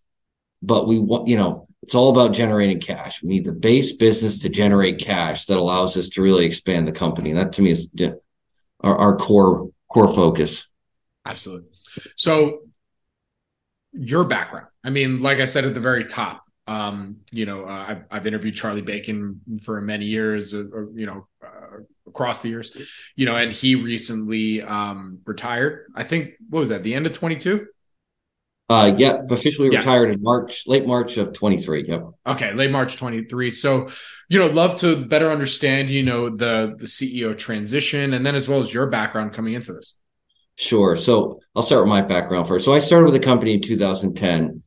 But 0.62 0.88
we 0.88 1.00
want 1.00 1.28
you 1.28 1.38
know 1.38 1.69
it's 1.84 1.96
all 1.96 2.10
about 2.10 2.34
generating 2.34 2.80
cash. 2.80 3.24
We 3.24 3.30
need 3.30 3.46
the 3.46 3.54
base 3.54 3.94
business 3.94 4.40
to 4.40 4.50
generate 4.50 5.00
cash 5.00 5.46
that 5.46 5.58
allows 5.58 5.96
us 5.98 6.10
to 6.10 6.22
really 6.22 6.46
expand 6.46 6.88
the 6.88 6.92
company. 6.92 7.34
That 7.34 7.54
to 7.54 7.62
me 7.62 7.72
is 7.72 7.90
our, 8.82 8.98
our 8.98 9.18
core 9.18 9.70
core 9.92 10.08
focus. 10.08 10.70
Absolutely. 11.26 11.70
So 12.16 12.62
your 13.94 14.24
background. 14.24 14.68
I 14.84 14.90
mean, 14.90 15.22
like 15.22 15.40
I 15.40 15.46
said 15.46 15.66
at 15.66 15.74
the 15.74 15.80
very 15.80 16.06
top, 16.06 16.44
um, 16.68 17.18
you 17.32 17.46
know, 17.46 17.66
uh, 17.66 17.86
I've, 17.88 18.04
I've, 18.12 18.28
interviewed 18.28 18.54
Charlie 18.54 18.84
Bacon 18.84 19.42
for 19.64 19.82
many 19.82 20.06
years, 20.06 20.54
uh, 20.54 20.66
or, 20.72 20.90
you 20.94 21.08
know, 21.08 21.28
uh, 21.44 21.80
across 22.08 22.40
the 22.40 22.50
years, 22.50 22.72
you 23.16 23.26
know, 23.26 23.36
and 23.36 23.52
he 23.52 23.74
recently 23.74 24.62
um, 24.62 25.20
retired. 25.26 25.88
I 25.96 26.04
think 26.04 26.34
what 26.48 26.60
was 26.60 26.70
that? 26.70 26.84
The 26.84 26.94
end 26.94 27.08
of 27.08 27.14
twenty 27.14 27.38
two. 27.38 27.68
Uh, 28.70 28.94
yeah, 28.98 29.24
officially 29.32 29.70
yeah. 29.72 29.80
retired 29.80 30.12
in 30.12 30.22
March, 30.22 30.68
late 30.68 30.86
March 30.86 31.18
of 31.18 31.34
23. 31.34 31.86
Yep. 31.88 32.04
Okay, 32.28 32.54
late 32.54 32.70
March 32.70 32.98
23. 32.98 33.50
So, 33.50 33.90
you 34.30 34.38
know, 34.38 34.46
love 34.46 34.78
to 34.82 35.08
better 35.08 35.32
understand, 35.32 35.90
you 35.90 36.04
know, 36.04 36.30
the 36.30 36.76
the 36.78 36.86
CEO 36.86 37.36
transition, 37.36 38.14
and 38.14 38.24
then 38.24 38.36
as 38.36 38.48
well 38.48 38.60
as 38.60 38.72
your 38.72 38.88
background 38.88 39.34
coming 39.34 39.54
into 39.54 39.74
this. 39.74 39.96
Sure. 40.56 40.96
So 40.96 41.40
I'll 41.56 41.64
start 41.64 41.84
with 41.84 41.90
my 41.90 42.02
background 42.02 42.48
first. 42.48 42.66
So 42.66 42.74
I 42.74 42.80
started 42.80 43.06
with 43.06 43.20
the 43.20 43.26
company 43.26 43.56
in 43.56 43.62
2010, 43.62 44.62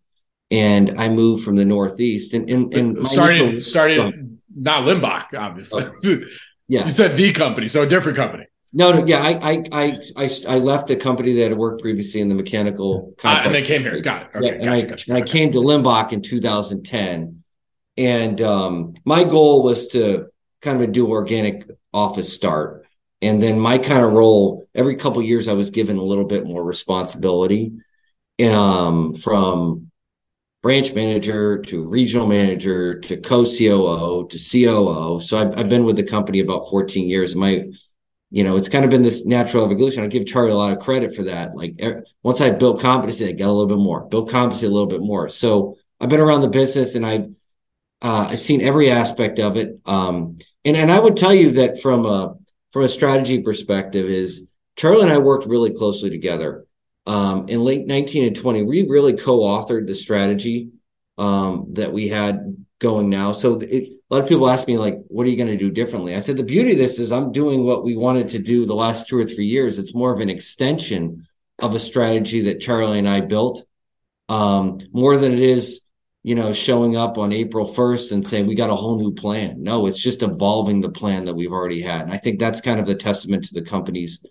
and 0.51 0.99
I 0.99 1.09
moved 1.09 1.45
from 1.45 1.55
the 1.55 1.65
Northeast. 1.65 2.35
And, 2.35 2.51
and, 2.51 2.75
and 2.75 3.07
started 3.07 3.41
initial, 3.41 3.61
started 3.61 4.39
not 4.57 4.83
Limbach, 4.83 5.35
obviously. 5.35 5.85
Okay. 5.85 6.25
Yeah, 6.67 6.85
you 6.87 6.91
said 6.91 7.17
the 7.17 7.33
company, 7.33 7.69
so 7.69 7.83
a 7.83 7.87
different 7.87 8.17
company. 8.17 8.47
No, 8.75 8.93
no, 8.93 9.07
yeah, 9.07 9.21
I, 9.21 9.39
I, 9.43 9.65
I, 9.73 9.99
I, 10.17 10.31
I 10.49 10.59
left 10.59 10.89
a 10.91 10.97
company 10.97 11.35
that 11.35 11.51
had 11.51 11.59
worked 11.59 11.83
previously 11.83 12.21
in 12.21 12.29
the 12.29 12.35
mechanical. 12.35 13.15
Uh, 13.23 13.41
and 13.45 13.55
they 13.55 13.63
came 13.63 13.83
here. 13.83 14.01
Got 14.01 14.23
it. 14.23 14.29
Okay, 14.35 14.47
yeah, 14.47 14.53
and 14.53 14.71
I, 14.71 14.83
gotcha, 14.83 15.13
and 15.13 15.23
I 15.23 15.27
came 15.27 15.53
to 15.53 15.59
Limbach 15.59 16.13
in 16.13 16.23
2010, 16.23 17.45
and 17.99 18.41
um, 18.41 18.95
my 19.05 19.25
goal 19.25 19.63
was 19.63 19.89
to 19.89 20.29
kind 20.63 20.83
of 20.83 20.93
do 20.93 21.09
organic 21.09 21.69
office 21.93 22.33
start, 22.33 22.87
and 23.21 23.43
then 23.43 23.59
my 23.59 23.77
kind 23.77 24.03
of 24.03 24.13
role 24.13 24.67
every 24.75 24.97
couple 24.97 25.21
years 25.23 25.49
I 25.49 25.53
was 25.53 25.71
given 25.71 25.99
a 25.99 26.03
little 26.03 26.25
bit 26.25 26.47
more 26.47 26.65
responsibility, 26.65 27.73
um, 28.43 29.13
from 29.15 29.91
branch 30.63 30.95
manager 30.95 31.59
to 31.59 31.85
regional 31.85 32.27
manager 32.27 33.01
to 33.01 33.17
co-COO 33.17 34.29
to 34.29 34.39
COO. 34.39 35.21
So 35.21 35.39
I've, 35.39 35.59
I've 35.59 35.69
been 35.69 35.85
with 35.85 35.97
the 35.97 36.05
company 36.05 36.41
about 36.41 36.71
14 36.71 37.09
years. 37.09 37.35
My, 37.35 37.65
you 38.33 38.45
know, 38.45 38.57
it's 38.57 38.71
kind 38.71 38.85
of 38.85 38.91
been 38.91 39.03
this 39.03 39.27
natural 39.27 39.65
evolution. 39.65 40.03
I 40.03 40.07
give 40.07 40.27
Charlie 40.27 40.53
a 40.53 40.57
lot 40.57 40.73
of 40.73 40.79
credit 40.79 41.15
for 41.15 41.25
that. 41.25 41.55
Like 41.55 41.75
er, 41.83 42.05
once 42.23 42.41
I 42.41 42.51
built 42.51 42.81
competency, 42.81 43.29
I 43.29 43.33
got 43.33 43.49
a 43.49 43.53
little 43.53 43.67
bit 43.67 43.83
more, 43.83 44.07
built 44.07 44.31
competency 44.31 44.67
a 44.67 44.71
little 44.71 44.87
bit 44.87 45.03
more. 45.03 45.29
So 45.29 45.77
I've 46.01 46.09
been 46.09 46.19
around 46.19 46.41
the 46.41 46.49
business 46.49 46.95
and 46.95 47.05
I've, 47.05 47.27
uh, 48.01 48.29
I've 48.31 48.41
seen 48.41 48.63
every 48.63 48.91
aspect 48.91 49.39
of 49.39 49.59
it. 49.59 49.79
Um, 49.85 50.39
and, 50.65 50.79
and 50.79 50.91
I 50.91 50.99
would 50.99 51.19
tell 51.19 51.35
you 51.35 51.53
that 51.53 51.81
from 51.81 52.07
a, 52.07 52.35
from 52.71 52.85
a 52.85 52.89
strategy 52.89 53.43
perspective 53.43 54.07
is 54.07 54.49
Charlie 54.77 55.03
and 55.03 55.13
I 55.13 55.19
worked 55.19 55.47
really 55.47 55.75
closely 55.75 56.09
together 56.09 56.67
um, 57.07 57.49
in 57.49 57.63
late 57.63 57.87
19 57.87 58.29
and 58.29 58.37
20, 58.37 58.63
we 58.63 58.89
really 58.89 59.15
co-authored 59.15 59.87
the 59.87 59.95
strategy 59.95 60.71
um, 61.19 61.67
that 61.73 61.93
we 61.93 62.09
had 62.09 62.62
going 62.83 63.09
now. 63.09 63.33
So 63.33 63.61
it, 63.61 63.89
a 63.89 64.15
lot 64.15 64.23
of 64.23 64.29
people 64.29 64.51
ask 64.51 64.67
me 64.67 64.77
like, 64.77 64.99
what 65.07 65.27
are 65.27 65.31
you 65.31 65.37
going 65.37 65.49
to 65.49 65.57
do 65.57 65.71
differently? 65.71 66.15
I 66.15 66.21
said, 66.21 66.37
the 66.37 66.43
beauty 66.43 66.73
of 66.73 66.79
this 66.79 66.99
is 66.99 67.13
I'm 67.13 67.33
doing 67.33 67.65
what 67.65 67.85
we 67.85 67.97
wanted 67.97 68.29
to 68.31 68.39
do 68.39 68.67
the 68.67 68.75
last 68.75 69.09
two 69.09 69.17
or 69.17 69.25
three 69.25 69.47
years. 69.47 69.79
It's 69.79 69.95
more 69.95 70.13
of 70.13 70.21
an 70.21 70.29
extension 70.29 71.27
of 71.61 71.75
a 71.75 71.79
strategy 71.79 72.43
that 72.43 72.61
Charlie 72.61 72.99
and 72.99 73.09
I 73.09 73.21
built 73.21 73.63
um, 74.29 74.81
more 74.93 75.17
than 75.17 75.33
it 75.33 75.39
is, 75.39 75.83
you 76.25 76.35
know, 76.35 76.53
showing 76.53 76.97
up 76.97 77.19
on 77.19 77.33
April 77.33 77.67
1st 77.67 78.13
and 78.13 78.27
saying 78.27 78.47
we 78.47 78.55
got 78.55 78.71
a 78.71 78.77
whole 78.77 78.99
new 78.99 79.15
plan. 79.15 79.63
No, 79.63 79.87
it's 79.87 80.03
just 80.03 80.23
evolving 80.23 80.81
the 80.81 80.91
plan 80.91 81.25
that 81.27 81.35
we've 81.35 81.53
already 81.53 81.81
had. 81.81 82.03
And 82.03 82.13
I 82.13 82.17
think 82.17 82.39
that's 82.41 82.61
kind 82.61 82.81
of 82.81 82.87
the 82.87 82.95
testament 82.95 83.45
to 83.45 83.55
the 83.55 83.63
companies 83.63 84.25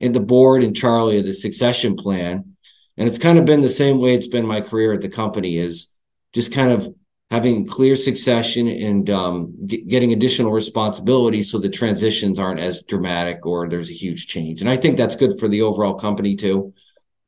and 0.00 0.14
the 0.14 0.20
board 0.20 0.62
and 0.62 0.76
Charlie 0.76 1.18
of 1.18 1.24
the 1.24 1.34
succession 1.34 1.96
plan. 1.96 2.56
And 2.96 3.08
it's 3.08 3.18
kind 3.18 3.38
of 3.38 3.44
been 3.44 3.60
the 3.60 3.68
same 3.68 3.98
way 3.98 4.14
it's 4.14 4.28
been 4.28 4.46
my 4.46 4.60
career 4.60 4.92
at 4.92 5.00
the 5.00 5.08
company 5.08 5.58
is 5.58 5.92
just 6.32 6.52
kind 6.52 6.70
of 6.70 6.94
having 7.30 7.66
clear 7.66 7.96
succession 7.96 8.68
and 8.68 9.10
um, 9.10 9.66
getting 9.66 10.12
additional 10.12 10.52
responsibility 10.52 11.42
so 11.42 11.58
the 11.58 11.68
transitions 11.68 12.38
aren't 12.38 12.60
as 12.60 12.82
dramatic 12.82 13.44
or 13.44 13.68
there's 13.68 13.90
a 13.90 13.94
huge 13.94 14.28
change. 14.28 14.60
And 14.60 14.70
I 14.70 14.76
think 14.76 14.96
that's 14.96 15.16
good 15.16 15.38
for 15.40 15.48
the 15.48 15.62
overall 15.62 15.94
company 15.94 16.36
too. 16.36 16.72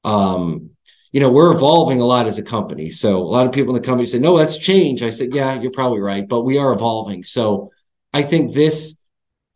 Um, 0.04 0.70
you 1.10 1.20
know, 1.20 1.32
we're 1.32 1.52
evolving 1.52 2.00
a 2.00 2.04
lot 2.04 2.26
as 2.26 2.38
a 2.38 2.42
company. 2.42 2.90
So 2.90 3.18
a 3.18 3.22
lot 3.22 3.46
of 3.46 3.52
people 3.52 3.74
in 3.74 3.82
the 3.82 3.86
company 3.86 4.06
say, 4.06 4.18
no, 4.18 4.36
that's 4.36 4.58
change. 4.58 5.02
I 5.02 5.10
said, 5.10 5.34
yeah, 5.34 5.60
you're 5.60 5.72
probably 5.72 6.00
right, 6.00 6.28
but 6.28 6.42
we 6.42 6.58
are 6.58 6.72
evolving. 6.72 7.24
So 7.24 7.72
I 8.12 8.22
think 8.22 8.54
this, 8.54 9.02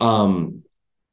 um, 0.01 0.64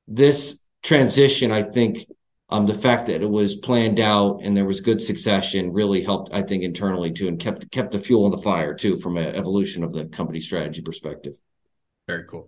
this 0.07 0.63
transition, 0.82 1.51
I 1.51 1.61
think 1.61 2.05
um, 2.49 2.65
the 2.65 2.73
fact 2.73 3.07
that 3.07 3.21
it 3.21 3.29
was 3.29 3.55
planned 3.55 3.99
out 3.99 4.41
and 4.43 4.57
there 4.57 4.65
was 4.65 4.81
good 4.81 5.01
succession 5.01 5.71
really 5.71 6.03
helped, 6.03 6.33
I 6.33 6.41
think, 6.41 6.63
internally 6.63 7.11
too, 7.11 7.27
and 7.27 7.39
kept 7.39 7.69
kept 7.71 7.91
the 7.91 7.99
fuel 7.99 8.25
in 8.25 8.31
the 8.31 8.41
fire 8.41 8.73
too 8.73 8.97
from 8.97 9.17
an 9.17 9.35
evolution 9.35 9.83
of 9.83 9.93
the 9.93 10.05
company 10.05 10.41
strategy 10.41 10.81
perspective. 10.81 11.35
Very 12.07 12.23
cool. 12.23 12.47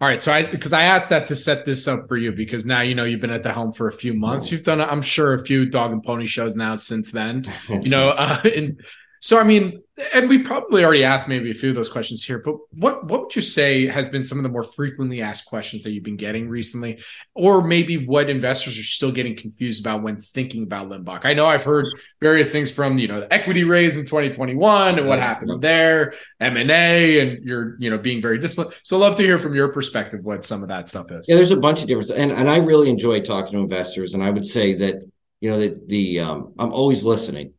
All 0.00 0.08
right, 0.08 0.22
so 0.22 0.32
I 0.32 0.46
because 0.46 0.72
I 0.72 0.84
asked 0.84 1.10
that 1.10 1.26
to 1.26 1.36
set 1.36 1.66
this 1.66 1.86
up 1.86 2.08
for 2.08 2.16
you 2.16 2.32
because 2.32 2.64
now 2.64 2.80
you 2.80 2.94
know 2.94 3.04
you've 3.04 3.20
been 3.20 3.30
at 3.30 3.42
the 3.42 3.52
helm 3.52 3.74
for 3.74 3.88
a 3.88 3.92
few 3.92 4.14
months. 4.14 4.50
You've 4.50 4.62
done, 4.62 4.80
I'm 4.80 5.02
sure, 5.02 5.34
a 5.34 5.44
few 5.44 5.66
dog 5.66 5.92
and 5.92 6.02
pony 6.02 6.24
shows 6.24 6.56
now 6.56 6.76
since 6.76 7.10
then. 7.12 7.52
You 7.68 7.90
know, 7.90 8.08
uh, 8.08 8.40
and 8.56 8.80
so 9.22 9.38
I 9.38 9.44
mean, 9.44 9.80
and 10.14 10.28
we 10.28 10.38
probably 10.42 10.84
already 10.84 11.04
asked 11.04 11.28
maybe 11.28 11.48
a 11.48 11.54
few 11.54 11.68
of 11.68 11.76
those 11.76 11.88
questions 11.88 12.24
here, 12.24 12.40
but 12.40 12.56
what 12.72 13.06
what 13.06 13.20
would 13.20 13.36
you 13.36 13.40
say 13.40 13.86
has 13.86 14.08
been 14.08 14.24
some 14.24 14.36
of 14.36 14.42
the 14.42 14.48
more 14.48 14.64
frequently 14.64 15.22
asked 15.22 15.44
questions 15.44 15.84
that 15.84 15.92
you've 15.92 16.02
been 16.02 16.16
getting 16.16 16.48
recently, 16.48 17.00
or 17.32 17.62
maybe 17.62 18.04
what 18.04 18.28
investors 18.28 18.76
are 18.80 18.84
still 18.84 19.12
getting 19.12 19.36
confused 19.36 19.80
about 19.80 20.02
when 20.02 20.16
thinking 20.16 20.64
about 20.64 20.88
Limbach? 20.88 21.20
I 21.22 21.34
know 21.34 21.46
I've 21.46 21.62
heard 21.62 21.86
various 22.20 22.50
things 22.50 22.72
from 22.72 22.98
you 22.98 23.06
know 23.06 23.20
the 23.20 23.32
equity 23.32 23.62
raise 23.62 23.94
in 23.96 24.04
2021 24.04 24.98
and 24.98 25.06
what 25.06 25.20
happened 25.20 25.62
there, 25.62 26.14
M 26.40 26.56
and 26.56 26.72
A, 26.72 27.20
and 27.20 27.44
you're 27.44 27.76
you 27.78 27.90
know 27.90 27.98
being 27.98 28.20
very 28.20 28.38
disciplined. 28.38 28.74
So 28.82 28.96
I'd 28.96 29.00
love 29.00 29.16
to 29.18 29.22
hear 29.22 29.38
from 29.38 29.54
your 29.54 29.68
perspective 29.68 30.24
what 30.24 30.44
some 30.44 30.64
of 30.64 30.68
that 30.70 30.88
stuff 30.88 31.12
is. 31.12 31.28
Yeah, 31.28 31.36
there's 31.36 31.52
a 31.52 31.56
bunch 31.56 31.80
of 31.80 31.86
different, 31.86 32.10
and 32.10 32.32
and 32.32 32.50
I 32.50 32.56
really 32.56 32.90
enjoy 32.90 33.20
talking 33.20 33.52
to 33.52 33.58
investors, 33.58 34.14
and 34.14 34.22
I 34.24 34.30
would 34.30 34.46
say 34.46 34.74
that 34.74 34.96
you 35.40 35.48
know 35.48 35.60
that 35.60 35.88
the 35.88 36.18
um, 36.18 36.54
I'm 36.58 36.72
always 36.72 37.04
listening 37.04 37.52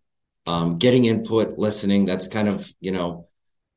um, 0.45 0.77
getting 0.77 1.05
input, 1.05 1.57
listening. 1.57 2.05
That's 2.05 2.27
kind 2.27 2.47
of 2.47 2.71
you 2.79 2.91
know, 2.91 3.27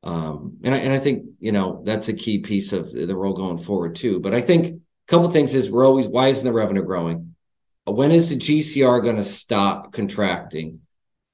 um, 0.03 0.57
and 0.63 0.73
I, 0.75 0.77
and 0.79 0.93
I 0.93 0.99
think 0.99 1.25
you 1.39 1.51
know 1.51 1.81
that's 1.83 2.09
a 2.09 2.13
key 2.13 2.39
piece 2.39 2.73
of 2.73 2.91
the 2.91 3.15
role 3.15 3.33
going 3.33 3.57
forward 3.57 3.95
too. 3.95 4.19
But 4.19 4.33
I 4.33 4.41
think 4.41 4.67
a 4.67 4.79
couple 5.07 5.29
things 5.29 5.53
is 5.53 5.71
we're 5.71 5.85
always 5.85 6.07
why 6.07 6.27
isn't 6.27 6.45
the 6.45 6.53
revenue 6.53 6.83
growing? 6.83 7.35
When 7.85 8.11
is 8.11 8.29
the 8.29 8.35
GCR 8.35 9.01
going 9.01 9.15
to 9.15 9.23
stop 9.23 9.93
contracting? 9.93 10.81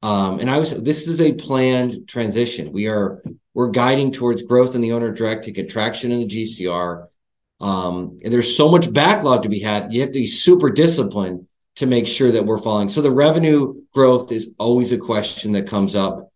Um, 0.03 0.39
and 0.39 0.51
I 0.51 0.59
was 0.59 0.71
this 0.84 1.07
is 1.07 1.21
a 1.21 1.34
planned 1.34 2.07
transition. 2.07 2.71
We 2.71 2.88
are 2.88 3.23
we're 3.53 3.69
guiding 3.69 4.11
towards 4.11 4.41
growth 4.41 4.75
in 4.75 4.81
the 4.81 4.91
owner 4.91 5.11
direct 5.11 5.45
to 5.45 5.51
contraction 5.51 6.11
in 6.11 6.19
the 6.19 6.27
GCR. 6.27 7.07
Um, 7.61 8.19
and 8.23 8.34
there's 8.34 8.57
so 8.57 8.69
much 8.69 8.91
backlog 8.91 9.43
to 9.43 9.49
be 9.49 9.59
had. 9.59 9.93
You 9.93 10.01
have 10.01 10.11
to 10.11 10.19
be 10.19 10.27
super 10.27 10.69
disciplined 10.69 11.47
to 11.76 11.86
make 11.88 12.07
sure 12.07 12.32
that 12.32 12.45
we're 12.45 12.59
following. 12.61 12.89
So 12.89 13.01
the 13.01 13.11
revenue 13.11 13.82
growth 13.93 14.32
is 14.32 14.53
always 14.59 14.91
a 14.91 14.97
question 14.97 15.53
that 15.53 15.67
comes 15.67 15.95
up. 15.95 16.32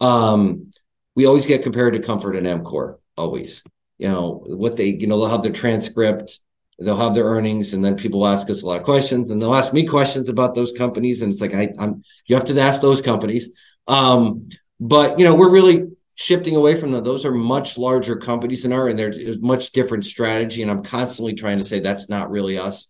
Um, 0.00 0.72
we 1.14 1.26
always 1.26 1.46
get 1.46 1.62
compared 1.62 1.94
to 1.94 2.00
Comfort 2.00 2.36
and 2.36 2.46
EMCOR, 2.46 2.98
always. 3.16 3.62
You 3.98 4.08
know, 4.08 4.42
what 4.44 4.76
they, 4.76 4.86
you 4.86 5.06
know, 5.06 5.20
they'll 5.20 5.28
have 5.28 5.42
their 5.42 5.52
transcript, 5.52 6.40
they'll 6.80 6.96
have 6.96 7.14
their 7.14 7.26
earnings, 7.26 7.74
and 7.74 7.84
then 7.84 7.96
people 7.96 8.26
ask 8.26 8.50
us 8.50 8.62
a 8.62 8.66
lot 8.66 8.78
of 8.78 8.82
questions, 8.82 9.30
and 9.30 9.40
they'll 9.40 9.54
ask 9.54 9.72
me 9.72 9.86
questions 9.86 10.28
about 10.28 10.54
those 10.56 10.72
companies. 10.72 11.22
And 11.22 11.32
it's 11.32 11.40
like, 11.40 11.54
I, 11.54 11.72
I'm, 11.78 12.02
you 12.26 12.34
have 12.34 12.46
to 12.46 12.60
ask 12.60 12.80
those 12.80 13.02
companies. 13.02 13.54
Um, 13.86 14.48
but, 14.80 15.20
you 15.20 15.24
know, 15.24 15.36
we're 15.36 15.52
really 15.52 15.92
shifting 16.16 16.56
away 16.56 16.74
from 16.74 16.90
them. 16.90 17.04
Those 17.04 17.24
are 17.24 17.32
much 17.32 17.78
larger 17.78 18.16
companies 18.16 18.64
than 18.64 18.72
our, 18.72 18.88
and 18.88 18.98
there's 18.98 19.38
much 19.38 19.70
different 19.70 20.04
strategy. 20.04 20.62
And 20.62 20.70
I'm 20.70 20.82
constantly 20.82 21.34
trying 21.34 21.58
to 21.58 21.64
say 21.64 21.78
that's 21.78 22.08
not 22.08 22.30
really 22.30 22.58
us. 22.58 22.88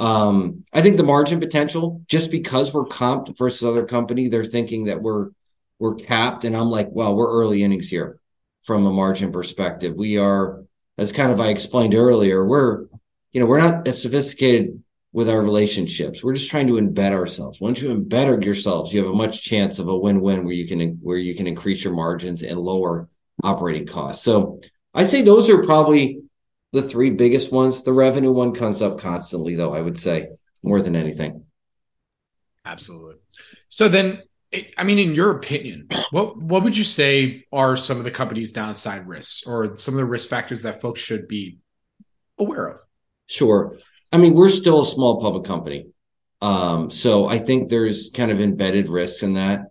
Um, 0.00 0.64
I 0.72 0.80
think 0.80 0.96
the 0.96 1.04
margin 1.04 1.40
potential, 1.40 2.00
just 2.06 2.30
because 2.30 2.72
we're 2.72 2.86
comped 2.86 3.36
versus 3.36 3.62
other 3.62 3.84
company, 3.84 4.28
they're 4.28 4.44
thinking 4.44 4.86
that 4.86 5.02
we're 5.02 5.28
we're 5.78 5.94
capped, 5.94 6.44
and 6.44 6.56
I'm 6.56 6.70
like, 6.70 6.88
well, 6.90 7.14
we're 7.14 7.30
early 7.30 7.62
innings 7.62 7.88
here 7.88 8.18
from 8.62 8.86
a 8.86 8.92
margin 8.92 9.32
perspective. 9.32 9.94
We 9.94 10.18
are, 10.18 10.64
as 10.98 11.12
kind 11.12 11.32
of 11.32 11.40
I 11.40 11.48
explained 11.48 11.94
earlier, 11.94 12.44
we're 12.44 12.86
you 13.32 13.40
know 13.40 13.46
we're 13.46 13.60
not 13.60 13.86
as 13.86 14.02
sophisticated 14.02 14.82
with 15.12 15.28
our 15.28 15.42
relationships. 15.42 16.24
We're 16.24 16.34
just 16.34 16.50
trying 16.50 16.68
to 16.68 16.74
embed 16.74 17.12
ourselves. 17.12 17.60
Once 17.60 17.82
you 17.82 17.90
embed 17.94 18.44
yourselves, 18.44 18.94
you 18.94 19.02
have 19.02 19.12
a 19.12 19.16
much 19.16 19.42
chance 19.42 19.78
of 19.78 19.88
a 19.88 19.96
win-win 19.96 20.44
where 20.44 20.54
you 20.54 20.66
can 20.66 20.98
where 21.02 21.18
you 21.18 21.34
can 21.34 21.46
increase 21.46 21.84
your 21.84 21.94
margins 21.94 22.42
and 22.42 22.58
lower 22.58 23.08
operating 23.42 23.86
costs. 23.86 24.24
So 24.24 24.60
I 24.94 25.04
say 25.04 25.20
those 25.20 25.50
are 25.50 25.62
probably 25.62 26.22
the 26.72 26.82
three 26.82 27.10
biggest 27.10 27.52
ones. 27.52 27.82
The 27.82 27.92
revenue 27.92 28.32
one 28.32 28.54
comes 28.54 28.82
up 28.82 28.98
constantly, 28.98 29.54
though, 29.54 29.74
I 29.74 29.80
would 29.80 29.98
say, 29.98 30.28
more 30.62 30.80
than 30.80 30.96
anything. 30.96 31.44
Absolutely. 32.64 33.16
So 33.68 33.88
then, 33.88 34.22
I 34.76 34.84
mean, 34.84 34.98
in 34.98 35.14
your 35.14 35.36
opinion, 35.36 35.88
what 36.10 36.36
what 36.36 36.62
would 36.62 36.76
you 36.76 36.84
say 36.84 37.44
are 37.52 37.76
some 37.76 37.98
of 37.98 38.04
the 38.04 38.10
company's 38.10 38.52
downside 38.52 39.06
risks 39.06 39.44
or 39.46 39.76
some 39.76 39.94
of 39.94 39.98
the 39.98 40.04
risk 40.04 40.28
factors 40.28 40.62
that 40.62 40.80
folks 40.80 41.00
should 41.00 41.28
be 41.28 41.58
aware 42.38 42.66
of? 42.66 42.80
Sure. 43.26 43.76
I 44.12 44.18
mean, 44.18 44.34
we're 44.34 44.48
still 44.48 44.80
a 44.80 44.86
small 44.86 45.20
public 45.20 45.44
company. 45.44 45.86
Um, 46.42 46.90
so 46.90 47.28
I 47.28 47.38
think 47.38 47.68
there's 47.68 48.10
kind 48.12 48.30
of 48.30 48.40
embedded 48.40 48.88
risks 48.88 49.22
in 49.22 49.34
that. 49.34 49.66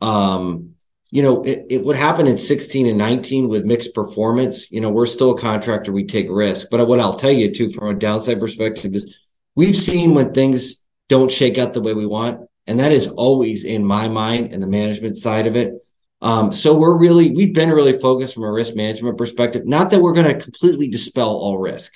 Um, 0.00 0.74
you 1.10 1.22
know, 1.22 1.42
it, 1.42 1.66
it 1.68 1.84
would 1.84 1.96
happen 1.96 2.26
in 2.26 2.38
16 2.38 2.86
and 2.86 2.98
19 2.98 3.48
with 3.48 3.64
mixed 3.64 3.94
performance. 3.94 4.70
You 4.70 4.80
know, 4.80 4.90
we're 4.90 5.06
still 5.06 5.32
a 5.32 5.40
contractor, 5.40 5.92
we 5.92 6.04
take 6.04 6.28
risk. 6.30 6.68
But 6.70 6.86
what 6.86 7.00
I'll 7.00 7.16
tell 7.16 7.32
you 7.32 7.52
too, 7.52 7.68
from 7.68 7.88
a 7.88 7.94
downside 7.94 8.38
perspective, 8.38 8.94
is 8.94 9.18
we've 9.56 9.76
seen 9.76 10.14
when 10.14 10.32
things 10.32 10.86
don't 11.08 11.30
shake 11.30 11.58
out 11.58 11.74
the 11.74 11.82
way 11.82 11.94
we 11.94 12.06
want. 12.06 12.48
And 12.66 12.78
that 12.78 12.92
is 12.92 13.08
always 13.08 13.64
in 13.64 13.84
my 13.84 14.08
mind 14.08 14.52
and 14.52 14.62
the 14.62 14.68
management 14.68 15.16
side 15.16 15.48
of 15.48 15.56
it. 15.56 15.74
Um, 16.22 16.52
so 16.52 16.78
we're 16.78 16.96
really, 16.96 17.30
we've 17.30 17.54
been 17.54 17.70
really 17.70 17.98
focused 17.98 18.34
from 18.34 18.44
a 18.44 18.52
risk 18.52 18.76
management 18.76 19.18
perspective. 19.18 19.66
Not 19.66 19.90
that 19.90 20.00
we're 20.00 20.12
going 20.12 20.32
to 20.32 20.40
completely 20.40 20.88
dispel 20.88 21.30
all 21.30 21.58
risk. 21.58 21.94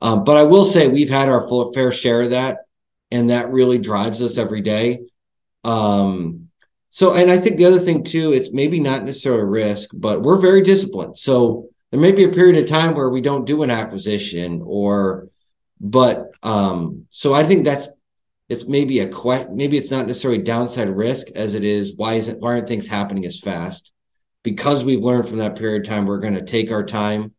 Um, 0.00 0.22
but 0.24 0.36
I 0.36 0.44
will 0.44 0.64
say 0.64 0.86
we've 0.86 1.10
had 1.10 1.28
our 1.28 1.48
full 1.48 1.72
fair 1.72 1.90
share 1.90 2.22
of 2.22 2.30
that. 2.30 2.58
And 3.10 3.30
that 3.30 3.50
really 3.50 3.78
drives 3.78 4.22
us 4.22 4.38
every 4.38 4.60
day. 4.60 5.00
Um, 5.64 6.45
so, 6.96 7.12
and 7.12 7.30
I 7.30 7.36
think 7.36 7.58
the 7.58 7.66
other 7.66 7.78
thing 7.78 8.04
too, 8.04 8.32
it's 8.32 8.54
maybe 8.54 8.80
not 8.80 9.04
necessarily 9.04 9.42
a 9.42 9.44
risk, 9.44 9.90
but 9.92 10.22
we're 10.22 10.40
very 10.40 10.62
disciplined. 10.62 11.18
So 11.18 11.68
there 11.90 12.00
may 12.00 12.12
be 12.12 12.24
a 12.24 12.30
period 12.30 12.56
of 12.56 12.70
time 12.70 12.94
where 12.94 13.10
we 13.10 13.20
don't 13.20 13.44
do 13.44 13.62
an 13.62 13.70
acquisition 13.70 14.62
or, 14.64 15.28
but, 15.78 16.30
um, 16.42 17.04
so 17.10 17.34
I 17.34 17.44
think 17.44 17.66
that's, 17.66 17.86
it's 18.48 18.66
maybe 18.66 19.00
a 19.00 19.08
que- 19.08 19.46
maybe 19.52 19.76
it's 19.76 19.90
not 19.90 20.06
necessarily 20.06 20.40
downside 20.40 20.88
risk 20.88 21.26
as 21.32 21.52
it 21.52 21.64
is 21.64 21.94
why 21.96 22.14
isn't 22.14 22.40
why 22.40 22.52
aren't 22.52 22.68
things 22.68 22.86
happening 22.86 23.26
as 23.26 23.40
fast 23.40 23.92
because 24.42 24.82
we've 24.82 25.02
learned 25.02 25.28
from 25.28 25.38
that 25.38 25.56
period 25.56 25.82
of 25.82 25.88
time 25.88 26.06
we're 26.06 26.20
going 26.20 26.32
to 26.34 26.44
take 26.44 26.70
our 26.70 26.84
time 26.84 27.34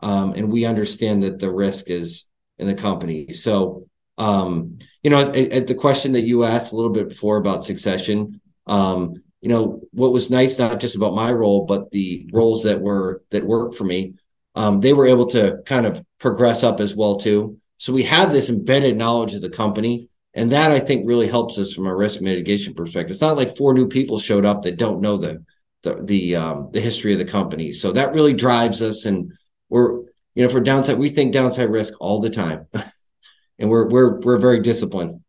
um, 0.00 0.32
and 0.34 0.52
we 0.52 0.64
understand 0.64 1.24
that 1.24 1.40
the 1.40 1.50
risk 1.50 1.90
is 1.90 2.26
in 2.58 2.68
the 2.68 2.76
company 2.76 3.32
so 3.32 3.88
um, 4.18 4.78
you 5.02 5.10
know 5.10 5.20
at, 5.20 5.36
at 5.36 5.66
the 5.66 5.74
question 5.74 6.12
that 6.12 6.22
you 6.22 6.44
asked 6.44 6.72
a 6.72 6.76
little 6.76 6.92
bit 6.92 7.08
before 7.08 7.38
about 7.38 7.64
succession 7.64 8.40
um, 8.66 9.22
you 9.40 9.48
know, 9.48 9.80
what 9.92 10.12
was 10.12 10.30
nice 10.30 10.58
not 10.58 10.80
just 10.80 10.96
about 10.96 11.14
my 11.14 11.32
role, 11.32 11.66
but 11.66 11.90
the 11.90 12.28
roles 12.32 12.62
that 12.62 12.80
were 12.80 13.22
that 13.30 13.44
worked 13.44 13.74
for 13.74 13.84
me, 13.84 14.14
um, 14.54 14.80
they 14.80 14.92
were 14.92 15.06
able 15.06 15.26
to 15.28 15.58
kind 15.66 15.84
of 15.84 16.02
progress 16.20 16.62
up 16.62 16.80
as 16.80 16.94
well 16.94 17.16
too. 17.16 17.58
So 17.78 17.92
we 17.92 18.04
have 18.04 18.30
this 18.30 18.48
embedded 18.48 18.96
knowledge 18.96 19.34
of 19.34 19.42
the 19.42 19.50
company, 19.50 20.08
and 20.34 20.52
that 20.52 20.70
I 20.70 20.78
think 20.78 21.08
really 21.08 21.26
helps 21.26 21.58
us 21.58 21.72
from 21.72 21.86
a 21.86 21.94
risk 21.94 22.20
mitigation 22.20 22.74
perspective. 22.74 23.10
It's 23.10 23.20
not 23.20 23.36
like 23.36 23.56
four 23.56 23.74
new 23.74 23.88
people 23.88 24.20
showed 24.20 24.46
up 24.46 24.62
that 24.62 24.78
don't 24.78 25.00
know 25.00 25.16
the 25.16 25.44
the 25.82 26.00
the 26.04 26.36
um, 26.36 26.68
the 26.72 26.80
history 26.80 27.12
of 27.12 27.18
the 27.18 27.24
company. 27.24 27.72
So 27.72 27.92
that 27.92 28.12
really 28.12 28.34
drives 28.34 28.80
us, 28.80 29.06
and 29.06 29.32
we're 29.68 30.02
you 30.34 30.44
know 30.44 30.48
for 30.48 30.60
downside 30.60 30.98
we 30.98 31.08
think 31.08 31.32
downside 31.32 31.68
risk 31.68 31.94
all 32.00 32.20
the 32.20 32.30
time, 32.30 32.66
and 33.58 33.68
we're 33.68 33.88
we're 33.88 34.20
we're 34.20 34.38
very 34.38 34.60
disciplined. 34.60 35.20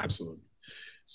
Absolutely. 0.00 0.43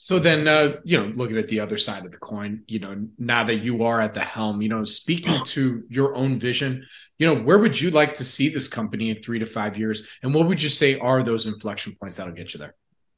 So 0.10 0.18
then, 0.18 0.47
uh, 0.47 0.78
you 0.84 0.97
know, 0.97 1.14
looking 1.14 1.38
at 1.38 1.49
the 1.49 1.60
other 1.60 1.78
side 1.78 2.03
of 2.03 2.10
the 2.10 2.18
coin, 2.18 2.64
you 2.68 2.80
know, 2.80 3.05
now 3.20 3.43
that 3.43 3.57
you 3.57 3.84
are 3.84 4.01
at 4.01 4.16
the 4.16 4.22
helm, 4.22 4.60
you 4.60 4.68
know, 4.68 4.84
speaking 4.84 5.36
to 5.45 5.84
your 5.88 6.16
own 6.16 6.39
vision, 6.39 6.88
you 7.20 7.28
know, 7.28 7.39
where 7.39 7.60
would 7.60 7.80
you 7.80 7.91
like 7.91 8.16
to 8.16 8.26
see 8.26 8.49
this 8.49 8.68
company 8.68 9.12
in 9.12 9.22
three 9.22 9.38
to 9.38 9.45
five 9.45 9.78
years? 9.78 10.07
And 10.24 10.34
what 10.34 10.47
would 10.47 10.64
you 10.64 10.70
say 10.70 10.97
are 10.97 11.22
those 11.22 11.45
inflection 11.45 11.95
points 12.01 12.18
that'll 12.18 12.34
get 12.34 12.55
you 12.55 12.60
there? 12.60 12.74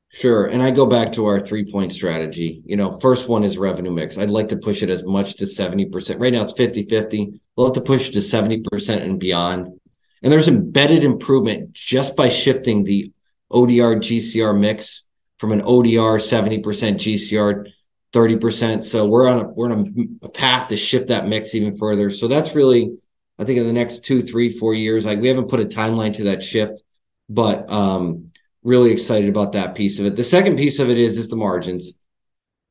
Sure. 0.10 0.48
And 0.48 0.62
I 0.62 0.72
go 0.72 0.86
back 0.86 1.14
to 1.14 1.26
our 1.28 1.40
three 1.40 1.64
point 1.64 1.94
strategy. 1.94 2.62
You 2.66 2.76
know, 2.76 3.00
first 3.00 3.30
one 3.30 3.46
is 3.46 3.58
revenue 3.58 3.92
mix. 3.92 4.18
I'd 4.18 4.30
like 4.30 4.50
to 4.50 4.58
push 4.58 4.84
it 4.84 4.90
as 4.90 5.06
much 5.06 5.38
to 5.38 5.46
70%. 5.46 6.20
Right 6.20 6.34
now 6.34 6.44
it's 6.44 6.58
50 6.58 6.90
50. 6.90 7.40
We'll 7.56 7.68
have 7.68 7.76
to 7.76 7.82
push 7.82 8.10
it 8.10 8.12
to 8.16 8.20
70% 8.20 9.02
and 9.02 9.18
beyond. 9.18 9.80
And 10.22 10.30
there's 10.30 10.50
embedded 10.50 11.06
improvement 11.06 11.72
just 11.72 12.18
by 12.18 12.28
shifting 12.28 12.84
the 12.84 13.14
ODR 13.50 13.96
GCR 13.96 14.60
mix 14.60 15.06
from 15.42 15.52
an 15.52 15.62
ODR 15.62 16.22
70% 16.22 16.62
GCR 16.62 17.68
30%. 18.14 18.84
So 18.84 19.08
we're 19.08 19.28
on 19.28 19.40
a 19.40 19.48
we're 19.48 19.72
on 19.72 20.20
a 20.22 20.30
path 20.30 20.68
to 20.68 20.78
shift 20.78 21.08
that 21.08 21.28
mix 21.28 21.56
even 21.56 21.76
further. 21.76 22.12
So 22.12 22.28
that's 22.28 22.54
really, 22.54 22.96
I 23.40 23.44
think 23.44 23.58
in 23.58 23.66
the 23.66 23.74
next 23.74 24.06
two, 24.06 24.22
three, 24.22 24.50
four 24.50 24.76
years, 24.76 25.04
like 25.04 25.20
we 25.20 25.30
haven't 25.30 25.50
put 25.50 25.60
a 25.60 25.66
timeline 25.66 26.14
to 26.18 26.26
that 26.26 26.44
shift, 26.44 26.84
but 27.28 27.72
um 27.72 28.28
really 28.62 28.92
excited 28.92 29.30
about 29.30 29.54
that 29.54 29.74
piece 29.74 29.98
of 30.00 30.06
it. 30.06 30.16
The 30.16 30.24
second 30.24 30.58
piece 30.58 30.78
of 30.78 30.92
it 30.92 31.00
is 31.00 31.18
is 31.18 31.28
the 31.28 31.36
margins. 31.36 31.92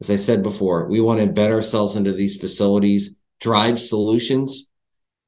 As 0.01 0.09
I 0.09 0.14
said 0.16 0.45
before, 0.45 0.89
we 0.89 1.01
want 1.01 1.18
to 1.18 1.27
embed 1.27 1.51
ourselves 1.51 1.97
into 1.97 2.12
these 2.12 2.37
facilities, 2.37 3.16
drive 3.41 3.81
solutions. 3.81 4.71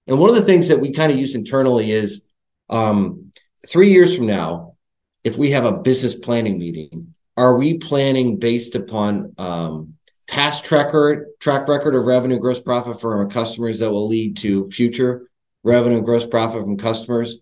And 0.06 0.20
one 0.20 0.30
of 0.30 0.36
the 0.36 0.42
things 0.42 0.68
that 0.68 0.78
we 0.78 0.92
kind 0.92 1.10
of 1.10 1.18
use 1.18 1.34
internally 1.34 1.90
is 1.90 2.24
um, 2.70 3.32
three 3.66 3.90
years 3.90 4.16
from 4.16 4.26
now, 4.26 4.76
if 5.24 5.36
we 5.36 5.50
have 5.50 5.64
a 5.64 5.72
business 5.72 6.14
planning 6.14 6.56
meeting, 6.56 7.14
are 7.36 7.56
we 7.56 7.78
planning 7.78 8.38
based 8.38 8.74
upon 8.74 9.34
um, 9.38 9.94
past 10.28 10.64
track 10.64 10.86
record, 10.86 11.28
track 11.40 11.68
record 11.68 11.94
of 11.94 12.04
revenue 12.04 12.38
gross 12.38 12.60
profit 12.60 13.00
from 13.00 13.18
our 13.18 13.26
customers 13.26 13.78
that 13.78 13.90
will 13.90 14.08
lead 14.08 14.36
to 14.38 14.66
future 14.68 15.28
revenue 15.64 16.02
gross 16.02 16.26
profit 16.26 16.62
from 16.62 16.76
customers? 16.76 17.38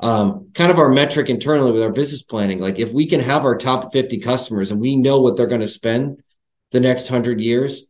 Um, 0.00 0.50
kind 0.54 0.70
of 0.70 0.78
our 0.78 0.88
metric 0.88 1.30
internally 1.30 1.72
with 1.72 1.82
our 1.82 1.92
business 1.92 2.22
planning. 2.22 2.58
Like 2.58 2.78
if 2.78 2.92
we 2.92 3.06
can 3.06 3.20
have 3.20 3.44
our 3.44 3.56
top 3.56 3.92
50 3.92 4.18
customers 4.18 4.70
and 4.70 4.80
we 4.80 4.96
know 4.96 5.20
what 5.20 5.36
they're 5.36 5.46
going 5.46 5.60
to 5.60 5.68
spend 5.68 6.22
the 6.72 6.80
next 6.80 7.10
100 7.10 7.40
years, 7.40 7.86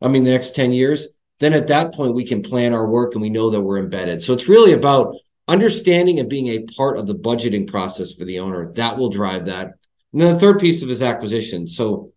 I 0.00 0.08
mean, 0.08 0.24
the 0.24 0.30
next 0.30 0.54
10 0.54 0.72
years, 0.72 1.08
then 1.40 1.52
at 1.52 1.68
that 1.68 1.94
point 1.94 2.14
we 2.14 2.24
can 2.24 2.42
plan 2.42 2.72
our 2.72 2.88
work 2.88 3.14
and 3.14 3.22
we 3.22 3.30
know 3.30 3.50
that 3.50 3.60
we're 3.60 3.78
embedded. 3.78 4.22
So 4.22 4.32
it's 4.32 4.48
really 4.48 4.72
about 4.72 5.14
understanding 5.46 6.18
and 6.20 6.28
being 6.28 6.48
a 6.48 6.64
part 6.76 6.98
of 6.98 7.06
the 7.06 7.14
budgeting 7.14 7.68
process 7.68 8.14
for 8.14 8.24
the 8.24 8.40
owner. 8.40 8.72
That 8.74 8.98
will 8.98 9.08
drive 9.08 9.46
that. 9.46 9.72
And 10.12 10.20
then 10.20 10.34
the 10.34 10.40
third 10.40 10.60
piece 10.60 10.82
of 10.82 10.88
his 10.88 11.02
acquisition. 11.02 11.66
So, 11.66 12.12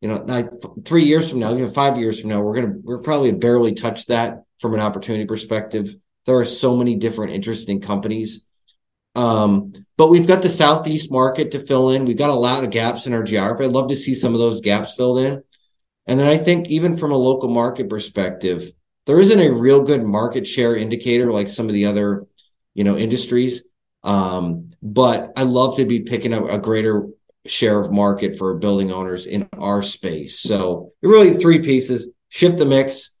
you 0.00 0.08
know, 0.08 0.22
like 0.26 0.50
three 0.84 1.04
years 1.04 1.30
from 1.30 1.40
now, 1.40 1.52
even 1.52 1.70
five 1.70 1.98
years 1.98 2.20
from 2.20 2.30
now, 2.30 2.40
we're 2.40 2.54
gonna 2.54 2.74
we're 2.82 2.98
probably 2.98 3.32
barely 3.32 3.74
touch 3.74 4.06
that 4.06 4.44
from 4.60 4.74
an 4.74 4.80
opportunity 4.80 5.24
perspective. 5.24 5.94
There 6.26 6.36
are 6.36 6.44
so 6.44 6.76
many 6.76 6.96
different 6.96 7.32
interesting 7.32 7.80
companies. 7.80 8.46
Um, 9.14 9.72
but 9.96 10.08
we've 10.08 10.26
got 10.26 10.42
the 10.42 10.48
southeast 10.48 11.10
market 11.10 11.52
to 11.52 11.58
fill 11.58 11.90
in. 11.90 12.04
We've 12.04 12.18
got 12.18 12.30
a 12.30 12.34
lot 12.34 12.64
of 12.64 12.70
gaps 12.70 13.06
in 13.06 13.12
our 13.12 13.22
geography. 13.22 13.64
I'd 13.64 13.72
love 13.72 13.88
to 13.88 13.96
see 13.96 14.14
some 14.14 14.34
of 14.34 14.40
those 14.40 14.60
gaps 14.60 14.94
filled 14.94 15.18
in. 15.18 15.42
And 16.06 16.18
then 16.18 16.26
I 16.26 16.36
think 16.36 16.68
even 16.68 16.96
from 16.96 17.12
a 17.12 17.16
local 17.16 17.48
market 17.48 17.88
perspective, 17.88 18.72
there 19.06 19.20
isn't 19.20 19.40
a 19.40 19.52
real 19.52 19.82
good 19.82 20.02
market 20.02 20.46
share 20.46 20.76
indicator 20.76 21.32
like 21.32 21.48
some 21.48 21.66
of 21.66 21.72
the 21.72 21.86
other, 21.86 22.26
you 22.74 22.84
know, 22.84 22.96
industries. 22.96 23.66
Um, 24.04 24.72
but 24.82 25.32
I 25.36 25.42
love 25.42 25.76
to 25.78 25.86
be 25.86 26.00
picking 26.00 26.32
up 26.32 26.48
a 26.48 26.58
greater 26.58 27.08
share 27.46 27.80
of 27.80 27.90
market 27.90 28.38
for 28.38 28.54
building 28.54 28.92
owners 28.92 29.26
in 29.26 29.48
our 29.58 29.82
space. 29.82 30.38
So 30.40 30.92
really 31.02 31.34
three 31.34 31.60
pieces, 31.60 32.10
shift 32.28 32.58
the 32.58 32.66
mix. 32.66 33.20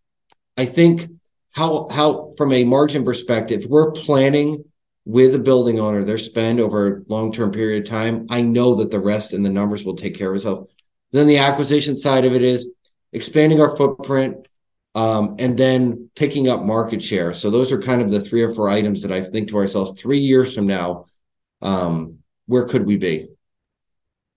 I 0.56 0.66
think 0.66 1.10
how 1.50 1.88
how 1.90 2.32
from 2.36 2.52
a 2.52 2.64
margin 2.64 3.04
perspective, 3.04 3.66
we're 3.68 3.92
planning 3.92 4.64
with 5.06 5.34
a 5.34 5.38
building 5.38 5.78
owner, 5.78 6.02
their 6.02 6.18
spend 6.18 6.60
over 6.60 6.98
a 6.98 7.02
long-term 7.08 7.50
period 7.52 7.82
of 7.82 7.88
time. 7.90 8.26
I 8.30 8.40
know 8.40 8.76
that 8.76 8.90
the 8.90 9.00
rest 9.00 9.32
and 9.32 9.44
the 9.44 9.50
numbers 9.50 9.84
will 9.84 9.96
take 9.96 10.16
care 10.16 10.30
of 10.30 10.36
itself. 10.36 10.68
Then 11.12 11.26
the 11.26 11.38
acquisition 11.38 11.96
side 11.96 12.24
of 12.24 12.34
it 12.34 12.42
is 12.42 12.70
expanding 13.12 13.60
our 13.60 13.76
footprint, 13.76 14.48
um, 14.94 15.36
and 15.38 15.58
then 15.58 16.10
picking 16.14 16.48
up 16.48 16.62
market 16.62 17.02
share. 17.02 17.34
So 17.34 17.50
those 17.50 17.72
are 17.72 17.80
kind 17.80 18.00
of 18.00 18.10
the 18.10 18.20
three 18.20 18.42
or 18.42 18.52
four 18.52 18.68
items 18.68 19.02
that 19.02 19.12
I 19.12 19.22
think 19.22 19.48
to 19.48 19.56
ourselves 19.56 20.00
three 20.00 20.20
years 20.20 20.54
from 20.54 20.66
now, 20.66 21.06
um, 21.62 22.18
where 22.46 22.66
could 22.66 22.86
we 22.86 22.96
be? 22.96 23.28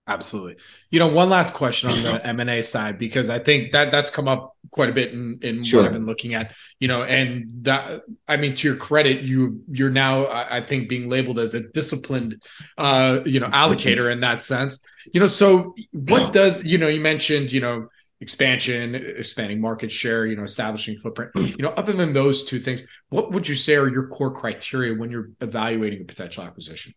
Absolutely. 0.08 0.56
You 0.90 0.98
know, 0.98 1.08
one 1.08 1.28
last 1.28 1.52
question 1.52 1.90
on 1.90 2.02
the 2.02 2.26
M 2.26 2.40
and 2.40 2.48
A 2.48 2.62
side 2.62 2.98
because 2.98 3.28
I 3.28 3.38
think 3.38 3.72
that 3.72 3.90
that's 3.90 4.08
come 4.08 4.26
up 4.26 4.56
quite 4.70 4.88
a 4.88 4.92
bit 4.94 5.12
in, 5.12 5.38
in 5.42 5.62
sure. 5.62 5.82
what 5.82 5.86
I've 5.86 5.92
been 5.92 6.06
looking 6.06 6.32
at. 6.32 6.54
You 6.80 6.88
know, 6.88 7.02
and 7.02 7.44
that 7.64 8.04
I 8.26 8.38
mean, 8.38 8.54
to 8.54 8.68
your 8.68 8.76
credit, 8.78 9.20
you 9.20 9.62
you're 9.70 9.90
now 9.90 10.26
I 10.26 10.62
think 10.62 10.88
being 10.88 11.10
labeled 11.10 11.38
as 11.38 11.54
a 11.54 11.60
disciplined, 11.60 12.42
uh, 12.78 13.20
you 13.26 13.38
know, 13.38 13.48
allocator 13.48 14.10
in 14.10 14.20
that 14.20 14.42
sense. 14.42 14.82
You 15.12 15.20
know, 15.20 15.26
so 15.26 15.74
what 15.92 16.32
does 16.32 16.64
you 16.64 16.78
know? 16.78 16.88
You 16.88 17.02
mentioned 17.02 17.52
you 17.52 17.60
know 17.60 17.88
expansion, 18.20 18.94
expanding 18.94 19.60
market 19.60 19.92
share, 19.92 20.26
you 20.26 20.36
know, 20.36 20.42
establishing 20.42 20.98
footprint. 20.98 21.30
You 21.58 21.64
know, 21.64 21.70
other 21.70 21.92
than 21.92 22.12
those 22.12 22.44
two 22.44 22.60
things, 22.60 22.82
what 23.08 23.32
would 23.32 23.48
you 23.48 23.54
say 23.54 23.76
are 23.76 23.88
your 23.88 24.08
core 24.08 24.32
criteria 24.32 24.94
when 24.94 25.10
you're 25.10 25.30
evaluating 25.40 26.02
a 26.02 26.04
potential 26.04 26.44
acquisition? 26.44 26.94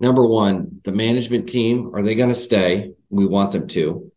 Number 0.00 0.26
one, 0.26 0.80
the 0.84 0.92
management 0.92 1.48
team, 1.48 1.90
are 1.94 2.02
they 2.02 2.14
going 2.14 2.28
to 2.28 2.34
stay? 2.34 2.92
We 3.10 3.26
want 3.26 3.52
them 3.52 3.68
to. 3.68 4.10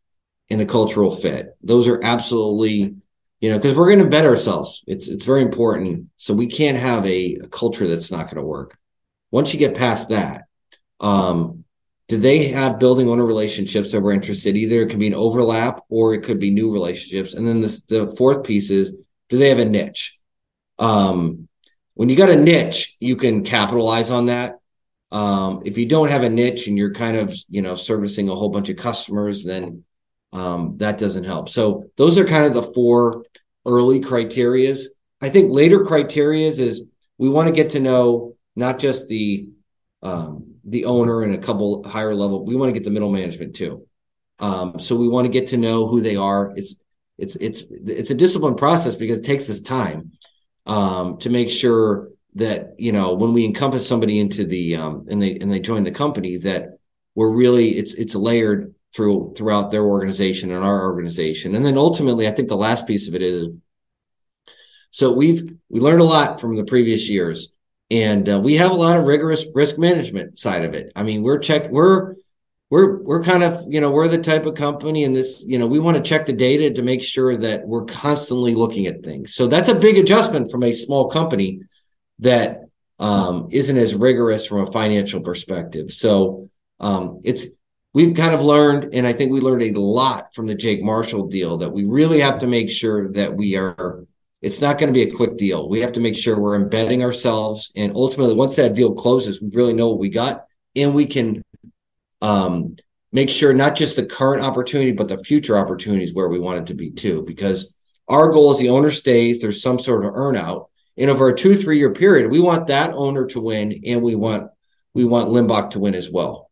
And 0.49 0.59
the 0.59 0.65
cultural 0.65 1.11
fit. 1.11 1.57
Those 1.61 1.87
are 1.87 1.99
absolutely, 2.03 2.95
you 3.39 3.49
know, 3.49 3.57
because 3.57 3.75
we're 3.75 3.89
going 3.89 4.03
to 4.03 4.09
bet 4.09 4.25
ourselves. 4.25 4.83
It's 4.87 5.07
it's 5.07 5.25
very 5.25 5.41
important. 5.41 6.07
So 6.17 6.33
we 6.33 6.47
can't 6.47 6.77
have 6.77 7.05
a, 7.05 7.35
a 7.43 7.47
culture 7.47 7.87
that's 7.87 8.11
not 8.11 8.25
going 8.25 8.37
to 8.37 8.43
work. 8.43 8.77
Once 9.31 9.53
you 9.53 9.59
get 9.59 9.75
past 9.75 10.09
that, 10.09 10.43
um, 10.99 11.64
do 12.07 12.17
they 12.17 12.49
have 12.49 12.79
building 12.79 13.09
owner 13.09 13.25
relationships 13.25 13.91
that 13.91 14.01
we're 14.01 14.13
interested? 14.13 14.55
Either 14.55 14.81
it 14.81 14.89
could 14.89 14.99
be 14.99 15.07
an 15.07 15.15
overlap 15.15 15.81
or 15.89 16.13
it 16.13 16.23
could 16.23 16.39
be 16.39 16.51
new 16.51 16.71
relationships. 16.71 17.33
And 17.33 17.47
then 17.47 17.61
the, 17.61 17.81
the 17.87 18.15
fourth 18.15 18.43
piece 18.43 18.69
is 18.69 18.95
do 19.29 19.37
they 19.37 19.49
have 19.49 19.59
a 19.59 19.65
niche? 19.65 20.19
Um, 20.77 21.47
when 21.95 22.09
you 22.09 22.15
got 22.15 22.29
a 22.29 22.35
niche, 22.35 22.95
you 22.99 23.15
can 23.15 23.43
capitalize 23.43 24.11
on 24.11 24.27
that. 24.27 24.59
Um, 25.11 25.61
if 25.65 25.77
you 25.77 25.87
don't 25.87 26.09
have 26.09 26.23
a 26.23 26.29
niche 26.29 26.67
and 26.67 26.77
you're 26.77 26.93
kind 26.93 27.17
of, 27.17 27.35
you 27.49 27.61
know, 27.61 27.75
servicing 27.75 28.29
a 28.29 28.35
whole 28.35 28.49
bunch 28.49 28.69
of 28.69 28.77
customers, 28.77 29.43
then 29.43 29.83
um, 30.33 30.77
that 30.77 30.97
doesn't 30.97 31.23
help. 31.23 31.49
So 31.49 31.85
those 31.95 32.19
are 32.19 32.25
kind 32.25 32.45
of 32.45 32.53
the 32.53 32.61
four 32.61 33.23
early 33.65 34.01
criterias. 34.01 34.85
I 35.21 35.29
think 35.29 35.53
later 35.53 35.79
criterias 35.79 36.59
is 36.59 36.83
we 37.17 37.29
want 37.29 37.47
to 37.47 37.53
get 37.53 37.71
to 37.71 37.79
know 37.79 38.35
not 38.55 38.77
just 38.77 39.07
the 39.07 39.49
um, 40.03 40.54
the 40.65 40.85
owner 40.85 41.21
and 41.21 41.33
a 41.33 41.37
couple 41.37 41.87
higher 41.87 42.15
level. 42.15 42.45
We 42.45 42.55
want 42.55 42.69
to 42.69 42.79
get 42.79 42.83
the 42.83 42.91
middle 42.91 43.11
management 43.11 43.55
too. 43.55 43.87
Um, 44.39 44.79
so 44.79 44.95
we 44.95 45.07
want 45.07 45.25
to 45.25 45.31
get 45.31 45.47
to 45.47 45.57
know 45.57 45.87
who 45.87 46.01
they 46.01 46.15
are. 46.15 46.53
It's 46.55 46.75
it's 47.17 47.35
it's 47.37 47.63
it's 47.69 48.11
a 48.11 48.15
disciplined 48.15 48.57
process 48.57 48.95
because 48.95 49.19
it 49.19 49.25
takes 49.25 49.49
us 49.49 49.59
time 49.59 50.11
um, 50.65 51.17
to 51.19 51.29
make 51.29 51.49
sure 51.49 52.09
that 52.35 52.75
you 52.77 52.91
know 52.91 53.13
when 53.13 53.31
we 53.31 53.45
encompass 53.45 53.87
somebody 53.87 54.19
into 54.19 54.45
the 54.45 54.75
um, 54.75 55.05
and 55.09 55.21
they 55.21 55.37
and 55.37 55.51
they 55.51 55.59
join 55.59 55.83
the 55.83 55.91
company 55.91 56.37
that 56.37 56.79
we're 57.13 57.33
really 57.33 57.69
it's 57.69 57.93
it's 57.93 58.15
layered 58.15 58.73
through 58.93 59.33
throughout 59.37 59.71
their 59.71 59.83
organization 59.83 60.51
and 60.51 60.63
our 60.63 60.83
organization. 60.83 61.55
And 61.55 61.65
then 61.65 61.77
ultimately, 61.77 62.27
I 62.27 62.31
think 62.31 62.49
the 62.49 62.57
last 62.57 62.87
piece 62.87 63.07
of 63.07 63.15
it 63.15 63.21
is 63.21 63.47
so 64.91 65.13
we've 65.13 65.53
we 65.69 65.79
learned 65.79 66.01
a 66.01 66.05
lot 66.05 66.41
from 66.41 66.55
the 66.55 66.63
previous 66.65 67.09
years 67.09 67.53
and 67.91 68.29
uh, 68.29 68.39
we 68.39 68.55
have 68.55 68.71
a 68.71 68.75
lot 68.75 68.97
of 68.97 69.05
rigorous 69.05 69.45
risk 69.53 69.77
management 69.77 70.39
side 70.39 70.63
of 70.63 70.73
it. 70.73 70.91
I 70.95 71.03
mean, 71.03 71.21
we're 71.21 71.39
check 71.39 71.69
we're 71.69 72.15
we're 72.69 73.01
we're 73.03 73.23
kind 73.23 73.43
of 73.43 73.61
you 73.67 73.79
know 73.79 73.91
we're 73.91 74.07
the 74.07 74.17
type 74.17 74.45
of 74.45 74.55
company 74.55 75.03
and 75.03 75.15
this 75.15 75.43
you 75.45 75.59
know 75.59 75.67
we 75.67 75.79
want 75.79 75.97
to 75.97 76.03
check 76.03 76.25
the 76.25 76.33
data 76.33 76.73
to 76.73 76.81
make 76.81 77.03
sure 77.03 77.37
that 77.37 77.67
we're 77.67 77.85
constantly 77.85 78.55
looking 78.55 78.87
at 78.87 79.03
things. 79.03 79.35
So 79.35 79.47
that's 79.47 79.69
a 79.69 79.75
big 79.75 79.97
adjustment 79.97 80.51
from 80.51 80.63
a 80.63 80.73
small 80.73 81.09
company 81.09 81.61
that 82.19 82.61
um, 82.99 83.49
not 83.51 83.77
as 83.77 83.93
rigorous 83.93 84.45
from 84.45 84.61
a 84.61 84.71
financial 84.71 85.21
perspective. 85.21 85.91
So 85.91 86.49
um, 86.79 87.21
it's 87.23 87.45
we've 87.93 88.15
kind 88.15 88.33
of 88.33 88.43
learned, 88.43 88.93
and 88.93 89.05
I 89.05 89.13
think 89.13 89.31
we 89.31 89.41
learned 89.41 89.63
a 89.63 89.79
lot 89.79 90.33
from 90.33 90.47
the 90.47 90.55
Jake 90.55 90.83
Marshall 90.83 91.27
deal 91.27 91.57
that 91.57 91.71
we 91.71 91.85
really 91.85 92.21
have 92.21 92.39
to 92.39 92.47
make 92.47 92.69
sure 92.69 93.11
that 93.13 93.35
we 93.35 93.57
are. 93.57 94.05
It's 94.45 94.61
not 94.61 94.77
going 94.77 94.93
to 94.93 94.93
be 94.93 95.01
a 95.01 95.15
quick 95.15 95.37
deal. 95.37 95.67
We 95.67 95.79
have 95.79 95.93
to 95.93 95.99
make 95.99 96.15
sure 96.15 96.39
we're 96.39 96.55
embedding 96.55 97.01
ourselves, 97.01 97.71
and 97.75 97.95
ultimately, 97.95 98.35
once 98.35 98.55
that 98.57 98.75
deal 98.75 98.93
closes, 98.93 99.41
we 99.41 99.49
really 99.51 99.73
know 99.73 99.89
what 99.89 99.97
we 99.97 100.09
got, 100.09 100.45
and 100.75 100.93
we 100.93 101.07
can 101.07 101.41
um, 102.21 102.75
make 103.11 103.31
sure 103.31 103.55
not 103.55 103.73
just 103.73 103.95
the 103.95 104.05
current 104.05 104.43
opportunity, 104.43 104.91
but 104.91 105.07
the 105.07 105.17
future 105.17 105.57
opportunities 105.57 106.13
where 106.13 106.29
we 106.29 106.37
want 106.39 106.59
it 106.59 106.67
to 106.67 106.75
be 106.75 106.91
too. 106.91 107.23
Because 107.23 107.73
our 108.07 108.29
goal 108.29 108.51
is 108.51 108.59
the 108.59 108.69
owner 108.69 108.91
stays. 108.91 109.41
There's 109.41 109.63
some 109.63 109.79
sort 109.79 110.05
of 110.05 110.13
earnout, 110.13 110.67
and 110.95 111.09
over 111.09 111.29
a 111.29 111.35
two 111.35 111.55
three 111.55 111.79
year 111.79 111.93
period, 111.93 112.29
we 112.29 112.39
want 112.39 112.67
that 112.67 112.93
owner 112.93 113.25
to 113.25 113.41
win, 113.41 113.81
and 113.83 114.03
we 114.03 114.13
want 114.13 114.51
we 114.93 115.05
want 115.05 115.29
Limbach 115.29 115.71
to 115.71 115.79
win 115.79 115.95
as 115.95 116.11
well. 116.11 116.51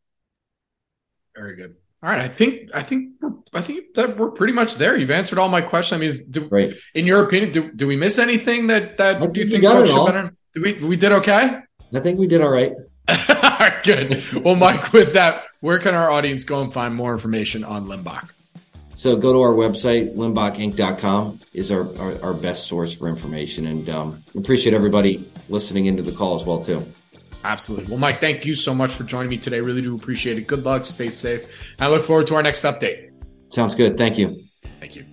Very 1.35 1.55
good. 1.55 1.75
All 2.03 2.09
right, 2.09 2.19
I 2.19 2.27
think 2.27 2.69
I 2.73 2.83
think 2.83 3.13
I 3.53 3.61
think 3.61 3.93
that 3.95 4.17
we're 4.17 4.31
pretty 4.31 4.51
much 4.51 4.75
there. 4.75 4.97
You've 4.97 5.09
answered 5.09 5.37
all 5.37 5.47
my 5.47 5.61
questions. 5.61 5.97
I 5.97 5.99
mean, 5.99 6.09
is, 6.09 6.25
do, 6.25 6.47
right. 6.51 6.73
in 6.93 7.07
your 7.07 7.23
opinion, 7.23 7.53
do, 7.53 7.71
do 7.71 7.87
we 7.87 7.95
miss 7.95 8.19
anything 8.19 8.67
that 8.67 8.97
that 8.97 9.21
do 9.21 9.39
you 9.39 9.45
we 9.45 9.51
think 9.51 9.63
got 9.63 9.81
it 9.81 9.87
should 9.87 10.05
better? 10.05 10.35
Did 10.53 10.63
we 10.63 10.85
we 10.85 10.95
did 10.97 11.13
okay? 11.13 11.61
I 11.95 11.99
think 12.01 12.19
we 12.19 12.27
did 12.27 12.41
all 12.41 12.51
right. 12.51 12.73
all 13.07 13.17
right, 13.29 13.81
good. 13.83 14.21
Well, 14.43 14.57
Mike, 14.57 14.91
with 14.91 15.13
that, 15.13 15.45
where 15.61 15.79
can 15.79 15.95
our 15.95 16.11
audience 16.11 16.43
go 16.43 16.61
and 16.61 16.73
find 16.73 16.93
more 16.93 17.13
information 17.13 17.63
on 17.63 17.87
Limbach? 17.87 18.29
So 18.95 19.15
go 19.15 19.33
to 19.33 19.41
our 19.41 19.53
website, 19.53 20.15
limbachinc.com 20.15 21.39
is 21.53 21.71
our, 21.71 21.97
our, 21.97 22.23
our 22.23 22.33
best 22.33 22.67
source 22.67 22.93
for 22.93 23.09
information. 23.09 23.67
And 23.67 23.89
um, 23.89 24.23
appreciate 24.37 24.73
everybody 24.73 25.29
listening 25.49 25.87
into 25.87 26.03
the 26.03 26.13
call 26.13 26.35
as 26.35 26.43
well, 26.43 26.63
too. 26.63 26.85
Absolutely. 27.43 27.89
Well, 27.89 27.99
Mike, 27.99 28.19
thank 28.19 28.45
you 28.45 28.55
so 28.55 28.73
much 28.73 28.93
for 28.93 29.03
joining 29.03 29.29
me 29.29 29.37
today. 29.37 29.59
Really 29.61 29.81
do 29.81 29.95
appreciate 29.95 30.37
it. 30.37 30.47
Good 30.47 30.65
luck. 30.65 30.85
Stay 30.85 31.09
safe. 31.09 31.45
I 31.79 31.89
look 31.89 32.03
forward 32.03 32.27
to 32.27 32.35
our 32.35 32.43
next 32.43 32.63
update. 32.63 33.11
Sounds 33.49 33.75
good. 33.75 33.97
Thank 33.97 34.17
you. 34.17 34.43
Thank 34.79 34.95
you. 34.95 35.12